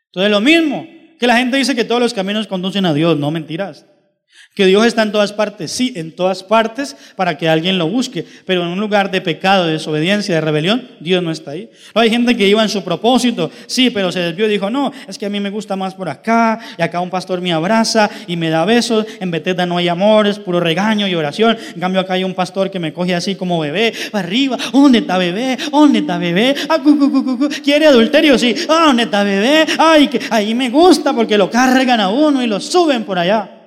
Entonces 0.08 0.32
lo 0.32 0.42
mismo, 0.42 0.88
que 1.20 1.28
la 1.28 1.38
gente 1.38 1.58
dice 1.58 1.76
que 1.76 1.84
todos 1.84 2.02
los 2.02 2.12
caminos 2.12 2.48
conducen 2.48 2.88
a 2.88 2.94
Dios, 2.96 3.20
no 3.20 3.30
mentiras. 3.30 3.86
Que 4.56 4.66
Dios 4.66 4.86
está 4.86 5.04
en 5.04 5.14
todas 5.14 5.32
partes, 5.32 5.72
sí, 5.72 5.94
en 5.96 6.12
todas 6.12 6.44
partes 6.44 6.96
para 7.16 7.38
que 7.38 7.48
alguien 7.48 7.78
lo 7.78 7.88
busque, 7.88 8.26
pero 8.46 8.64
en 8.64 8.68
un 8.68 8.80
lugar 8.80 9.10
de 9.10 9.22
pecado, 9.22 9.66
de 9.66 9.74
desobediencia, 9.74 10.36
de 10.36 10.42
rebelión, 10.42 10.86
Dios 11.00 11.24
no 11.24 11.32
está 11.32 11.52
ahí. 11.52 11.70
hay 11.94 12.10
gente 12.10 12.36
que 12.36 12.46
iba 12.46 12.62
en 12.62 12.68
su 12.68 12.84
propósito, 12.84 13.50
sí, 13.68 13.90
pero 13.90 14.12
se 14.12 14.20
desvió 14.20 14.48
y 14.48 14.50
dijo, 14.50 14.70
no, 14.70 14.92
es 15.08 15.18
que 15.18 15.28
a 15.28 15.30
mí 15.30 15.40
me 15.40 15.50
gusta 15.50 15.78
más 15.78 15.94
por 15.94 16.10
acá, 16.10 16.60
y 16.78 16.82
acá 16.82 17.00
un 17.00 17.10
pastor 17.10 17.40
me 17.40 17.54
abraza 17.54 18.10
y 18.28 18.36
me 18.36 18.50
da 18.50 18.66
besos, 18.66 19.06
en 19.22 19.32
Betesda 19.32 19.66
no 19.66 19.78
hay 19.78 19.88
amor, 19.88 20.28
es 20.28 20.40
puro 20.40 20.60
regaño 20.60 21.08
y 21.08 21.16
oración, 21.16 21.58
en 21.74 21.80
cambio 21.80 22.02
acá 22.02 22.16
hay 22.16 22.26
un 22.26 22.34
pastor 22.34 22.70
que 22.70 22.80
me 22.80 22.92
coge 22.92 23.16
así 23.16 23.36
como 23.36 23.60
bebé, 23.60 23.94
para 24.12 24.28
arriba, 24.28 24.58
¿dónde 24.74 25.00
está 25.00 25.18
bebé? 25.18 25.58
¿Dónde 25.72 26.00
está 26.00 26.18
bebé? 26.18 26.54
Ah, 26.68 26.80
¿Quiere 27.64 27.88
adulterio? 27.88 28.38
Sí, 28.38 28.54
¿dónde 28.68 29.04
está 29.04 29.24
bebé? 29.24 29.66
Ay, 29.78 30.10
que 30.10 30.20
ahí 30.32 30.54
me 30.54 30.70
gusta 30.70 31.14
porque 31.14 31.38
lo 31.38 31.50
cargan 31.50 32.02
a 32.02 32.10
uno 32.10 32.44
y 32.44 32.48
lo 32.48 32.60
suben 32.60 33.06
por 33.06 33.18
allá. 33.18 33.59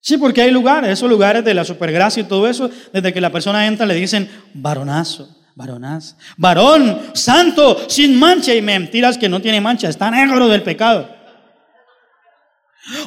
Sí, 0.00 0.16
porque 0.16 0.42
hay 0.42 0.50
lugares, 0.50 0.90
esos 0.90 1.08
lugares 1.08 1.44
de 1.44 1.54
la 1.54 1.64
supergracia 1.64 2.22
y 2.22 2.26
todo 2.26 2.48
eso, 2.48 2.70
desde 2.92 3.12
que 3.12 3.20
la 3.20 3.32
persona 3.32 3.66
entra 3.66 3.84
le 3.84 3.94
dicen 3.94 4.30
varonazo, 4.54 5.28
varonazo, 5.54 6.16
varón, 6.36 6.98
santo, 7.14 7.88
sin 7.88 8.18
mancha 8.18 8.54
y 8.54 8.62
mentiras 8.62 9.18
que 9.18 9.28
no 9.28 9.40
tiene 9.40 9.60
mancha, 9.60 9.88
está 9.88 10.10
negro 10.10 10.48
del 10.48 10.62
pecado. 10.62 11.18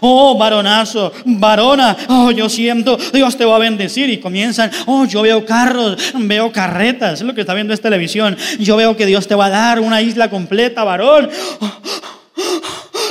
Oh, 0.01 0.37
varonazo, 0.37 1.11
varona, 1.25 1.97
oh, 2.07 2.31
yo 2.31 2.49
siento, 2.49 2.97
Dios 3.13 3.35
te 3.35 3.45
va 3.45 3.55
a 3.55 3.59
bendecir. 3.59 4.09
Y 4.09 4.19
comienzan, 4.19 4.69
oh, 4.85 5.05
yo 5.05 5.23
veo 5.23 5.45
carros, 5.45 5.97
veo 6.13 6.51
carretas, 6.51 7.21
es 7.21 7.25
lo 7.25 7.33
que 7.33 7.41
está 7.41 7.53
viendo 7.53 7.73
esta 7.73 7.89
televisión. 7.89 8.37
Yo 8.59 8.75
veo 8.75 8.95
que 8.95 9.05
Dios 9.05 9.27
te 9.27 9.33
va 9.33 9.47
a 9.47 9.49
dar 9.49 9.79
una 9.79 10.01
isla 10.01 10.29
completa, 10.29 10.83
varón. 10.83 11.29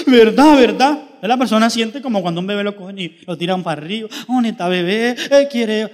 verdad, 0.06 0.56
verdad. 0.56 0.98
La 1.22 1.37
persona 1.37 1.68
siente 1.70 2.00
como 2.00 2.22
cuando 2.22 2.40
un 2.40 2.46
bebé 2.46 2.64
lo 2.64 2.76
cogen 2.76 2.98
y 2.98 3.18
lo 3.26 3.37
tiran 3.37 3.62
para 3.62 3.80
arriba. 3.80 4.09
Oh, 4.28 4.40
neta 4.40 4.68
bebé, 4.68 5.16
él 5.30 5.48
quiere. 5.48 5.90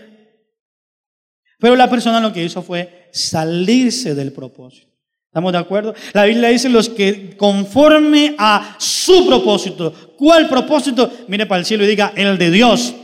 Pero 1.59 1.75
la 1.75 1.89
persona 1.89 2.21
lo 2.21 2.33
que 2.33 2.45
hizo 2.45 2.63
fue 2.63 3.09
salirse 3.13 4.15
del 4.15 4.33
propósito. 4.33 4.87
¿Estamos 5.29 5.53
de 5.53 5.59
acuerdo? 5.59 5.95
La 6.13 6.25
Biblia 6.25 6.49
dice 6.49 6.69
los 6.69 6.89
que 6.89 7.37
conforme 7.37 8.35
a 8.39 8.77
su 8.79 9.27
propósito. 9.27 9.93
¿Cuál 10.17 10.49
propósito? 10.49 11.11
Mire 11.29 11.45
para 11.45 11.59
el 11.59 11.67
cielo 11.67 11.85
y 11.85 11.89
diga, 11.89 12.13
el 12.17 12.39
de 12.39 12.51
Dios. 12.51 12.95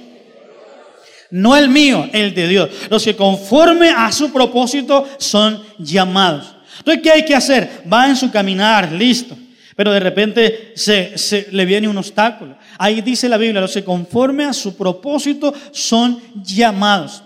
No 1.31 1.57
el 1.57 1.69
mío, 1.69 2.09
el 2.13 2.35
de 2.35 2.49
Dios. 2.49 2.71
Los 2.89 3.05
que 3.05 3.17
conforme 3.17 3.91
a 3.91 4.11
su 4.13 4.33
propósito 4.33 5.07
son 5.19 5.63
llamados. 5.79 6.55
Entonces, 6.79 7.03
¿qué 7.03 7.11
hay 7.11 7.25
que 7.25 7.35
hacer? 7.35 7.83
Va 7.91 8.09
en 8.09 8.17
su 8.17 8.31
caminar, 8.31 8.93
listo. 8.93 9.37
Pero 9.77 9.93
de 9.93 10.01
repente 10.01 10.73
se, 10.75 11.49
le 11.51 11.65
viene 11.65 11.89
un 11.89 11.97
obstáculo. 11.97 12.57
Ahí 12.79 13.01
dice 13.01 13.29
la 13.29 13.39
Biblia, 13.39 13.61
los 13.61 13.73
que 13.73 13.85
conforme 13.85 14.45
a 14.45 14.53
su 14.53 14.77
propósito 14.77 15.55
son 15.71 16.21
llamados. 16.43 17.23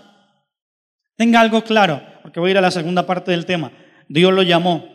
Tenga 1.15 1.41
algo 1.41 1.63
claro, 1.63 2.01
porque 2.21 2.39
voy 2.39 2.49
a 2.49 2.51
ir 2.51 2.57
a 2.57 2.61
la 2.61 2.71
segunda 2.71 3.05
parte 3.05 3.31
del 3.31 3.45
tema. 3.45 3.71
Dios 4.07 4.33
lo 4.33 4.43
llamó. 4.43 4.85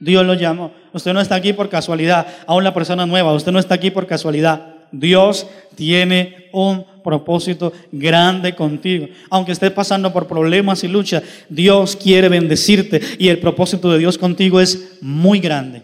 Dios 0.00 0.24
lo 0.24 0.34
llamó. 0.34 0.72
Usted 0.92 1.12
no 1.12 1.20
está 1.20 1.34
aquí 1.34 1.52
por 1.52 1.68
casualidad. 1.68 2.26
Aún 2.46 2.64
la 2.64 2.72
persona 2.72 3.04
nueva, 3.04 3.32
usted 3.32 3.52
no 3.52 3.58
está 3.58 3.74
aquí 3.74 3.90
por 3.90 4.06
casualidad. 4.06 4.74
Dios 4.92 5.46
tiene 5.74 6.48
un 6.52 6.84
propósito 7.02 7.72
grande 7.92 8.54
contigo. 8.54 9.08
Aunque 9.30 9.52
estés 9.52 9.70
pasando 9.70 10.12
por 10.12 10.26
problemas 10.26 10.84
y 10.84 10.88
luchas, 10.88 11.22
Dios 11.48 11.96
quiere 11.96 12.28
bendecirte 12.28 13.00
y 13.18 13.28
el 13.28 13.38
propósito 13.38 13.90
de 13.90 13.98
Dios 13.98 14.16
contigo 14.16 14.60
es 14.60 14.98
muy 15.00 15.40
grande. 15.40 15.82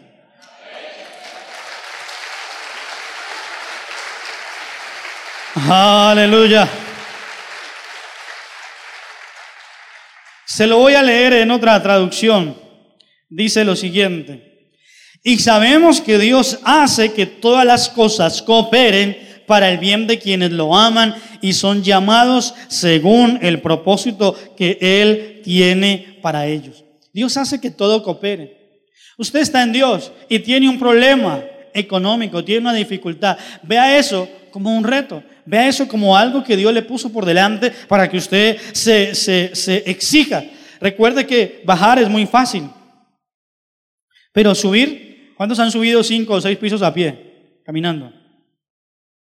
Aleluya. 5.55 6.69
Se 10.45 10.67
lo 10.67 10.79
voy 10.79 10.95
a 10.95 11.03
leer 11.03 11.33
en 11.35 11.51
otra 11.53 11.81
traducción. 11.81 12.57
Dice 13.29 13.65
lo 13.65 13.77
siguiente. 13.77 14.73
Y 15.23 15.39
sabemos 15.39 16.01
que 16.01 16.19
Dios 16.19 16.59
hace 16.65 17.13
que 17.13 17.27
todas 17.27 17.65
las 17.65 17.89
cosas 17.89 18.43
cooperen 18.43 19.17
para 19.47 19.71
el 19.71 19.79
bien 19.79 20.07
de 20.07 20.19
quienes 20.19 20.51
lo 20.51 20.77
aman 20.77 21.15
y 21.41 21.53
son 21.53 21.83
llamados 21.83 22.55
según 22.69 23.39
el 23.41 23.61
propósito 23.61 24.37
que 24.57 24.79
Él 24.81 25.41
tiene 25.45 26.19
para 26.21 26.47
ellos. 26.47 26.85
Dios 27.13 27.37
hace 27.37 27.61
que 27.61 27.71
todo 27.71 28.03
coopere. 28.03 28.83
Usted 29.17 29.41
está 29.41 29.63
en 29.63 29.73
Dios 29.73 30.11
y 30.29 30.41
tiene 30.41 30.69
un 30.69 30.79
problema 30.79 31.45
económico, 31.73 32.45
tiene 32.45 32.63
una 32.63 32.75
dificultad. 32.75 33.39
Vea 33.63 33.97
eso 33.99 34.29
como 34.51 34.77
un 34.77 34.85
reto. 34.85 35.23
Vea 35.47 35.69
eso 35.69 35.87
como 35.87 36.17
algo 36.17 36.43
que 36.43 36.57
Dios 36.57 36.73
le 36.73 36.83
puso 36.83 37.13
por 37.13 37.25
delante 37.25 37.71
para 37.71 38.09
que 38.09 38.17
usted 38.17 38.59
se, 38.73 39.15
se, 39.15 39.91
exija. 39.91 40.45
Recuerde 40.81 41.27
que 41.27 41.63
bajar 41.65 41.99
es 41.99 42.09
muy 42.09 42.27
fácil. 42.27 42.71
Pero 44.33 44.55
subir, 44.55 45.33
¿cuántos 45.37 45.59
han 45.59 45.71
subido 45.71 46.03
cinco 46.03 46.35
o 46.35 46.41
seis 46.41 46.59
pisos 46.59 46.83
a 46.83 46.93
pie, 46.93 47.61
caminando? 47.65 48.13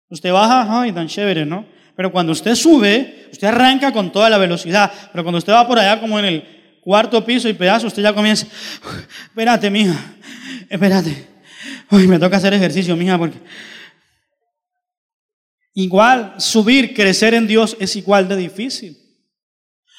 Usted 0.10 0.32
baja, 0.32 0.82
ay, 0.82 0.91
tan 0.91 1.08
chévere, 1.08 1.45
¿no? 1.45 1.65
Pero 1.95 2.12
cuando 2.12 2.32
usted 2.32 2.56
sube, 2.56 3.28
usted 3.32 3.47
arranca 3.47 3.91
con 3.91 4.12
toda 4.12 4.30
la 4.30 4.38
velocidad. 4.38 4.91
Pero 5.12 5.23
cuando 5.23 5.39
usted 5.39 5.54
va 5.54 5.67
por 5.67 5.80
allá 5.80 5.99
como 5.99 6.17
en 6.19 6.26
el 6.26 6.43
cuarto 6.82 7.23
piso 7.26 7.49
y 7.49 7.54
pedazo, 7.54 7.88
usted 7.88 8.04
ya 8.04 8.13
comienza, 8.13 8.47
espérate, 9.26 9.69
mija, 9.69 9.95
espérate. 10.69 11.28
Uy, 11.91 12.08
me 12.08 12.19
toca 12.19 12.38
hacer 12.38 12.54
ejercicio, 12.54 12.95
mija, 12.95 13.17
porque 13.17 13.38
Igual, 15.74 16.36
subir, 16.38 16.94
crecer 16.94 17.34
en 17.34 17.48
Dios 17.48 17.76
es 17.80 17.96
igual 17.96 18.28
de 18.28 18.38
difícil. 18.38 18.98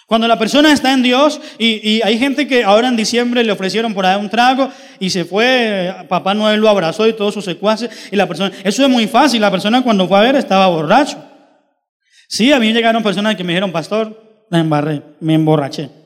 Cuando 0.07 0.29
la 0.29 0.39
persona 0.39 0.73
está 0.73 0.93
en 0.93 1.03
Dios 1.03 1.41
y, 1.59 2.03
hay 2.03 2.19
gente 2.19 2.47
que 2.47 2.63
ahora 2.63 2.89
en 2.89 2.97
diciembre 2.97 3.43
le 3.43 3.53
ofrecieron 3.53 3.95
por 3.95 4.05
ahí 4.05 4.21
un 4.21 4.29
trago 4.29 4.71
y 5.01 5.11
se 5.11 5.25
fue, 5.25 5.95
Papá 6.09 6.35
Noel 6.35 6.61
lo 6.61 6.69
abrazó 6.69 7.09
y 7.09 7.15
todos 7.15 7.33
sus 7.33 7.45
secuaces 7.45 7.91
y 8.13 8.17
la 8.17 8.29
persona, 8.29 8.53
eso 8.63 8.83
es 8.83 8.89
muy 8.91 9.07
fácil, 9.07 9.41
la 9.41 9.51
persona 9.51 9.83
cuando 9.83 10.07
fue 10.07 10.19
a 10.19 10.23
ver 10.23 10.37
estaba 10.37 10.67
borracho. 10.67 11.17
Sí, 12.29 12.53
a 12.53 12.61
mí 12.61 12.73
llegaron 12.73 13.03
personas 13.03 13.35
que 13.35 13.45
me 13.45 13.53
dijeron, 13.53 13.73
pastor, 13.73 14.45
me 14.51 14.59
embarré, 14.59 15.03
me 15.21 15.35
emborraché. 15.35 16.04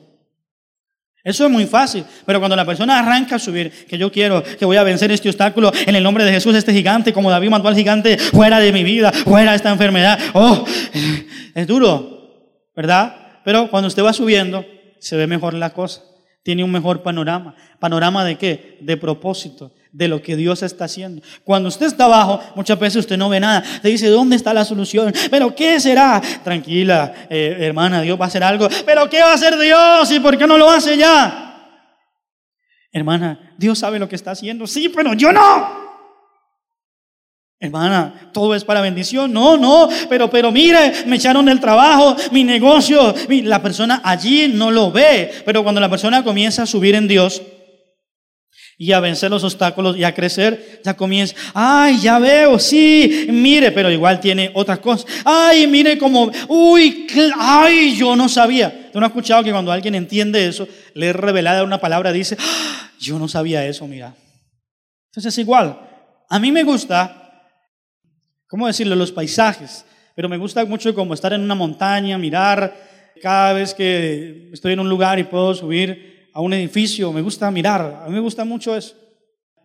Eso 1.29 1.45
es 1.45 1.51
muy 1.51 1.67
fácil, 1.67 2.03
pero 2.25 2.39
cuando 2.39 2.55
la 2.55 2.65
persona 2.65 2.97
arranca 2.97 3.35
a 3.35 3.39
subir, 3.39 3.85
que 3.87 3.99
yo 3.99 4.11
quiero, 4.11 4.43
que 4.43 4.65
voy 4.65 4.77
a 4.77 4.83
vencer 4.83 5.11
este 5.11 5.29
obstáculo 5.29 5.71
en 5.85 5.95
el 5.95 6.01
nombre 6.01 6.23
de 6.23 6.31
Jesús, 6.31 6.55
este 6.55 6.73
gigante, 6.73 7.13
como 7.13 7.29
David 7.29 7.49
mandó 7.49 7.69
al 7.69 7.75
gigante, 7.75 8.17
fuera 8.17 8.59
de 8.59 8.73
mi 8.73 8.83
vida, 8.83 9.11
fuera 9.11 9.51
de 9.51 9.57
esta 9.57 9.69
enfermedad, 9.69 10.19
oh, 10.33 10.65
es 11.53 11.67
duro, 11.67 12.65
¿verdad? 12.75 13.41
Pero 13.45 13.69
cuando 13.69 13.87
usted 13.87 14.03
va 14.03 14.11
subiendo, 14.11 14.65
se 14.99 15.17
ve 15.17 15.27
mejor 15.27 15.53
la 15.53 15.69
cosa, 15.69 16.01
tiene 16.41 16.63
un 16.63 16.71
mejor 16.71 17.03
panorama. 17.03 17.55
¿Panorama 17.79 18.25
de 18.25 18.37
qué? 18.37 18.79
De 18.81 18.97
propósito, 18.97 19.73
de 19.91 20.07
lo 20.07 20.21
que 20.21 20.35
Dios 20.35 20.61
está 20.63 20.85
haciendo. 20.85 21.21
Cuando 21.43 21.69
usted 21.69 21.87
está 21.87 22.05
abajo, 22.05 22.39
muchas 22.55 22.79
veces 22.79 22.97
usted 22.97 23.17
no 23.17 23.29
ve 23.29 23.39
nada. 23.39 23.63
Te 23.81 23.89
dice, 23.89 24.07
¿dónde 24.07 24.35
está 24.35 24.53
la 24.53 24.65
solución? 24.65 25.13
¿Pero 25.31 25.55
qué 25.55 25.79
será? 25.79 26.21
Tranquila, 26.43 27.13
eh, 27.29 27.57
hermana, 27.59 28.01
Dios 28.01 28.19
va 28.19 28.25
a 28.25 28.27
hacer 28.27 28.43
algo. 28.43 28.67
¿Pero 28.85 29.09
qué 29.09 29.21
va 29.21 29.31
a 29.31 29.35
hacer 29.35 29.57
Dios? 29.57 30.11
¿Y 30.11 30.19
por 30.19 30.37
qué 30.37 30.45
no 30.45 30.57
lo 30.57 30.69
hace 30.69 30.97
ya? 30.97 31.45
Hermana, 32.91 33.53
Dios 33.57 33.79
sabe 33.79 33.99
lo 33.99 34.07
que 34.07 34.15
está 34.15 34.31
haciendo. 34.31 34.67
Sí, 34.67 34.89
pero 34.89 35.13
yo 35.13 35.31
no. 35.31 35.89
Hermana, 37.61 38.29
todo 38.31 38.55
es 38.55 38.63
para 38.63 38.81
bendición. 38.81 39.33
No, 39.33 39.57
no, 39.57 39.89
pero, 40.07 40.29
pero 40.29 40.51
mire, 40.51 41.03
me 41.07 41.17
echaron 41.17 41.45
del 41.45 41.59
trabajo, 41.59 42.15
mi 42.31 42.43
negocio. 42.43 43.13
La 43.27 43.61
persona 43.61 44.01
allí 44.03 44.47
no 44.53 44.71
lo 44.71 44.91
ve, 44.91 45.31
pero 45.45 45.63
cuando 45.63 45.81
la 45.81 45.89
persona 45.89 46.23
comienza 46.23 46.63
a 46.63 46.65
subir 46.65 46.95
en 46.95 47.07
Dios, 47.07 47.41
y 48.81 48.93
a 48.93 49.01
vencer 49.01 49.29
los 49.29 49.43
obstáculos 49.43 49.97
y 49.97 50.05
a 50.05 50.15
crecer, 50.15 50.79
ya 50.85 50.95
comienza, 50.95 51.35
ay, 51.53 51.99
ya 51.99 52.17
veo, 52.17 52.57
sí, 52.57 53.27
mire, 53.29 53.73
pero 53.73 53.91
igual 53.91 54.21
tiene 54.21 54.51
otras 54.53 54.79
cosas. 54.79 55.05
Ay, 55.25 55.67
mire 55.67 55.97
como, 55.97 56.31
uy, 56.47 57.05
ay, 57.37 57.97
yo 57.97 58.15
no 58.15 58.29
sabía. 58.29 58.89
¿Tú 58.93 58.97
no 59.01 59.05
has 59.05 59.09
escuchado 59.09 59.43
que 59.43 59.51
cuando 59.51 59.73
alguien 59.73 59.95
entiende 59.95 60.47
eso, 60.47 60.65
le 60.93 61.09
es 61.09 61.15
revelada 61.15 61.65
una 61.65 61.81
palabra, 61.81 62.13
dice, 62.13 62.37
ah, 62.39 62.91
yo 62.97 63.19
no 63.19 63.27
sabía 63.27 63.65
eso, 63.65 63.85
mira. 63.85 64.15
Entonces 65.09 65.33
es 65.33 65.37
igual. 65.39 65.77
A 66.29 66.39
mí 66.39 66.49
me 66.49 66.63
gusta, 66.63 67.51
¿cómo 68.47 68.65
decirlo? 68.65 68.95
Los 68.95 69.11
paisajes. 69.11 69.85
pero 70.15 70.29
me 70.29 70.37
gusta 70.37 70.63
mucho 70.63 70.95
como 70.95 71.13
estar 71.13 71.33
en 71.33 71.41
una 71.41 71.55
montaña, 71.55 72.17
mirar 72.17 72.73
cada 73.21 73.51
vez 73.51 73.73
que 73.73 74.49
estoy 74.53 74.71
en 74.71 74.79
un 74.79 74.87
lugar 74.87 75.19
y 75.19 75.23
puedo 75.23 75.53
subir 75.53 76.18
a 76.39 76.41
un 76.41 76.53
edificio, 76.53 77.11
me 77.11 77.21
gusta 77.21 77.51
mirar, 77.51 78.01
a 78.01 78.07
mí 78.07 78.13
me 78.13 78.21
gusta 78.21 78.45
mucho 78.45 78.73
eso. 78.73 78.95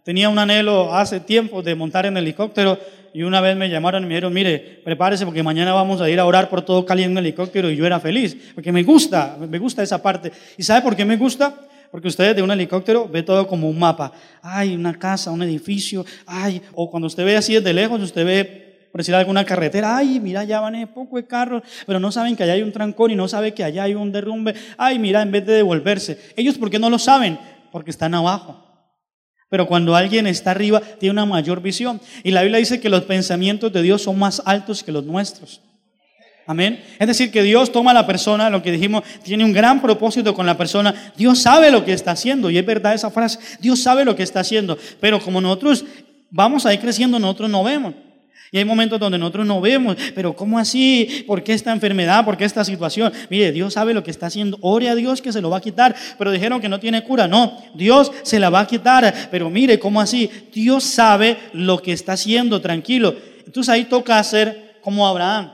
Tenía 0.03 0.29
un 0.29 0.37
anhelo 0.41 0.93
hace 0.93 1.21
tiempo 1.21 1.63
de 1.63 1.77
montar 1.77 2.05
en 2.05 2.17
helicóptero 2.17 2.77
y 3.15 3.23
una 3.23 3.41
vez 3.41 3.57
me 3.57 3.71
llamaron 3.71 4.03
y 4.03 4.07
me 4.07 4.15
dijeron, 4.15 4.35
mire, 4.35 4.81
prepárese 4.85 5.25
porque 5.25 5.45
mañana 5.45 5.73
vamos 5.73 6.01
a 6.01 6.11
ir 6.11 6.19
a 6.19 6.25
orar 6.25 6.49
por 6.49 6.63
todo 6.63 6.85
Cali 6.85 7.05
en 7.05 7.13
un 7.13 7.19
helicóptero 7.19 7.71
y 7.71 7.77
yo 7.77 7.87
era 7.87 8.01
feliz, 8.01 8.37
porque 8.57 8.73
me 8.73 8.83
gusta, 8.83 9.37
me 9.39 9.57
gusta 9.61 9.85
esa 9.85 10.03
parte. 10.03 10.33
¿Y 10.59 10.65
sabe 10.65 10.83
por 10.83 10.97
qué 10.97 11.05
me 11.05 11.17
gusta? 11.17 11.55
Porque 11.93 12.09
usted 12.09 12.35
de 12.35 12.43
un 12.43 12.51
helicóptero 12.51 13.09
ve 13.09 13.23
todo 13.23 13.47
como 13.47 13.69
un 13.69 13.79
mapa. 13.79 14.11
Hay 14.43 14.75
una 14.75 14.99
casa, 14.99 15.31
un 15.31 15.45
edificio, 15.45 16.05
ay, 16.27 16.61
o 16.73 16.91
cuando 16.91 17.07
usted 17.07 17.25
ve 17.25 17.37
así 17.37 17.55
desde 17.55 17.73
lejos, 17.73 18.03
usted 18.03 18.27
ve, 18.27 18.64
por 18.95 19.01
decir 19.01 19.17
alguna 19.17 19.45
carretera, 19.45 19.97
ay, 19.97 20.21
mira, 20.21 20.45
ya 20.45 20.61
van 20.61 20.87
poco 20.87 21.17
de 21.17 21.27
carros, 21.27 21.65
pero 21.85 21.99
no 21.99 22.13
saben 22.13 22.37
que 22.37 22.45
allá 22.45 22.53
hay 22.53 22.63
un 22.63 22.71
trancón 22.71 23.11
y 23.11 23.17
no 23.17 23.27
saben 23.27 23.53
que 23.53 23.65
allá 23.65 23.83
hay 23.83 23.95
un 23.97 24.13
derrumbe. 24.13 24.55
Ay, 24.79 25.01
mira, 25.01 25.21
en 25.21 25.33
vez 25.33 25.45
de 25.45 25.55
devolverse. 25.55 26.17
Ellos, 26.37 26.57
¿por 26.57 26.71
qué 26.71 26.79
no 26.79 26.89
lo 26.89 27.01
saben? 27.01 27.37
Porque 27.73 27.91
están 27.91 28.15
abajo. 28.15 28.65
Pero 29.51 29.67
cuando 29.67 29.97
alguien 29.97 30.29
está 30.29 30.53
arriba, 30.53 30.81
tiene 31.01 31.11
una 31.11 31.27
mayor 31.27 31.61
visión. 31.61 32.01
Y 32.23 32.31
la 32.31 32.43
Biblia 32.43 32.61
dice 32.61 32.79
que 32.79 32.89
los 32.89 33.03
pensamientos 33.03 33.73
de 33.73 33.83
Dios 33.83 34.01
son 34.01 34.17
más 34.17 34.41
altos 34.45 34.85
que 34.85 34.93
los 34.93 35.03
nuestros. 35.03 35.61
Amén. 36.47 36.81
Es 37.01 37.09
decir, 37.09 37.33
que 37.33 37.43
Dios 37.43 37.73
toma 37.73 37.91
a 37.91 37.95
la 37.95 38.07
persona, 38.07 38.49
lo 38.49 38.63
que 38.63 38.71
dijimos, 38.71 39.03
tiene 39.25 39.45
un 39.45 39.53
gran 39.53 39.83
propósito 39.83 40.35
con 40.35 40.47
la 40.47 40.57
persona. 40.57 41.13
Dios 41.17 41.41
sabe 41.41 41.73
lo 41.73 41.85
que 41.85 41.95
está 41.95 42.13
haciendo. 42.13 42.49
Y 42.49 42.59
es 42.59 42.65
verdad 42.65 42.95
esa 42.95 43.11
frase. 43.11 43.41
Dios 43.59 43.83
sabe 43.83 44.05
lo 44.05 44.15
que 44.15 44.23
está 44.23 44.39
haciendo. 44.39 44.79
Pero 45.01 45.19
como 45.19 45.41
nosotros 45.41 45.85
vamos 46.31 46.65
a 46.65 46.73
ir 46.73 46.79
creciendo, 46.79 47.19
nosotros 47.19 47.51
no 47.51 47.65
vemos. 47.65 47.95
Y 48.51 48.59
hay 48.59 48.65
momentos 48.65 49.01
donde 49.01 49.19
nosotros 49.19 49.47
no 49.47 49.61
vemos, 49.61 49.97
pero 50.15 50.35
¿cómo 50.37 50.59
así? 50.59 51.25
¿Por 51.27 51.43
qué 51.43 51.55
esta 51.55 51.73
enfermedad? 51.73 52.25
¿Por 52.25 52.37
qué 52.37 52.45
esta 52.45 52.65
situación? 52.65 53.13
Mire, 53.29 53.51
Dios 53.51 53.75
sabe 53.75 53.93
lo 53.95 54.05
que 54.05 54.13
está 54.13 54.27
haciendo. 54.27 54.59
Ore 54.61 54.89
a 54.89 54.95
Dios 54.95 55.21
que 55.21 55.33
se 55.33 55.41
lo 55.41 55.51
va 55.51 55.57
a 55.57 55.61
quitar, 55.61 55.95
pero 56.19 56.31
dijeron 56.31 56.61
que 56.61 56.69
no 56.69 56.79
tiene 56.79 57.03
cura. 57.03 57.27
No, 57.27 57.61
Dios 57.75 58.13
se 58.23 58.39
la 58.39 58.51
va 58.51 58.61
a 58.61 58.67
quitar, 58.67 59.29
pero 59.31 59.51
mire, 59.51 59.79
¿cómo 59.79 60.01
así? 60.01 60.31
Dios 60.53 60.85
sabe 60.85 61.37
lo 61.53 61.83
que 61.83 61.93
está 61.93 62.13
haciendo, 62.13 62.61
tranquilo. 62.61 63.17
Entonces 63.45 63.69
ahí 63.73 63.85
toca 63.85 64.19
hacer 64.19 64.79
como 64.81 65.07
Abraham. 65.07 65.53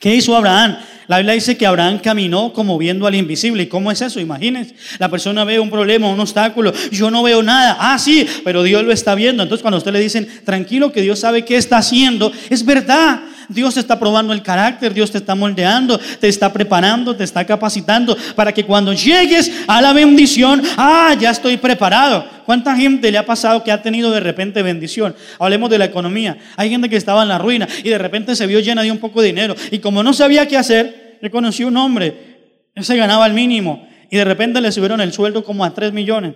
¿Qué 0.00 0.14
hizo 0.14 0.34
Abraham? 0.34 0.78
La 1.10 1.16
Biblia 1.16 1.34
dice 1.34 1.56
que 1.56 1.66
Abraham 1.66 1.98
caminó 1.98 2.52
como 2.52 2.78
viendo 2.78 3.04
al 3.04 3.16
invisible. 3.16 3.64
¿Y 3.64 3.66
cómo 3.66 3.90
es 3.90 4.00
eso? 4.00 4.20
Imagínense. 4.20 4.76
La 5.00 5.08
persona 5.08 5.42
ve 5.42 5.58
un 5.58 5.68
problema, 5.68 6.06
un 6.06 6.20
obstáculo. 6.20 6.72
Yo 6.92 7.10
no 7.10 7.24
veo 7.24 7.42
nada. 7.42 7.76
Ah, 7.80 7.98
sí, 7.98 8.24
pero 8.44 8.62
Dios 8.62 8.84
lo 8.84 8.92
está 8.92 9.16
viendo. 9.16 9.42
Entonces 9.42 9.60
cuando 9.60 9.78
usted 9.78 9.90
le 9.90 9.98
dicen, 9.98 10.28
tranquilo 10.44 10.92
que 10.92 11.02
Dios 11.02 11.18
sabe 11.18 11.44
qué 11.44 11.56
está 11.56 11.78
haciendo, 11.78 12.30
es 12.48 12.64
verdad. 12.64 13.22
Dios 13.50 13.76
está 13.76 13.98
probando 13.98 14.32
el 14.32 14.42
carácter, 14.42 14.94
Dios 14.94 15.10
te 15.10 15.18
está 15.18 15.34
moldeando, 15.34 15.98
te 15.98 16.28
está 16.28 16.52
preparando, 16.52 17.16
te 17.16 17.24
está 17.24 17.44
capacitando 17.44 18.16
para 18.36 18.52
que 18.52 18.64
cuando 18.64 18.92
llegues 18.92 19.50
a 19.66 19.82
la 19.82 19.92
bendición, 19.92 20.62
ah, 20.76 21.14
ya 21.18 21.30
estoy 21.30 21.56
preparado. 21.56 22.24
¿Cuánta 22.46 22.76
gente 22.76 23.10
le 23.10 23.18
ha 23.18 23.26
pasado 23.26 23.62
que 23.62 23.72
ha 23.72 23.82
tenido 23.82 24.10
de 24.10 24.20
repente 24.20 24.62
bendición? 24.62 25.14
Hablemos 25.38 25.68
de 25.68 25.78
la 25.78 25.84
economía. 25.84 26.38
Hay 26.56 26.70
gente 26.70 26.88
que 26.88 26.96
estaba 26.96 27.22
en 27.22 27.28
la 27.28 27.38
ruina 27.38 27.68
y 27.82 27.88
de 27.88 27.98
repente 27.98 28.36
se 28.36 28.46
vio 28.46 28.60
llena 28.60 28.82
de 28.82 28.92
un 28.92 28.98
poco 28.98 29.20
de 29.20 29.28
dinero 29.28 29.54
y 29.70 29.80
como 29.80 30.02
no 30.02 30.12
sabía 30.12 30.46
qué 30.46 30.56
hacer, 30.56 31.18
le 31.20 31.30
conoció 31.30 31.68
un 31.68 31.76
hombre, 31.76 32.30
él 32.74 32.84
se 32.84 32.96
ganaba 32.96 33.26
el 33.26 33.34
mínimo 33.34 33.86
y 34.10 34.16
de 34.16 34.24
repente 34.24 34.60
le 34.60 34.72
subieron 34.72 35.00
el 35.00 35.12
sueldo 35.12 35.44
como 35.44 35.64
a 35.64 35.74
3 35.74 35.92
millones. 35.92 36.34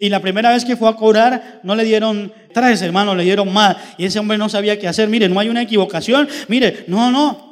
Y 0.00 0.08
la 0.08 0.20
primera 0.20 0.50
vez 0.50 0.64
que 0.64 0.76
fue 0.76 0.88
a 0.88 0.94
cobrar, 0.94 1.60
no 1.62 1.74
le 1.74 1.84
dieron 1.84 2.32
tres, 2.52 2.82
hermano, 2.82 3.14
le 3.14 3.24
dieron 3.24 3.52
más. 3.52 3.76
Y 3.96 4.04
ese 4.04 4.18
hombre 4.18 4.38
no 4.38 4.48
sabía 4.48 4.78
qué 4.78 4.88
hacer. 4.88 5.08
Mire, 5.08 5.28
no 5.28 5.40
hay 5.40 5.48
una 5.48 5.62
equivocación. 5.62 6.28
Mire, 6.48 6.84
no, 6.86 7.10
no. 7.10 7.48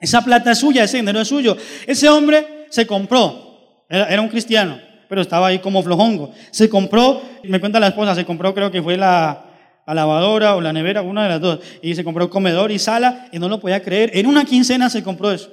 Esa 0.00 0.22
plata 0.22 0.52
es 0.52 0.58
suya, 0.58 0.84
ese 0.84 0.98
dinero 0.98 1.20
es 1.20 1.28
suyo. 1.28 1.56
Ese 1.86 2.08
hombre 2.08 2.66
se 2.70 2.86
compró. 2.86 3.84
Era, 3.88 4.20
un 4.20 4.28
cristiano, 4.28 4.78
pero 5.08 5.22
estaba 5.22 5.48
ahí 5.48 5.58
como 5.58 5.82
flojongo. 5.82 6.32
Se 6.50 6.68
compró, 6.68 7.22
me 7.44 7.60
cuenta 7.60 7.80
la 7.80 7.88
esposa, 7.88 8.14
se 8.14 8.24
compró, 8.24 8.54
creo 8.54 8.70
que 8.70 8.82
fue 8.82 8.96
la, 8.96 9.46
la 9.86 9.94
lavadora 9.94 10.56
o 10.56 10.60
la 10.60 10.72
nevera, 10.72 11.02
una 11.02 11.24
de 11.24 11.28
las 11.30 11.40
dos. 11.40 11.60
Y 11.82 11.94
se 11.94 12.04
compró 12.04 12.30
comedor 12.30 12.70
y 12.70 12.78
sala 12.78 13.28
y 13.32 13.38
no 13.38 13.48
lo 13.48 13.60
podía 13.60 13.82
creer. 13.82 14.10
En 14.14 14.26
una 14.26 14.44
quincena 14.44 14.90
se 14.90 15.02
compró 15.02 15.32
eso. 15.32 15.50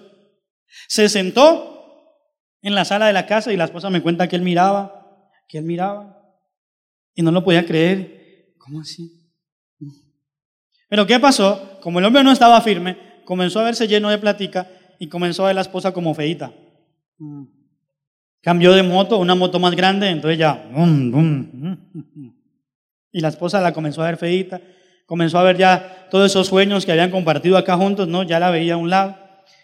Se 0.87 1.09
sentó 1.09 1.75
en 2.61 2.75
la 2.75 2.85
sala 2.85 3.07
de 3.07 3.13
la 3.13 3.25
casa 3.25 3.53
y 3.53 3.57
la 3.57 3.65
esposa 3.65 3.89
me 3.89 4.01
cuenta 4.01 4.27
que 4.27 4.35
él 4.35 4.41
miraba 4.41 5.04
que 5.47 5.57
él 5.57 5.63
miraba 5.65 6.21
y 7.13 7.21
no 7.21 7.31
lo 7.31 7.43
podía 7.43 7.65
creer. 7.65 8.53
¿Cómo 8.57 8.81
así? 8.81 9.21
Pero 10.87 11.05
¿qué 11.05 11.19
pasó? 11.19 11.79
Como 11.81 11.99
el 11.99 12.05
hombre 12.05 12.23
no 12.23 12.31
estaba 12.31 12.61
firme, 12.61 12.97
comenzó 13.25 13.59
a 13.59 13.63
verse 13.63 13.87
lleno 13.87 14.09
de 14.09 14.17
platica 14.17 14.69
y 14.99 15.07
comenzó 15.07 15.43
a 15.43 15.47
ver 15.47 15.55
la 15.55 15.61
esposa 15.61 15.91
como 15.91 16.13
feita. 16.13 16.53
Cambió 18.41 18.73
de 18.73 18.83
moto, 18.83 19.17
una 19.17 19.35
moto 19.35 19.59
más 19.59 19.75
grande, 19.75 20.09
entonces 20.09 20.37
ya. 20.37 20.69
Y 23.11 23.19
la 23.19 23.29
esposa 23.29 23.61
la 23.61 23.73
comenzó 23.73 24.01
a 24.03 24.05
ver 24.05 24.17
feita, 24.17 24.61
comenzó 25.05 25.39
a 25.39 25.43
ver 25.43 25.57
ya 25.57 26.07
todos 26.11 26.31
esos 26.31 26.47
sueños 26.47 26.85
que 26.85 26.91
habían 26.91 27.11
compartido 27.11 27.57
acá 27.57 27.77
juntos, 27.77 28.07
¿no? 28.07 28.23
Ya 28.23 28.39
la 28.39 28.51
veía 28.51 28.75
a 28.75 28.77
un 28.77 28.89
lado, 28.89 29.17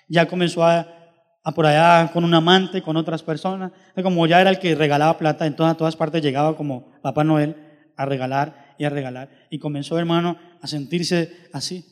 ya 0.08 0.28
comenzó 0.28 0.64
a 0.64 1.01
a 1.44 1.52
por 1.52 1.66
allá 1.66 2.12
con 2.12 2.24
un 2.24 2.34
amante, 2.34 2.82
con 2.82 2.98
otras 2.98 3.24
personas. 3.24 3.72
Como 4.02 4.26
ya 4.28 4.42
era 4.42 4.50
el 4.50 4.60
que 4.60 4.76
regalaba 4.76 5.18
plata, 5.18 5.46
entonces 5.46 5.74
a 5.74 5.78
todas 5.78 5.96
partes 5.96 6.22
llegaba 6.22 6.56
como 6.56 6.92
Papá 7.02 7.24
Noel 7.24 7.56
a 7.98 8.06
regalar 8.06 8.76
y 8.78 8.86
a 8.86 8.89
regalar. 8.89 9.30
Y 9.50 9.60
comenzó, 9.60 9.98
hermano, 9.98 10.38
a 10.62 10.68
sentirse 10.68 11.50
así. 11.54 11.86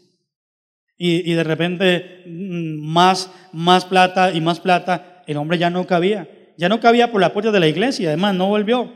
Y, 0.98 1.32
y 1.32 1.34
de 1.34 1.44
repente 1.44 2.24
mm, 2.26 2.86
más, 2.86 3.32
más 3.54 3.86
plata 3.86 4.32
y 4.32 4.42
más 4.42 4.60
plata, 4.60 5.24
el 5.26 5.38
hombre 5.38 5.58
ya 5.58 5.70
no 5.70 5.88
cabía. 5.88 6.28
Ya 6.58 6.68
no 6.68 6.82
cabía 6.82 7.12
por 7.12 7.22
la 7.22 7.32
puerta 7.32 7.52
de 7.52 7.60
la 7.60 7.68
iglesia, 7.68 8.10
además 8.10 8.36
no 8.36 8.48
volvió. 8.48 8.92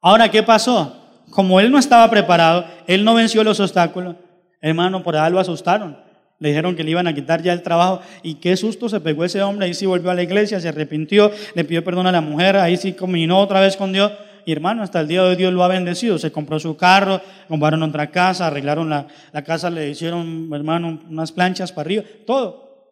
Ahora, 0.00 0.28
¿qué 0.28 0.42
pasó? 0.42 1.22
Como 1.30 1.60
él 1.60 1.70
no 1.70 1.78
estaba 1.78 2.10
preparado, 2.10 2.66
él 2.88 3.04
no 3.04 3.14
venció 3.14 3.44
los 3.44 3.60
obstáculos, 3.60 4.16
hermano, 4.60 5.04
por 5.04 5.16
allá 5.16 5.30
lo 5.30 5.38
asustaron. 5.38 5.96
Le 6.42 6.48
dijeron 6.48 6.74
que 6.74 6.82
le 6.82 6.90
iban 6.90 7.06
a 7.06 7.14
quitar 7.14 7.40
ya 7.40 7.52
el 7.52 7.62
trabajo 7.62 8.00
y 8.24 8.34
qué 8.34 8.56
susto 8.56 8.88
se 8.88 8.98
pegó 8.98 9.24
ese 9.24 9.40
hombre. 9.42 9.66
Ahí 9.66 9.74
sí 9.74 9.86
volvió 9.86 10.10
a 10.10 10.14
la 10.14 10.24
iglesia, 10.24 10.60
se 10.60 10.68
arrepintió, 10.68 11.30
le 11.54 11.62
pidió 11.62 11.84
perdón 11.84 12.08
a 12.08 12.12
la 12.12 12.20
mujer, 12.20 12.56
ahí 12.56 12.76
sí 12.76 12.94
combinó 12.94 13.38
otra 13.38 13.60
vez 13.60 13.76
con 13.76 13.92
Dios. 13.92 14.10
Y 14.44 14.50
hermano, 14.50 14.82
hasta 14.82 14.98
el 14.98 15.06
día 15.06 15.22
de 15.22 15.28
hoy 15.28 15.36
Dios 15.36 15.52
lo 15.52 15.62
ha 15.62 15.68
bendecido. 15.68 16.18
Se 16.18 16.32
compró 16.32 16.58
su 16.58 16.76
carro, 16.76 17.20
compraron 17.46 17.80
otra 17.84 18.10
casa, 18.10 18.48
arreglaron 18.48 18.90
la, 18.90 19.06
la 19.32 19.44
casa, 19.44 19.70
le 19.70 19.90
hicieron, 19.90 20.50
hermano, 20.52 20.98
unas 21.08 21.30
planchas 21.30 21.70
para 21.70 21.86
arriba, 21.86 22.02
todo. 22.26 22.90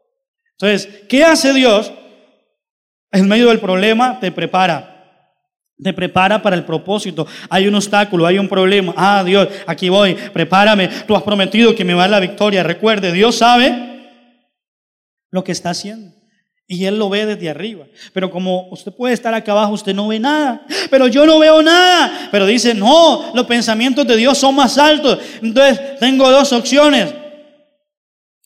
Entonces, 0.53 1.07
¿qué 1.09 1.25
hace 1.25 1.53
Dios? 1.53 1.93
En 3.11 3.27
medio 3.27 3.49
del 3.49 3.59
problema 3.59 4.21
te 4.21 4.31
prepara. 4.31 4.90
Te 5.83 5.93
prepara 5.93 6.43
para 6.43 6.57
el 6.57 6.65
propósito. 6.65 7.27
Hay 7.49 7.67
un 7.67 7.75
obstáculo, 7.75 8.27
hay 8.27 8.39
un 8.39 8.49
problema. 8.49 8.93
Ah, 8.97 9.23
Dios, 9.25 9.49
aquí 9.67 9.89
voy, 9.89 10.15
prepárame. 10.15 10.89
Tú 11.07 11.17
has 11.17 11.23
prometido 11.23 11.75
que 11.75 11.85
me 11.85 11.95
va 11.95 12.07
la 12.09 12.21
victoria. 12.21 12.63
Recuerde, 12.63 13.13
Dios 13.13 13.37
sabe 13.37 13.91
lo 15.31 15.45
que 15.45 15.53
está 15.53 15.71
haciendo. 15.71 16.13
Y 16.67 16.85
Él 16.85 16.99
lo 16.99 17.09
ve 17.09 17.27
desde 17.27 17.51
arriba. 17.51 17.87
Pero 18.13 18.31
como 18.31 18.69
usted 18.71 18.93
puede 18.93 19.15
estar 19.15 19.35
acá 19.35 19.53
abajo, 19.53 19.73
usted 19.73 19.95
no 19.95 20.07
ve 20.07 20.21
nada. 20.21 20.65
Pero 20.91 21.09
yo 21.09 21.27
no 21.27 21.39
veo 21.39 21.63
nada. 21.63 22.29
Pero 22.31 22.47
dice, 22.47 22.75
no, 22.75 23.33
los 23.35 23.47
pensamientos 23.47 24.07
de 24.07 24.17
Dios 24.17 24.39
son 24.39 24.55
más 24.55 24.79
altos. 24.79 25.19
Entonces, 25.43 25.99
tengo 25.99 26.31
dos 26.31 26.53
opciones. 26.53 27.13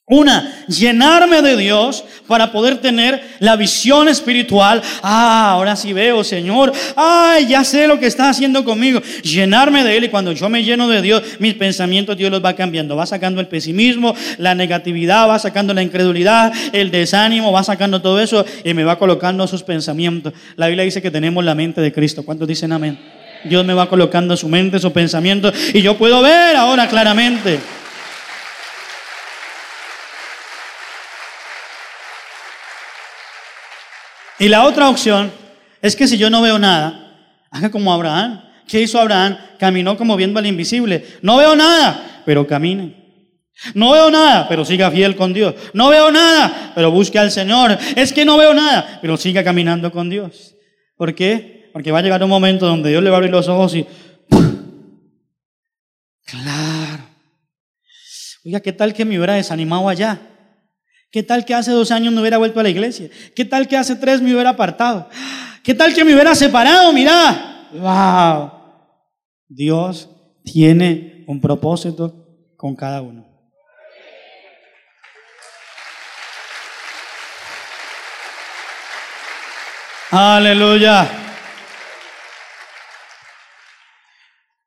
Una, 0.06 0.66
llenarme 0.68 1.40
de 1.40 1.56
Dios 1.56 2.04
para 2.26 2.52
poder 2.52 2.76
tener 2.76 3.22
la 3.38 3.56
visión 3.56 4.06
espiritual. 4.06 4.82
Ah, 5.02 5.52
ahora 5.52 5.76
sí 5.76 5.94
veo, 5.94 6.22
Señor. 6.22 6.72
Ay, 6.94 7.46
ya 7.46 7.64
sé 7.64 7.88
lo 7.88 7.98
que 7.98 8.06
está 8.06 8.28
haciendo 8.28 8.64
conmigo. 8.64 9.00
Llenarme 9.22 9.82
de 9.82 9.96
Él 9.96 10.04
y 10.04 10.08
cuando 10.10 10.32
yo 10.32 10.50
me 10.50 10.62
lleno 10.62 10.88
de 10.90 11.00
Dios, 11.00 11.22
mis 11.38 11.54
pensamientos 11.54 12.18
Dios 12.18 12.30
los 12.30 12.44
va 12.44 12.52
cambiando. 12.52 12.96
Va 12.96 13.06
sacando 13.06 13.40
el 13.40 13.48
pesimismo, 13.48 14.14
la 14.36 14.54
negatividad, 14.54 15.26
va 15.26 15.38
sacando 15.38 15.72
la 15.72 15.82
incredulidad, 15.82 16.52
el 16.74 16.90
desánimo, 16.90 17.50
va 17.50 17.64
sacando 17.64 18.02
todo 18.02 18.20
eso 18.20 18.44
y 18.62 18.74
me 18.74 18.84
va 18.84 18.98
colocando 18.98 19.46
sus 19.46 19.62
pensamientos. 19.62 20.34
La 20.56 20.66
Biblia 20.66 20.84
dice 20.84 21.00
que 21.00 21.10
tenemos 21.10 21.42
la 21.42 21.54
mente 21.54 21.80
de 21.80 21.94
Cristo. 21.94 22.24
¿Cuántos 22.24 22.46
dicen 22.46 22.72
amén? 22.72 22.98
Dios 23.44 23.64
me 23.64 23.72
va 23.72 23.88
colocando 23.88 24.36
su 24.36 24.50
mente, 24.50 24.78
sus 24.78 24.92
pensamientos 24.92 25.54
y 25.72 25.80
yo 25.80 25.96
puedo 25.96 26.20
ver 26.20 26.56
ahora 26.56 26.88
claramente. 26.88 27.58
Y 34.38 34.48
la 34.48 34.64
otra 34.64 34.88
opción 34.88 35.30
es 35.80 35.94
que 35.96 36.08
si 36.08 36.18
yo 36.18 36.30
no 36.30 36.42
veo 36.42 36.58
nada, 36.58 37.04
haga 37.50 37.70
como 37.70 37.92
Abraham. 37.92 38.42
¿Qué 38.66 38.80
hizo 38.80 38.98
Abraham? 38.98 39.36
Caminó 39.58 39.96
como 39.96 40.16
viendo 40.16 40.38
al 40.38 40.46
invisible. 40.46 41.04
No 41.22 41.36
veo 41.36 41.54
nada, 41.54 42.22
pero 42.24 42.46
camine. 42.46 43.04
No 43.74 43.92
veo 43.92 44.10
nada, 44.10 44.48
pero 44.48 44.64
siga 44.64 44.90
fiel 44.90 45.14
con 45.14 45.32
Dios. 45.32 45.54
No 45.72 45.88
veo 45.88 46.10
nada, 46.10 46.72
pero 46.74 46.90
busque 46.90 47.18
al 47.18 47.30
Señor. 47.30 47.78
Es 47.94 48.12
que 48.12 48.24
no 48.24 48.36
veo 48.36 48.52
nada, 48.52 48.98
pero 49.00 49.16
siga 49.16 49.44
caminando 49.44 49.92
con 49.92 50.10
Dios. 50.10 50.56
¿Por 50.96 51.14
qué? 51.14 51.70
Porque 51.72 51.92
va 51.92 52.00
a 52.00 52.02
llegar 52.02 52.22
un 52.22 52.30
momento 52.30 52.66
donde 52.66 52.90
Dios 52.90 53.02
le 53.02 53.10
va 53.10 53.16
a 53.16 53.18
abrir 53.18 53.30
los 53.30 53.48
ojos 53.48 53.74
y... 53.74 53.86
Claro. 56.24 57.04
Oiga, 58.44 58.60
¿qué 58.60 58.72
tal 58.72 58.92
que 58.92 59.04
me 59.04 59.16
hubiera 59.16 59.34
desanimado 59.34 59.88
allá? 59.88 60.20
¿Qué 61.14 61.22
tal 61.22 61.44
que 61.44 61.54
hace 61.54 61.70
dos 61.70 61.92
años 61.92 62.12
no 62.12 62.22
hubiera 62.22 62.38
vuelto 62.38 62.58
a 62.58 62.64
la 62.64 62.70
iglesia? 62.70 63.08
¿Qué 63.36 63.44
tal 63.44 63.68
que 63.68 63.76
hace 63.76 63.94
tres 63.94 64.20
me 64.20 64.32
hubiera 64.32 64.50
apartado? 64.50 65.08
¿Qué 65.62 65.72
tal 65.72 65.94
que 65.94 66.04
me 66.04 66.12
hubiera 66.12 66.34
separado? 66.34 66.92
Mira, 66.92 67.68
wow. 67.72 68.50
Dios 69.46 70.10
tiene 70.42 71.22
un 71.28 71.40
propósito 71.40 72.56
con 72.56 72.74
cada 72.74 73.00
uno. 73.00 73.24
Aleluya. 80.10 81.08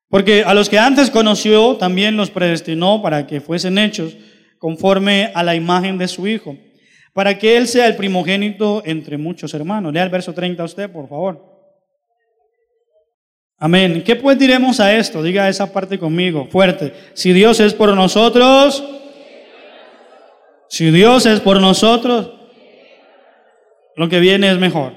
Porque 0.07 0.45
a 0.45 0.53
los 0.53 0.69
que 0.69 0.79
antes 0.79 1.11
conoció 1.11 1.75
también 1.75 2.15
los 2.15 2.31
predestinó 2.31 3.01
para 3.01 3.27
que 3.27 3.41
fuesen 3.41 3.77
hechos 3.77 4.15
conforme 4.59 5.31
a 5.33 5.43
la 5.43 5.55
imagen 5.55 5.97
de 5.97 6.07
su 6.07 6.27
Hijo, 6.27 6.55
para 7.13 7.37
que 7.37 7.57
Él 7.57 7.67
sea 7.67 7.87
el 7.87 7.95
primogénito 7.95 8.81
entre 8.85 9.17
muchos 9.17 9.53
hermanos. 9.53 9.93
Lea 9.93 10.03
el 10.03 10.09
verso 10.09 10.33
30 10.33 10.61
a 10.61 10.65
usted, 10.65 10.91
por 10.91 11.07
favor. 11.09 11.57
Amén. 13.59 14.03
¿Qué 14.05 14.15
pues 14.15 14.37
diremos 14.37 14.79
a 14.79 14.95
esto? 14.95 15.23
Diga 15.23 15.49
esa 15.49 15.73
parte 15.73 15.97
conmigo, 15.97 16.47
fuerte. 16.51 16.93
Si 17.13 17.33
Dios 17.33 17.59
es 17.59 17.73
por 17.73 17.93
nosotros, 17.95 18.83
si 20.69 20.91
Dios 20.91 21.25
es 21.25 21.39
por 21.39 21.59
nosotros, 21.59 22.33
lo 23.95 24.09
que 24.09 24.19
viene 24.19 24.51
es 24.51 24.59
mejor. 24.59 24.93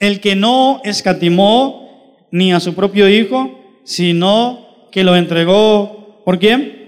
El 0.00 0.20
que 0.20 0.34
no 0.34 0.80
escatimó 0.84 2.26
ni 2.32 2.52
a 2.52 2.58
su 2.58 2.74
propio 2.74 3.08
Hijo, 3.08 3.60
sino 3.84 4.88
que 4.90 5.04
lo 5.04 5.14
entregó, 5.14 6.22
¿por 6.24 6.40
quién? 6.40 6.79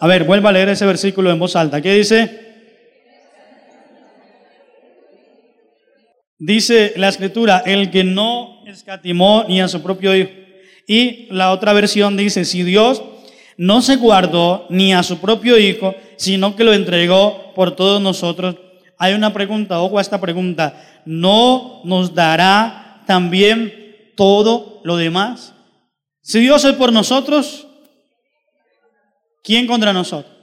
A 0.00 0.06
ver, 0.06 0.24
vuelva 0.24 0.48
a 0.48 0.52
leer 0.52 0.70
ese 0.70 0.86
versículo 0.86 1.30
en 1.30 1.38
voz 1.38 1.54
alta. 1.56 1.82
¿Qué 1.82 1.94
dice? 1.94 2.50
Dice 6.38 6.94
la 6.96 7.08
escritura, 7.08 7.62
el 7.66 7.90
que 7.90 8.02
no 8.02 8.64
escatimó 8.66 9.44
ni 9.46 9.60
a 9.60 9.68
su 9.68 9.82
propio 9.82 10.16
hijo. 10.16 10.30
Y 10.86 11.26
la 11.30 11.52
otra 11.52 11.74
versión 11.74 12.16
dice, 12.16 12.46
si 12.46 12.62
Dios 12.62 13.02
no 13.58 13.82
se 13.82 13.96
guardó 13.96 14.66
ni 14.70 14.94
a 14.94 15.02
su 15.02 15.18
propio 15.18 15.58
hijo, 15.58 15.94
sino 16.16 16.56
que 16.56 16.64
lo 16.64 16.72
entregó 16.72 17.52
por 17.54 17.76
todos 17.76 18.00
nosotros. 18.00 18.56
Hay 18.96 19.12
una 19.12 19.34
pregunta, 19.34 19.82
ojo 19.82 19.98
a 19.98 20.00
esta 20.00 20.18
pregunta, 20.18 20.82
¿no 21.04 21.82
nos 21.84 22.14
dará 22.14 23.02
también 23.06 24.14
todo 24.16 24.80
lo 24.82 24.96
demás? 24.96 25.52
Si 26.22 26.40
Dios 26.40 26.64
es 26.64 26.72
por 26.72 26.90
nosotros, 26.90 27.66
¿quién 29.42 29.66
contra 29.66 29.92
nosotros? 29.92 30.40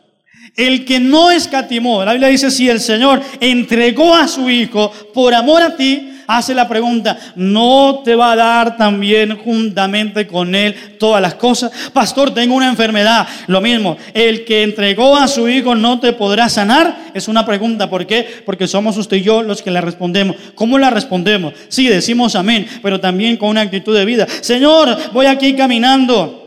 El 0.55 0.85
que 0.85 0.99
no 0.99 1.29
escatimó, 1.29 2.03
la 2.03 2.13
Biblia 2.13 2.29
dice, 2.29 2.49
si 2.49 2.69
el 2.69 2.79
Señor 2.79 3.21
entregó 3.39 4.15
a 4.15 4.27
su 4.27 4.49
Hijo 4.49 4.91
por 5.13 5.33
amor 5.33 5.61
a 5.61 5.75
ti, 5.75 6.13
hace 6.27 6.53
la 6.53 6.67
pregunta, 6.67 7.17
¿no 7.35 8.01
te 8.03 8.15
va 8.15 8.31
a 8.31 8.35
dar 8.35 8.77
también 8.77 9.37
juntamente 9.37 10.27
con 10.27 10.55
Él 10.55 10.97
todas 10.99 11.21
las 11.21 11.35
cosas? 11.35 11.71
Pastor, 11.93 12.33
tengo 12.33 12.55
una 12.55 12.69
enfermedad. 12.69 13.27
Lo 13.47 13.61
mismo, 13.61 13.97
el 14.13 14.45
que 14.45 14.63
entregó 14.63 15.15
a 15.15 15.27
su 15.27 15.47
Hijo 15.47 15.75
no 15.75 15.99
te 15.99 16.13
podrá 16.13 16.49
sanar. 16.49 17.11
Es 17.13 17.27
una 17.27 17.45
pregunta, 17.45 17.89
¿por 17.89 18.07
qué? 18.07 18.27
Porque 18.45 18.67
somos 18.67 18.97
usted 18.97 19.17
y 19.17 19.23
yo 19.23 19.43
los 19.43 19.61
que 19.61 19.71
la 19.71 19.81
respondemos. 19.81 20.35
¿Cómo 20.55 20.77
la 20.77 20.89
respondemos? 20.89 21.53
Sí, 21.69 21.87
decimos 21.87 22.35
amén, 22.35 22.67
pero 22.81 22.99
también 22.99 23.37
con 23.37 23.49
una 23.49 23.61
actitud 23.61 23.95
de 23.95 24.05
vida. 24.05 24.27
Señor, 24.41 24.97
voy 25.13 25.27
aquí 25.27 25.53
caminando. 25.55 26.46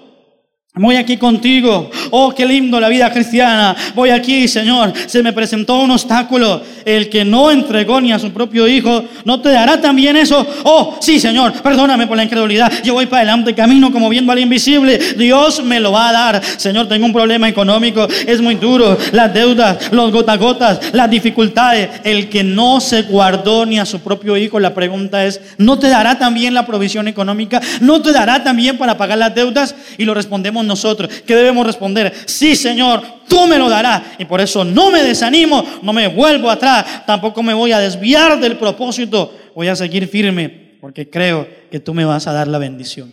Voy 0.76 0.94
aquí 0.94 1.16
contigo. 1.16 1.90
Oh, 2.12 2.32
qué 2.32 2.46
lindo 2.46 2.78
la 2.78 2.88
vida 2.88 3.12
cristiana. 3.12 3.74
Voy 3.92 4.10
aquí, 4.10 4.46
Señor. 4.46 4.92
Se 5.06 5.20
me 5.20 5.32
presentó 5.32 5.80
un 5.80 5.90
obstáculo. 5.90 6.62
El 6.84 7.08
que 7.08 7.24
no 7.24 7.50
entregó 7.50 8.00
ni 8.00 8.12
a 8.12 8.20
su 8.20 8.30
propio 8.30 8.68
hijo, 8.68 9.04
¿no 9.24 9.40
te 9.40 9.48
dará 9.50 9.80
también 9.80 10.16
eso? 10.16 10.46
Oh, 10.62 10.96
sí, 11.00 11.18
Señor. 11.18 11.54
Perdóname 11.60 12.06
por 12.06 12.16
la 12.16 12.22
incredulidad. 12.22 12.72
Yo 12.84 12.94
voy 12.94 13.06
para 13.06 13.22
adelante, 13.22 13.52
camino 13.52 13.90
como 13.90 14.08
viendo 14.08 14.30
al 14.30 14.38
invisible. 14.38 14.96
Dios 15.18 15.62
me 15.64 15.80
lo 15.80 15.90
va 15.90 16.08
a 16.08 16.12
dar. 16.12 16.42
Señor, 16.44 16.86
tengo 16.86 17.04
un 17.04 17.12
problema 17.12 17.48
económico. 17.48 18.06
Es 18.24 18.40
muy 18.40 18.54
duro. 18.54 18.96
Las 19.10 19.34
deudas, 19.34 19.90
los 19.90 20.12
gotagotas, 20.12 20.94
las 20.94 21.10
dificultades. 21.10 21.90
El 22.04 22.28
que 22.28 22.44
no 22.44 22.80
se 22.80 23.02
guardó 23.02 23.66
ni 23.66 23.80
a 23.80 23.84
su 23.84 23.98
propio 24.00 24.36
hijo, 24.36 24.60
la 24.60 24.72
pregunta 24.72 25.26
es, 25.26 25.40
¿no 25.58 25.80
te 25.80 25.88
dará 25.88 26.16
también 26.16 26.54
la 26.54 26.64
provisión 26.64 27.08
económica? 27.08 27.60
¿No 27.80 28.00
te 28.00 28.12
dará 28.12 28.44
también 28.44 28.78
para 28.78 28.96
pagar 28.96 29.18
las 29.18 29.34
deudas? 29.34 29.74
Y 29.98 30.04
lo 30.04 30.14
respondemos 30.14 30.59
nosotros? 30.64 31.22
¿Qué 31.26 31.34
debemos 31.34 31.66
responder? 31.66 32.12
Sí, 32.26 32.56
Señor, 32.56 33.02
tú 33.28 33.46
me 33.46 33.58
lo 33.58 33.68
darás. 33.68 34.02
Y 34.18 34.24
por 34.24 34.40
eso 34.40 34.64
no 34.64 34.90
me 34.90 35.02
desanimo, 35.02 35.64
no 35.82 35.92
me 35.92 36.08
vuelvo 36.08 36.50
atrás, 36.50 37.04
tampoco 37.06 37.42
me 37.42 37.54
voy 37.54 37.72
a 37.72 37.78
desviar 37.78 38.38
del 38.40 38.56
propósito. 38.56 39.34
Voy 39.54 39.68
a 39.68 39.76
seguir 39.76 40.08
firme 40.08 40.76
porque 40.80 41.08
creo 41.08 41.46
que 41.70 41.80
tú 41.80 41.92
me 41.94 42.04
vas 42.04 42.26
a 42.26 42.32
dar 42.32 42.48
la 42.48 42.58
bendición. 42.58 43.12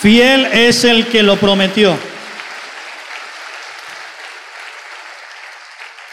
Fiel 0.00 0.46
es 0.46 0.84
el 0.84 1.06
que 1.06 1.22
lo 1.22 1.36
prometió. 1.36 1.96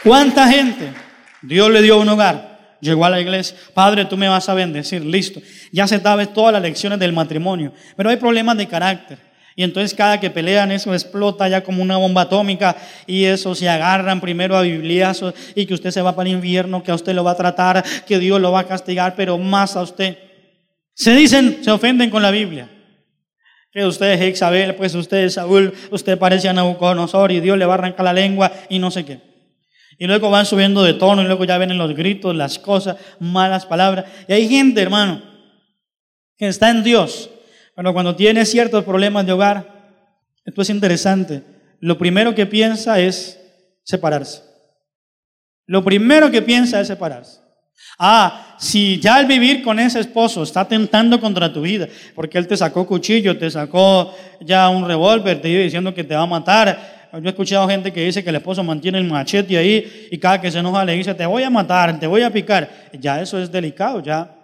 ¿Cuánta 0.04 0.48
gente 0.48 0.94
Dios 1.42 1.70
le 1.72 1.82
dio 1.82 1.98
un 1.98 2.10
hogar? 2.10 2.49
Llegó 2.82 3.06
a 3.06 3.10
la 3.10 3.20
iglesia, 3.20 3.58
Padre, 3.74 4.06
tú 4.06 4.18
me 4.18 4.28
vas 4.28 4.50
a 4.50 4.54
bendecir, 4.54 5.04
listo. 5.04 5.42
Ya 5.72 5.88
se 5.88 6.00
sabes 6.00 6.34
todas 6.34 6.54
las 6.54 6.62
lecciones 6.62 7.00
del 7.00 7.14
matrimonio, 7.14 7.74
pero 7.96 8.10
hay 8.10 8.18
problemas 8.18 8.58
de 8.58 8.68
carácter. 8.68 9.30
Y 9.60 9.64
entonces 9.64 9.94
cada 9.94 10.22
que 10.22 10.30
pelean 10.30 10.72
eso 10.72 10.94
explota 10.94 11.46
ya 11.50 11.62
como 11.62 11.84
una 11.84 11.98
bomba 11.98 12.22
atómica 12.22 12.78
y 13.06 13.26
eso 13.26 13.54
se 13.56 13.68
agarran 13.68 14.22
primero 14.22 14.56
a 14.56 14.62
bibliazos 14.62 15.34
y 15.54 15.66
que 15.66 15.74
usted 15.74 15.92
se 15.92 16.02
va 16.02 16.16
para 16.16 16.30
el 16.30 16.36
infierno, 16.38 16.82
que 16.82 16.92
a 16.92 16.96
usted 16.96 17.14
lo 17.14 17.26
va 17.26 17.32
a 17.32 17.36
tratar, 17.36 17.84
que 18.08 18.20
Dios 18.20 18.40
lo 18.40 18.54
va 18.54 18.62
a 18.62 18.68
castigar, 18.68 19.16
pero 19.18 19.38
más 19.38 19.76
a 19.76 19.82
usted. 19.82 20.18
Se 20.94 21.14
dicen, 21.14 21.60
se 21.62 21.72
ofenden 21.72 22.10
con 22.10 22.22
la 22.22 22.32
Biblia. 22.32 22.70
Que 23.72 23.86
usted 23.86 24.14
es 24.14 24.36
Isabel, 24.36 24.76
pues 24.76 24.96
usted 24.96 25.26
es 25.26 25.34
Saúl, 25.34 25.74
usted 25.92 26.18
parece 26.18 26.48
a 26.48 26.54
Nabucodonosor 26.54 27.32
y 27.34 27.42
Dios 27.42 27.58
le 27.58 27.66
va 27.66 27.74
a 27.74 27.78
arrancar 27.80 28.06
la 28.06 28.14
lengua 28.14 28.52
y 28.70 28.80
no 28.80 28.90
sé 28.90 29.04
qué. 29.04 29.29
Y 30.00 30.08
luego 30.08 30.32
van 30.32 30.46
subiendo 30.46 30.82
de 30.82 30.94
tono 30.94 31.22
y 31.22 31.26
luego 31.26 31.44
ya 31.44 31.58
vienen 31.58 31.78
los 31.78 31.94
gritos, 31.94 32.34
las 32.34 32.58
cosas, 32.58 32.96
malas 33.20 33.66
palabras. 33.66 34.06
Y 34.30 34.34
hay 34.34 34.48
gente, 34.48 34.82
hermano, 34.82 35.22
que 36.38 36.48
está 36.48 36.70
en 36.70 36.84
Dios, 36.84 37.30
pero 37.76 37.92
cuando 37.92 38.16
tiene 38.16 38.46
ciertos 38.46 38.86
problemas 38.86 39.26
de 39.26 39.34
hogar, 39.34 40.02
esto 40.46 40.62
es 40.62 40.70
interesante. 40.70 41.44
Lo 41.82 41.98
primero 41.98 42.34
que 42.34 42.46
piensa 42.46 42.98
es 43.00 43.40
separarse. 43.84 44.42
Lo 45.66 45.84
primero 45.84 46.32
que 46.32 46.42
piensa 46.42 46.80
es 46.80 46.88
separarse. 46.88 47.42
Ah, 47.98 48.56
si 48.58 49.00
ya 49.00 49.16
al 49.16 49.26
vivir 49.26 49.62
con 49.62 49.80
ese 49.80 50.00
esposo 50.00 50.44
está 50.44 50.66
tentando 50.66 51.20
contra 51.20 51.52
tu 51.52 51.62
vida, 51.62 51.88
porque 52.16 52.38
él 52.38 52.48
te 52.48 52.56
sacó 52.56 52.88
cuchillo, 52.88 53.38
te 53.38 53.52
sacó 53.52 54.16
ya 54.40 54.70
un 54.70 54.88
revólver, 54.88 55.42
te 55.42 55.50
iba 55.50 55.62
diciendo 55.62 55.94
que 55.94 56.06
te 56.06 56.16
va 56.16 56.22
a 56.22 56.26
matar, 56.26 56.99
yo 57.14 57.20
he 57.24 57.30
escuchado 57.30 57.68
gente 57.68 57.92
que 57.92 58.06
dice 58.06 58.24
que 58.24 58.30
el 58.30 58.36
esposo 58.36 58.64
mantiene 58.64 58.98
el 58.98 59.06
machete 59.06 59.58
ahí 59.58 60.08
y 60.12 60.18
cada 60.18 60.40
que 60.40 60.52
se 60.52 60.60
enoja 60.60 60.86
le 60.86 60.94
dice, 60.94 61.14
te 61.14 61.26
voy 61.26 61.44
a 61.44 61.50
matar, 61.50 62.00
te 62.00 62.08
voy 62.08 62.22
a 62.22 62.32
picar. 62.32 62.70
Ya 63.00 63.22
eso 63.22 63.42
es 63.42 63.52
delicado, 63.52 64.02
ya 64.02 64.36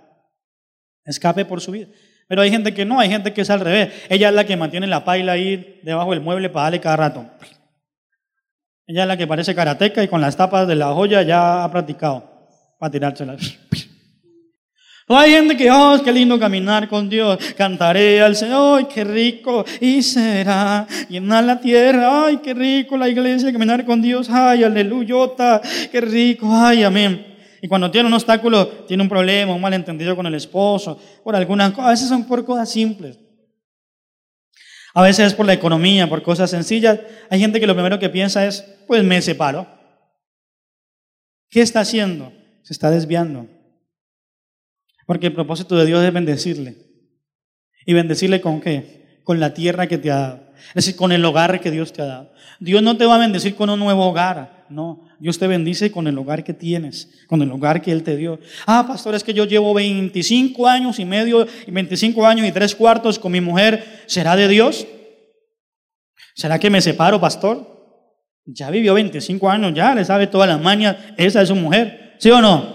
escape 1.04 1.46
por 1.46 1.62
su 1.62 1.72
vida. 1.72 1.88
Pero 2.28 2.42
hay 2.42 2.50
gente 2.50 2.74
que 2.74 2.86
no, 2.86 3.00
hay 3.00 3.10
gente 3.10 3.34
que 3.34 3.42
es 3.42 3.50
al 3.50 3.60
revés. 3.60 3.94
Ella 4.10 4.30
es 4.30 4.36
la 4.36 4.46
que 4.46 4.58
mantiene 4.58 4.88
la 4.88 5.06
paila 5.06 5.34
ahí 5.34 5.80
debajo 5.84 6.12
del 6.12 6.22
mueble 6.22 6.50
para 6.50 6.64
darle 6.64 6.80
cada 6.80 6.96
rato. 6.98 7.30
Ella 8.88 9.04
es 9.04 9.08
la 9.08 9.18
que 9.18 9.28
parece 9.28 9.54
karateca 9.56 10.04
y 10.04 10.08
con 10.08 10.22
las 10.22 10.36
tapas 10.36 10.68
de 10.68 10.76
la 10.76 10.94
joya 10.94 11.22
ya 11.22 11.64
ha 11.64 11.72
practicado 11.72 12.50
para 12.80 12.92
hay 15.08 15.32
gente 15.32 15.56
que, 15.56 15.70
oh, 15.70 16.02
qué 16.04 16.12
lindo 16.12 16.40
caminar 16.40 16.88
con 16.88 17.08
Dios. 17.08 17.38
Cantaré 17.56 18.22
al 18.22 18.36
Señor, 18.36 18.80
ay, 18.80 18.88
qué 18.92 19.04
rico. 19.04 19.64
Y 19.80 20.02
será 20.02 20.88
llenar 21.08 21.44
la 21.44 21.60
tierra. 21.60 22.26
Ay, 22.26 22.38
qué 22.38 22.54
rico 22.54 22.98
la 22.98 23.08
iglesia, 23.08 23.52
caminar 23.52 23.86
con 23.86 24.02
Dios. 24.02 24.30
Ay, 24.32 24.64
aleluya, 24.64 25.16
qué 25.92 26.02
rico. 26.02 26.48
Ay, 26.52 26.84
amén. 26.84 27.36
Y 27.62 27.68
cuando 27.68 27.92
tiene 27.92 28.08
un 28.08 28.14
obstáculo, 28.14 28.68
tiene 28.88 29.04
un 29.04 29.10
problema, 29.10 29.54
un 29.54 29.62
malentendido 29.62 30.16
con 30.16 30.26
el 30.26 30.36
esposo, 30.36 31.00
por 31.24 31.36
algunas 31.36 31.72
cosas, 31.72 31.86
a 31.86 31.90
veces 31.92 32.10
son 32.10 32.26
por 32.26 32.46
cosas 32.46 32.72
simples. 32.72 33.20
A 34.94 35.02
veces 35.02 35.28
es 35.28 35.34
por 35.34 35.46
la 35.46 35.54
economía, 35.54 36.08
por 36.08 36.24
cosas 36.24 36.50
sencillas. 36.50 37.00
Hay 37.30 37.40
gente 37.40 37.60
que 37.60 37.68
lo 37.68 37.74
primero 37.74 38.00
que 38.00 38.10
piensa 38.10 38.46
es, 38.46 38.62
pues 38.88 39.04
me 39.04 39.22
separo. 39.22 39.68
¿Qué 41.50 41.62
está 41.62 41.82
haciendo? 41.82 42.32
Se 42.64 42.74
está 42.74 42.90
desviando. 42.90 43.48
Porque 45.06 45.28
el 45.28 45.34
propósito 45.34 45.76
de 45.76 45.86
Dios 45.86 46.04
es 46.04 46.14
bendecirle. 46.14 46.78
¿Y 47.86 47.94
bendecirle 47.94 48.42
con 48.42 48.62
qué? 48.62 49.20
Con 49.24 49.40
la 49.40 49.54
tierra 49.54 49.88
que 49.88 49.98
te 49.98 50.12
ha 50.12 50.16
dado. 50.16 50.46
Es 50.70 50.86
decir, 50.86 50.96
con 50.96 51.12
el 51.12 51.24
hogar 51.24 51.60
que 51.60 51.72
Dios 51.72 51.94
te 51.94 52.02
ha 52.02 52.06
dado. 52.06 52.32
Dios 52.60 52.82
no 52.82 52.98
te 52.98 53.06
va 53.06 53.16
a 53.16 53.20
bendecir 53.20 53.56
con 53.56 53.70
un 53.70 53.80
nuevo 53.80 54.06
hogar. 54.06 54.66
No, 54.70 55.08
Dios 55.20 55.38
te 55.38 55.46
bendice 55.46 55.92
con 55.92 56.08
el 56.08 56.18
hogar 56.18 56.44
que 56.44 56.54
tienes, 56.54 57.12
con 57.28 57.42
el 57.44 57.52
hogar 57.52 57.84
que 57.84 57.92
Él 57.92 58.02
te 58.02 58.18
dio. 58.18 58.40
Ah, 58.66 58.86
pastor, 58.88 59.14
es 59.14 59.24
que 59.24 59.34
yo 59.34 59.46
llevo 59.46 59.76
25 59.76 60.68
años 60.68 60.98
y 60.98 61.06
medio, 61.06 61.46
y 61.68 61.72
25 61.72 62.26
años 62.26 62.48
y 62.48 62.52
tres 62.52 62.74
cuartos 62.74 63.20
con 63.20 63.32
mi 63.32 63.42
mujer. 63.42 64.04
¿Será 64.08 64.36
de 64.36 64.48
Dios? 64.48 64.88
¿Será 66.34 66.58
que 66.58 66.72
me 66.72 66.82
separo, 66.82 67.22
pastor? 67.22 67.76
Ya 68.46 68.70
vivió 68.72 68.96
25 68.96 69.50
años, 69.50 69.74
ya 69.74 69.94
le 69.94 70.04
sabe 70.04 70.28
todas 70.28 70.48
las 70.48 70.62
mañas, 70.62 70.98
esa 71.18 71.42
es 71.42 71.48
su 71.48 71.56
mujer, 71.56 72.16
¿sí 72.20 72.30
o 72.30 72.42
no? 72.42 72.75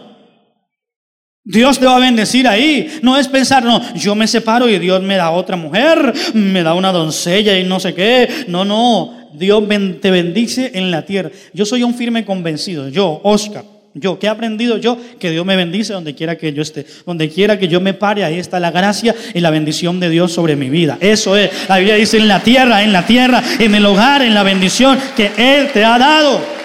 Dios 1.45 1.79
te 1.79 1.87
va 1.87 1.97
a 1.97 2.01
bendecir 2.01 2.47
ahí. 2.47 2.99
No 3.03 3.17
es 3.17 3.29
pensar, 3.29 3.65
no, 3.65 3.81
yo 3.95 4.15
me 4.15 4.27
separo 4.27 4.69
y 4.69 4.79
Dios 4.79 5.03
me 5.03 5.17
da 5.17 5.31
otra 5.31 5.57
mujer, 5.57 6.13
me 6.35 6.63
da 6.63 6.75
una 6.75 6.93
doncella 6.93 7.59
y 7.59 7.65
no 7.65 7.81
sé 7.81 7.95
qué. 7.95 8.29
No, 8.49 8.65
no, 8.65 9.29
Dios 9.35 9.63
te 10.01 10.11
bendice 10.11 10.73
en 10.75 10.91
la 10.91 11.05
tierra. 11.05 11.31
Yo 11.53 11.65
soy 11.65 11.83
un 11.83 11.95
firme 11.95 12.25
convencido, 12.25 12.89
yo, 12.89 13.21
Oscar. 13.25 13.65
Yo, 13.93 14.21
¿qué 14.21 14.27
he 14.27 14.31
aprendido 14.31 14.77
yo? 14.77 14.97
Que 15.19 15.33
Dios 15.33 15.45
me 15.45 15.57
bendice 15.57 15.93
donde 15.93 16.15
quiera 16.15 16.39
que 16.39 16.53
yo 16.53 16.63
esté. 16.63 16.87
Donde 17.05 17.29
quiera 17.29 17.59
que 17.59 17.67
yo 17.67 17.81
me 17.81 17.93
pare, 17.93 18.23
ahí 18.23 18.39
está 18.39 18.61
la 18.61 18.71
gracia 18.71 19.17
y 19.35 19.41
la 19.41 19.51
bendición 19.51 19.99
de 19.99 20.09
Dios 20.09 20.33
sobre 20.33 20.55
mi 20.55 20.71
vida. 20.71 20.97
Eso 21.01 21.37
es. 21.37 21.51
La 21.69 21.79
Biblia 21.79 21.97
dice 21.97 22.17
en 22.19 22.29
la 22.29 22.41
tierra, 22.41 22.85
en 22.85 22.93
la 22.93 23.05
tierra, 23.05 23.43
en 23.59 23.75
el 23.75 23.85
hogar, 23.85 24.23
en 24.23 24.33
la 24.33 24.45
bendición 24.45 24.97
que 25.17 25.33
Él 25.37 25.71
te 25.73 25.85
ha 25.85 25.99
dado. 25.99 26.60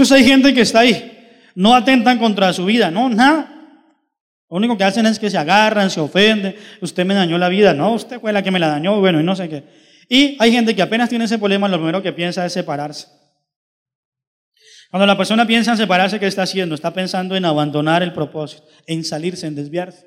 Entonces 0.00 0.16
hay 0.16 0.24
gente 0.24 0.54
que 0.54 0.62
está 0.62 0.80
ahí. 0.80 1.42
No 1.54 1.74
atentan 1.74 2.16
contra 2.16 2.50
su 2.54 2.64
vida. 2.64 2.90
No, 2.90 3.10
nada. 3.10 3.54
Lo 4.48 4.56
único 4.56 4.78
que 4.78 4.84
hacen 4.84 5.04
es 5.04 5.18
que 5.18 5.28
se 5.28 5.36
agarran, 5.36 5.90
se 5.90 6.00
ofenden. 6.00 6.56
Usted 6.80 7.04
me 7.04 7.12
dañó 7.12 7.36
la 7.36 7.50
vida. 7.50 7.74
No, 7.74 7.92
usted 7.92 8.18
fue 8.18 8.32
la 8.32 8.42
que 8.42 8.50
me 8.50 8.58
la 8.58 8.68
dañó. 8.68 8.98
Bueno, 8.98 9.20
y 9.20 9.24
no 9.24 9.36
sé 9.36 9.50
qué. 9.50 9.62
Y 10.08 10.38
hay 10.40 10.52
gente 10.52 10.74
que 10.74 10.80
apenas 10.80 11.10
tiene 11.10 11.26
ese 11.26 11.38
problema, 11.38 11.68
lo 11.68 11.76
primero 11.76 12.00
que 12.00 12.14
piensa 12.14 12.46
es 12.46 12.54
separarse. 12.54 13.08
Cuando 14.90 15.06
la 15.06 15.18
persona 15.18 15.46
piensa 15.46 15.72
en 15.72 15.76
separarse, 15.76 16.18
¿qué 16.18 16.28
está 16.28 16.44
haciendo? 16.44 16.74
Está 16.74 16.94
pensando 16.94 17.36
en 17.36 17.44
abandonar 17.44 18.02
el 18.02 18.14
propósito, 18.14 18.62
en 18.86 19.04
salirse, 19.04 19.46
en 19.46 19.54
desviarse. 19.54 20.06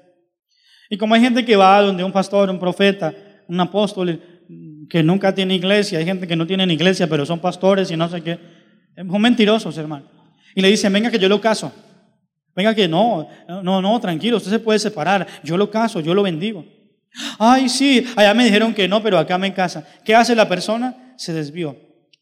Y 0.89 0.97
como 0.97 1.13
hay 1.13 1.21
gente 1.21 1.45
que 1.45 1.55
va 1.55 1.79
donde 1.83 2.03
un 2.03 2.11
pastor, 2.11 2.49
un 2.49 2.59
profeta, 2.59 3.13
un 3.47 3.59
apóstol 3.59 4.19
que 4.89 5.03
nunca 5.03 5.35
tiene 5.35 5.53
iglesia, 5.53 5.99
hay 5.99 6.05
gente 6.05 6.27
que 6.27 6.35
no 6.35 6.47
tiene 6.47 6.63
iglesia, 6.73 7.05
pero 7.05 7.27
son 7.27 7.39
pastores 7.39 7.91
y 7.91 7.95
no 7.95 8.09
sé 8.09 8.23
qué, 8.23 8.39
son 8.95 9.21
mentirosos, 9.21 9.77
hermano. 9.77 10.05
Y 10.55 10.61
le 10.61 10.69
dicen, 10.69 10.93
venga 10.93 11.09
que 11.09 11.19
yo 11.19 11.27
lo 11.29 11.41
caso. 11.41 11.71
Venga 12.55 12.75
que 12.75 12.87
no, 12.87 13.27
no, 13.47 13.81
no, 13.81 13.99
tranquilo, 13.99 14.37
usted 14.37 14.51
se 14.51 14.59
puede 14.59 14.77
separar. 14.77 15.27
Yo 15.43 15.57
lo 15.57 15.71
caso, 15.71 15.99
yo 15.99 16.13
lo 16.13 16.21
bendigo. 16.21 16.65
Ay, 17.39 17.69
sí, 17.69 18.05
allá 18.15 18.33
me 18.33 18.45
dijeron 18.45 18.73
que 18.73 18.87
no, 18.87 19.01
pero 19.01 19.17
acá 19.17 19.37
me 19.37 19.53
casa. 19.53 19.87
¿Qué 20.03 20.15
hace 20.15 20.35
la 20.35 20.47
persona? 20.47 21.15
Se 21.17 21.33
desvió, 21.33 21.75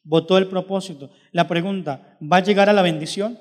votó 0.03 0.37
el 0.37 0.47
propósito. 0.47 1.11
La 1.31 1.47
pregunta, 1.47 2.17
¿va 2.21 2.37
a 2.37 2.43
llegar 2.43 2.69
a 2.69 2.73
la 2.73 2.81
bendición? 2.81 3.37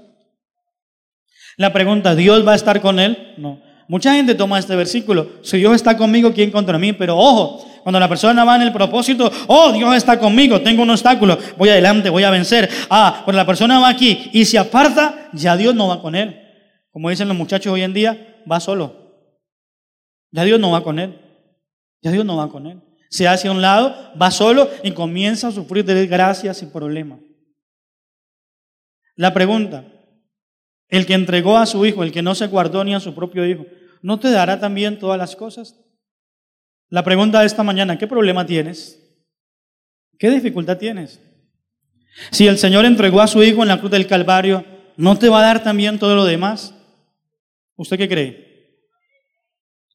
La 1.56 1.72
pregunta, 1.72 2.14
¿Dios 2.14 2.46
va 2.46 2.52
a 2.52 2.56
estar 2.56 2.80
con 2.80 2.98
él? 2.98 3.34
No. 3.36 3.60
Mucha 3.90 4.14
gente 4.14 4.36
toma 4.36 4.56
este 4.56 4.76
versículo, 4.76 5.26
si 5.42 5.56
Dios 5.56 5.74
está 5.74 5.96
conmigo, 5.96 6.32
¿quién 6.32 6.52
contra 6.52 6.78
mí? 6.78 6.92
Pero 6.92 7.18
ojo, 7.18 7.66
cuando 7.82 7.98
la 7.98 8.08
persona 8.08 8.44
va 8.44 8.54
en 8.54 8.62
el 8.62 8.72
propósito, 8.72 9.28
oh, 9.48 9.72
Dios 9.72 9.96
está 9.96 10.16
conmigo, 10.16 10.60
tengo 10.60 10.84
un 10.84 10.90
obstáculo, 10.90 11.36
voy 11.58 11.70
adelante, 11.70 12.08
voy 12.08 12.22
a 12.22 12.30
vencer. 12.30 12.70
Ah, 12.88 13.22
cuando 13.24 13.38
la 13.38 13.46
persona 13.46 13.80
va 13.80 13.88
aquí 13.88 14.30
y 14.32 14.44
se 14.44 14.58
aparta, 14.58 15.28
ya 15.32 15.56
Dios 15.56 15.74
no 15.74 15.88
va 15.88 16.00
con 16.00 16.14
él. 16.14 16.40
Como 16.92 17.10
dicen 17.10 17.26
los 17.26 17.36
muchachos 17.36 17.72
hoy 17.72 17.82
en 17.82 17.92
día, 17.92 18.40
va 18.48 18.60
solo. 18.60 19.26
Ya 20.30 20.44
Dios 20.44 20.60
no 20.60 20.70
va 20.70 20.84
con 20.84 21.00
él. 21.00 21.18
Ya 22.00 22.12
Dios 22.12 22.24
no 22.24 22.36
va 22.36 22.48
con 22.48 22.68
él. 22.68 22.80
Se 23.08 23.26
hace 23.26 23.48
a 23.48 23.50
un 23.50 23.60
lado, 23.60 23.92
va 24.22 24.30
solo 24.30 24.70
y 24.84 24.92
comienza 24.92 25.48
a 25.48 25.50
sufrir 25.50 25.84
de 25.84 25.94
desgracias 25.94 26.62
y 26.62 26.66
problemas. 26.66 27.18
La 29.16 29.34
pregunta, 29.34 29.84
el 30.86 31.06
que 31.06 31.14
entregó 31.14 31.58
a 31.58 31.66
su 31.66 31.84
hijo, 31.84 32.04
el 32.04 32.12
que 32.12 32.22
no 32.22 32.36
se 32.36 32.46
guardó 32.46 32.84
ni 32.84 32.94
a 32.94 33.00
su 33.00 33.16
propio 33.16 33.44
hijo, 33.44 33.66
¿no 34.02 34.18
te 34.18 34.30
dará 34.30 34.58
también 34.58 34.98
todas 34.98 35.18
las 35.18 35.36
cosas? 35.36 35.76
La 36.88 37.04
pregunta 37.04 37.40
de 37.40 37.46
esta 37.46 37.62
mañana, 37.62 37.98
¿qué 37.98 38.06
problema 38.06 38.44
tienes? 38.44 39.00
¿Qué 40.18 40.30
dificultad 40.30 40.76
tienes? 40.76 41.20
Si 42.30 42.46
el 42.46 42.58
Señor 42.58 42.84
entregó 42.84 43.20
a 43.20 43.26
su 43.26 43.42
hijo 43.42 43.62
en 43.62 43.68
la 43.68 43.78
cruz 43.78 43.90
del 43.90 44.06
Calvario, 44.06 44.64
¿no 44.96 45.18
te 45.18 45.28
va 45.28 45.40
a 45.40 45.44
dar 45.44 45.62
también 45.62 45.98
todo 45.98 46.14
lo 46.14 46.24
demás? 46.24 46.74
¿Usted 47.76 47.96
qué 47.96 48.08
cree? 48.08 48.50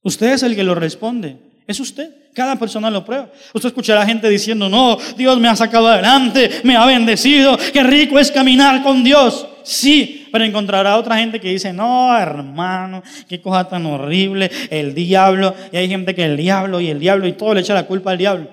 Usted 0.01 0.33
es 0.33 0.43
el 0.43 0.55
que 0.55 0.63
lo 0.63 0.75
responde. 0.75 1.37
Es 1.67 1.79
usted. 1.79 2.31
Cada 2.33 2.57
persona 2.57 2.89
lo 2.89 3.05
prueba. 3.05 3.31
Usted 3.53 3.69
escuchará 3.69 4.05
gente 4.05 4.29
diciendo, 4.29 4.69
no, 4.69 4.97
Dios 5.17 5.39
me 5.39 5.47
ha 5.47 5.55
sacado 5.55 5.87
adelante, 5.87 6.61
me 6.63 6.75
ha 6.75 6.85
bendecido, 6.85 7.57
qué 7.73 7.81
rico 7.81 8.19
es 8.19 8.31
caminar 8.31 8.83
con 8.83 9.03
Dios. 9.03 9.47
Sí, 9.63 10.24
pero 10.35 10.43
encontrará 10.43 10.97
otra 10.97 11.17
gente 11.17 11.39
que 11.39 11.47
dice, 11.47 11.71
no, 11.71 12.13
hermano, 12.19 13.01
qué 13.29 13.39
cosa 13.39 13.69
tan 13.69 13.85
horrible, 13.85 14.51
el 14.69 14.93
diablo. 14.93 15.55
Y 15.71 15.77
hay 15.77 15.87
gente 15.87 16.13
que 16.13 16.25
el 16.25 16.35
diablo 16.35 16.81
y 16.81 16.89
el 16.89 16.99
diablo 16.99 17.25
y 17.25 17.31
todo 17.31 17.53
le 17.53 17.61
echa 17.61 17.73
la 17.73 17.85
culpa 17.85 18.11
al 18.11 18.17
diablo. 18.17 18.49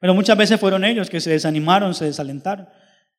Pero 0.00 0.14
muchas 0.14 0.36
veces 0.36 0.60
fueron 0.60 0.84
ellos 0.84 1.10
que 1.10 1.20
se 1.20 1.30
desanimaron, 1.30 1.96
se 1.96 2.04
desalentaron. 2.04 2.68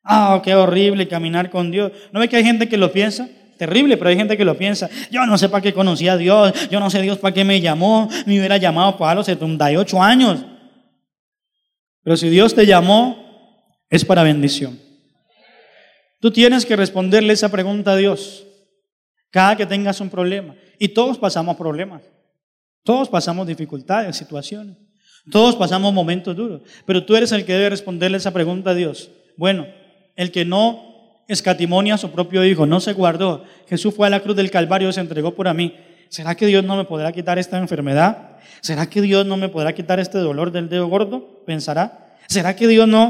Ah, 0.06 0.42
qué 0.42 0.56
horrible 0.56 1.06
caminar 1.10 1.50
con 1.50 1.70
Dios. 1.70 1.92
¿No 2.14 2.22
ve 2.22 2.30
que 2.30 2.38
hay 2.38 2.46
gente 2.46 2.70
que 2.70 2.78
lo 2.78 2.94
piensa? 2.94 3.28
Terrible, 3.58 3.98
pero 3.98 4.12
hay 4.12 4.16
gente 4.16 4.38
que 4.38 4.46
lo 4.46 4.58
piensa. 4.58 4.90
Yo 5.12 5.26
no 5.26 5.38
sé 5.38 5.50
para 5.50 5.62
qué 5.62 5.74
conocí 5.74 6.08
a 6.08 6.16
Dios. 6.16 6.70
Yo 6.70 6.80
no 6.80 6.90
sé 6.90 7.02
Dios 7.02 7.18
para 7.18 7.34
qué 7.34 7.44
me 7.44 7.60
llamó. 7.60 8.08
Me 8.26 8.40
hubiera 8.40 8.56
llamado 8.56 8.96
para 8.96 9.16
los 9.16 9.26
78 9.26 10.02
años. 10.02 10.46
Pero 12.06 12.16
si 12.16 12.30
Dios 12.30 12.56
te 12.56 12.66
llamó, 12.66 13.84
es 13.90 14.06
para 14.06 14.24
bendición. 14.24 14.88
Tú 16.20 16.32
tienes 16.32 16.66
que 16.66 16.76
responderle 16.76 17.34
esa 17.34 17.50
pregunta 17.50 17.94
a 17.94 17.96
Dios. 17.96 18.46
Cada 19.32 19.56
que 19.56 19.66
tengas 19.66 20.02
un 20.02 20.10
problema. 20.10 20.56
Y 20.78 20.90
todos 20.90 21.18
pasamos 21.18 21.56
problemas. 21.56 22.04
Todos 22.84 23.10
pasamos 23.10 23.48
dificultades, 23.48 24.18
situaciones. 24.18 24.78
Todos 25.32 25.56
pasamos 25.56 25.94
momentos 25.94 26.36
duros. 26.36 26.62
Pero 26.86 27.06
tú 27.06 27.16
eres 27.16 27.32
el 27.32 27.46
que 27.46 27.54
debe 27.54 27.70
responderle 27.70 28.18
esa 28.18 28.34
pregunta 28.34 28.72
a 28.72 28.76
Dios. 28.76 29.12
Bueno, 29.38 29.68
el 30.16 30.32
que 30.32 30.46
no 30.46 31.24
escatimonia 31.28 31.94
a 31.94 31.98
su 31.98 32.12
propio 32.12 32.44
hijo, 32.44 32.66
no 32.66 32.80
se 32.80 32.94
guardó. 32.94 33.46
Jesús 33.68 33.94
fue 33.94 34.08
a 34.08 34.10
la 34.10 34.22
cruz 34.22 34.36
del 34.36 34.52
Calvario 34.52 34.92
se 34.92 35.00
entregó 35.00 35.36
por 35.36 35.54
mí. 35.54 35.76
¿Será 36.10 36.36
que 36.36 36.48
Dios 36.48 36.64
no 36.64 36.76
me 36.76 36.86
podrá 36.86 37.12
quitar 37.12 37.38
esta 37.38 37.60
enfermedad? 37.60 38.38
¿Será 38.62 38.90
que 38.90 39.00
Dios 39.02 39.26
no 39.28 39.38
me 39.38 39.48
podrá 39.48 39.74
quitar 39.74 40.00
este 40.00 40.18
dolor 40.18 40.52
del 40.52 40.68
dedo 40.68 40.88
gordo? 40.88 41.44
Pensará. 41.46 42.16
¿Será 42.28 42.56
que 42.56 42.68
Dios 42.68 42.88
no? 42.88 43.08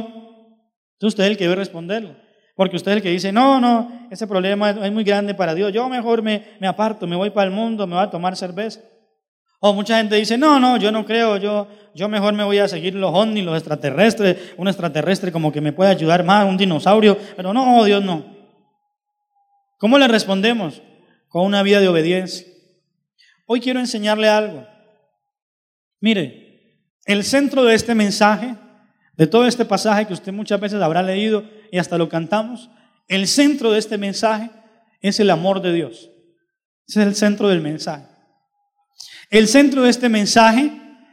Entonces 0.94 1.14
usted 1.14 1.24
es 1.24 1.32
el 1.32 1.38
que 1.38 1.46
debe 1.46 1.56
responderlo. 1.56 2.16
Porque 2.60 2.76
usted 2.76 2.92
es 2.92 2.98
el 2.98 3.04
que 3.04 3.10
dice, 3.12 3.32
no, 3.32 3.62
no, 3.62 3.90
ese 4.12 4.28
problema 4.28 4.72
es 4.72 4.92
muy 4.92 5.06
grande 5.06 5.34
para 5.34 5.56
Dios. 5.56 5.72
Yo 5.72 5.88
mejor 5.88 6.22
me, 6.22 6.44
me 6.60 6.68
aparto, 6.68 7.08
me 7.08 7.16
voy 7.16 7.30
para 7.30 7.46
el 7.46 7.52
mundo, 7.52 7.88
me 7.88 7.96
voy 7.96 8.04
a 8.04 8.10
tomar 8.10 8.36
cerveza. 8.36 8.82
O 9.62 9.74
mucha 9.74 9.98
gente 9.98 10.18
dice, 10.18 10.38
no, 10.38 10.60
no, 10.60 10.76
yo 10.76 10.92
no 10.92 11.06
creo, 11.06 11.38
yo, 11.38 11.70
yo 11.96 12.10
mejor 12.10 12.34
me 12.34 12.44
voy 12.44 12.58
a 12.58 12.68
seguir 12.68 12.96
los 12.96 13.16
ovnis, 13.16 13.46
los 13.46 13.56
extraterrestres, 13.56 14.56
un 14.58 14.68
extraterrestre 14.68 15.32
como 15.32 15.54
que 15.54 15.62
me 15.62 15.72
puede 15.72 15.90
ayudar 15.90 16.26
más, 16.26 16.50
un 16.50 16.58
dinosaurio, 16.58 17.18
pero 17.38 17.54
no, 17.54 17.82
Dios 17.86 18.04
no. 18.04 18.26
¿Cómo 19.78 19.98
le 19.98 20.10
respondemos? 20.10 20.82
Con 21.30 21.46
una 21.46 21.64
vida 21.64 21.80
de 21.80 21.88
obediencia. 21.88 22.46
Hoy 23.46 23.62
quiero 23.62 23.80
enseñarle 23.80 24.28
algo. 24.28 24.68
Mire, 26.02 26.92
el 27.06 27.24
centro 27.24 27.64
de 27.64 27.76
este 27.76 27.96
mensaje, 27.96 28.54
de 29.20 29.28
todo 29.28 29.46
este 29.46 29.66
pasaje 29.66 30.08
que 30.08 30.14
usted 30.14 30.32
muchas 30.32 30.62
veces 30.62 30.82
habrá 30.82 31.04
leído 31.04 31.44
y 31.74 31.78
hasta 31.78 31.98
lo 31.98 32.08
cantamos, 32.08 32.70
el 33.10 33.28
centro 33.28 33.74
de 33.74 33.80
este 33.80 33.98
mensaje 33.98 34.50
es 35.02 35.20
el 35.20 35.30
amor 35.30 35.62
de 35.62 35.74
Dios. 35.74 36.10
Ese 36.88 37.02
es 37.02 37.08
el 37.08 37.16
centro 37.16 37.50
del 37.50 37.60
mensaje. 37.60 38.06
El 39.30 39.50
centro 39.50 39.84
de 39.84 39.90
este 39.90 40.08
mensaje 40.08 40.72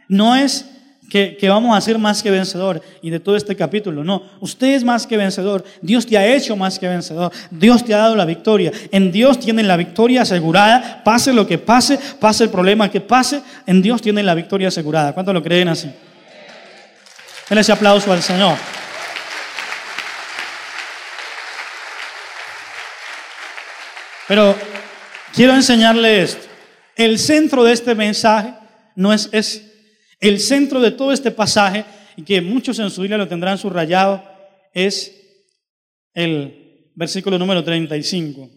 no 0.08 0.36
es 0.36 0.70
que, 1.10 1.36
vamos 1.48 1.76
a 1.76 1.80
ser 1.80 1.98
más 1.98 2.22
que 2.22 2.30
vencedor 2.30 2.80
y 3.02 3.10
de 3.10 3.18
todo 3.18 3.34
este 3.34 3.56
capítulo, 3.56 4.04
no, 4.04 4.22
usted 4.40 4.68
es 4.68 4.84
más 4.84 5.04
que 5.04 5.16
vencedor, 5.16 5.64
Dios 5.82 6.06
te 6.06 6.16
ha 6.16 6.32
hecho 6.32 6.54
más 6.54 6.78
que 6.78 6.86
vencedor, 6.86 7.32
Dios 7.50 7.84
te 7.84 7.92
ha 7.92 7.98
dado 7.98 8.14
la 8.14 8.24
victoria, 8.24 8.70
en 8.92 9.10
Dios 9.10 9.40
tienen 9.40 9.66
la 9.66 9.76
victoria 9.76 10.22
asegurada, 10.22 11.02
pase 11.02 11.32
lo 11.32 11.44
que 11.44 11.58
pase, 11.58 11.98
pase 12.20 12.44
el 12.44 12.50
problema 12.50 12.88
que 12.88 13.00
pase, 13.00 13.42
en 13.66 13.82
Dios 13.82 14.00
tienen 14.00 14.26
la 14.26 14.34
victoria 14.34 14.68
asegurada. 14.68 15.12
¿Cuántos 15.12 15.34
lo 15.34 15.42
creen 15.42 15.68
así? 15.68 15.90
Denle 17.48 17.60
ese 17.60 17.72
aplauso 17.72 18.12
al 18.12 18.22
Señor. 18.22 18.56
Pero 24.26 24.56
quiero 25.32 25.54
enseñarle 25.54 26.22
esto. 26.22 26.46
El 26.96 27.18
centro 27.18 27.62
de 27.62 27.72
este 27.72 27.94
mensaje 27.94 28.54
no 28.96 29.12
es 29.12 29.28
ese. 29.32 29.72
El 30.18 30.40
centro 30.40 30.80
de 30.80 30.90
todo 30.90 31.12
este 31.12 31.30
pasaje, 31.30 31.84
y 32.16 32.22
que 32.22 32.40
muchos 32.40 32.78
en 32.78 32.90
su 32.90 33.02
Biblia 33.02 33.18
lo 33.18 33.28
tendrán 33.28 33.58
subrayado, 33.58 34.24
es 34.72 35.12
el 36.14 36.90
versículo 36.94 37.38
número 37.38 37.62
35. 37.62 38.50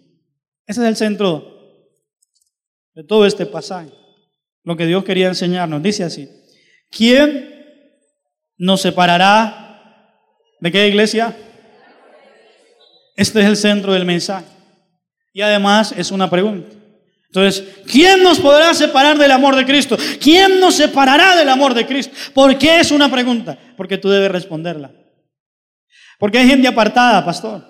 Ese 0.66 0.82
es 0.82 0.88
el 0.88 0.96
centro 0.96 1.60
de 2.96 3.04
todo 3.04 3.26
este 3.26 3.46
pasaje. 3.46 3.92
Lo 4.64 4.76
que 4.76 4.86
Dios 4.86 5.04
quería 5.04 5.28
enseñarnos. 5.28 5.84
Dice 5.84 6.04
así, 6.04 6.30
¿quién 6.90 7.59
nos 8.60 8.82
separará 8.82 10.06
de 10.60 10.72
qué 10.72 10.88
iglesia? 10.88 11.36
Este 13.16 13.40
es 13.40 13.46
el 13.48 13.58
centro 13.58 13.94
del 13.94 14.06
mensaje. 14.06 14.46
Y 15.34 15.42
además 15.42 15.94
es 15.98 16.12
una 16.12 16.30
pregunta. 16.30 16.76
Entonces, 17.28 17.64
¿quién 17.86 18.24
nos 18.24 18.40
podrá 18.40 18.74
separar 18.74 19.18
del 19.18 19.32
amor 19.32 19.56
de 19.56 19.66
Cristo? 19.66 19.98
¿Quién 20.20 20.60
nos 20.60 20.76
separará 20.76 21.36
del 21.36 21.50
amor 21.50 21.74
de 21.74 21.86
Cristo? 21.86 22.14
¿Por 22.34 22.58
qué 22.58 22.80
es 22.80 22.92
una 22.92 23.10
pregunta? 23.10 23.58
Porque 23.78 23.98
tú 23.98 24.10
debes 24.10 24.32
responderla. 24.32 24.92
Porque 26.18 26.40
hay 26.40 26.48
gente 26.48 26.68
apartada, 26.68 27.24
pastor. 27.24 27.64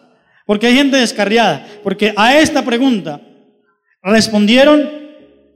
Porque 0.45 0.67
hay 0.67 0.75
gente 0.75 0.97
descarriada. 0.97 1.67
Porque 1.83 2.13
a 2.15 2.37
esta 2.37 2.63
pregunta 2.63 3.21
respondieron 4.01 4.89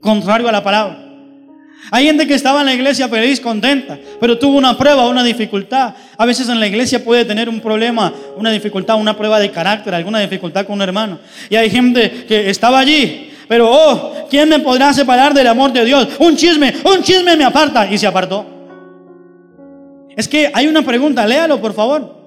contrario 0.00 0.48
a 0.48 0.52
la 0.52 0.62
palabra. 0.62 1.03
Hay 1.90 2.06
gente 2.06 2.26
que 2.26 2.34
estaba 2.34 2.60
en 2.60 2.66
la 2.66 2.74
iglesia 2.74 3.08
feliz, 3.08 3.40
contenta, 3.40 3.98
pero 4.20 4.38
tuvo 4.38 4.56
una 4.56 4.76
prueba, 4.76 5.06
una 5.06 5.22
dificultad. 5.22 5.94
A 6.16 6.24
veces 6.24 6.48
en 6.48 6.58
la 6.58 6.66
iglesia 6.66 7.04
puede 7.04 7.24
tener 7.24 7.48
un 7.48 7.60
problema, 7.60 8.12
una 8.36 8.50
dificultad, 8.50 8.96
una 8.98 9.16
prueba 9.16 9.38
de 9.38 9.50
carácter, 9.50 9.94
alguna 9.94 10.20
dificultad 10.20 10.66
con 10.66 10.76
un 10.76 10.82
hermano. 10.82 11.18
Y 11.50 11.56
hay 11.56 11.70
gente 11.70 12.24
que 12.26 12.48
estaba 12.48 12.78
allí, 12.78 13.30
pero 13.48 13.70
oh, 13.70 14.26
¿quién 14.30 14.48
me 14.48 14.58
podrá 14.60 14.92
separar 14.92 15.34
del 15.34 15.46
amor 15.46 15.72
de 15.72 15.84
Dios? 15.84 16.08
Un 16.18 16.36
chisme, 16.36 16.72
un 16.84 17.02
chisme 17.02 17.36
me 17.36 17.44
aparta 17.44 17.90
y 17.90 17.98
se 17.98 18.06
apartó. 18.06 18.46
Es 20.16 20.26
que 20.28 20.50
hay 20.52 20.66
una 20.66 20.82
pregunta, 20.82 21.26
léalo 21.26 21.60
por 21.60 21.74
favor. 21.74 22.24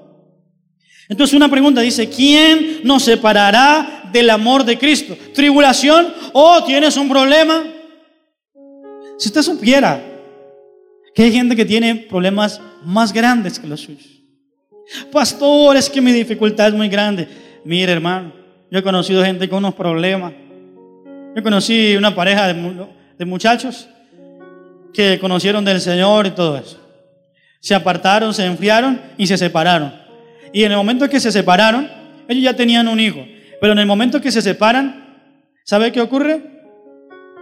Entonces 1.09 1.35
una 1.35 1.49
pregunta 1.49 1.81
dice, 1.81 2.09
¿quién 2.09 2.81
nos 2.83 3.03
separará 3.03 4.03
del 4.11 4.29
amor 4.29 4.65
de 4.65 4.77
Cristo? 4.77 5.17
¿Tribulación? 5.33 6.13
¿O 6.33 6.63
tienes 6.63 6.97
un 6.97 7.07
problema? 7.07 7.63
Si 9.17 9.29
usted 9.29 9.41
supiera 9.41 10.01
que 11.17 11.23
hay 11.23 11.31
gente 11.31 11.55
que 11.55 11.65
tiene 11.65 11.95
problemas 11.95 12.61
más 12.83 13.11
grandes 13.11 13.57
que 13.57 13.67
los 13.67 13.81
suyos. 13.81 14.21
Pastor, 15.11 15.75
es 15.75 15.89
que 15.89 15.99
mi 15.99 16.11
dificultad 16.11 16.67
es 16.67 16.73
muy 16.75 16.87
grande. 16.89 17.27
Mire, 17.65 17.91
hermano, 17.91 18.31
yo 18.69 18.77
he 18.77 18.83
conocido 18.83 19.25
gente 19.25 19.49
con 19.49 19.57
unos 19.57 19.73
problemas. 19.73 20.33
Yo 21.35 21.41
conocí 21.41 21.95
una 21.95 22.13
pareja 22.13 22.53
de, 22.53 23.25
muchachos 23.25 23.89
que 24.93 25.17
conocieron 25.19 25.65
del 25.65 25.81
Señor 25.81 26.27
y 26.27 26.31
todo 26.31 26.55
eso. 26.55 26.79
Se 27.59 27.73
apartaron, 27.73 28.31
se 28.33 28.45
enfriaron 28.45 29.01
y 29.17 29.25
se 29.25 29.37
separaron. 29.37 29.93
Y 30.53 30.63
en 30.63 30.71
el 30.71 30.77
momento 30.77 31.09
que 31.09 31.19
se 31.19 31.31
separaron, 31.31 31.89
ellos 32.27 32.43
ya 32.43 32.55
tenían 32.55 32.87
un 32.87 32.99
hijo. 32.99 33.25
Pero 33.59 33.73
en 33.73 33.79
el 33.79 33.87
momento 33.87 34.21
que 34.21 34.31
se 34.31 34.43
separan, 34.43 35.33
¿sabe 35.63 35.91
qué 35.91 35.99
ocurre? 35.99 36.41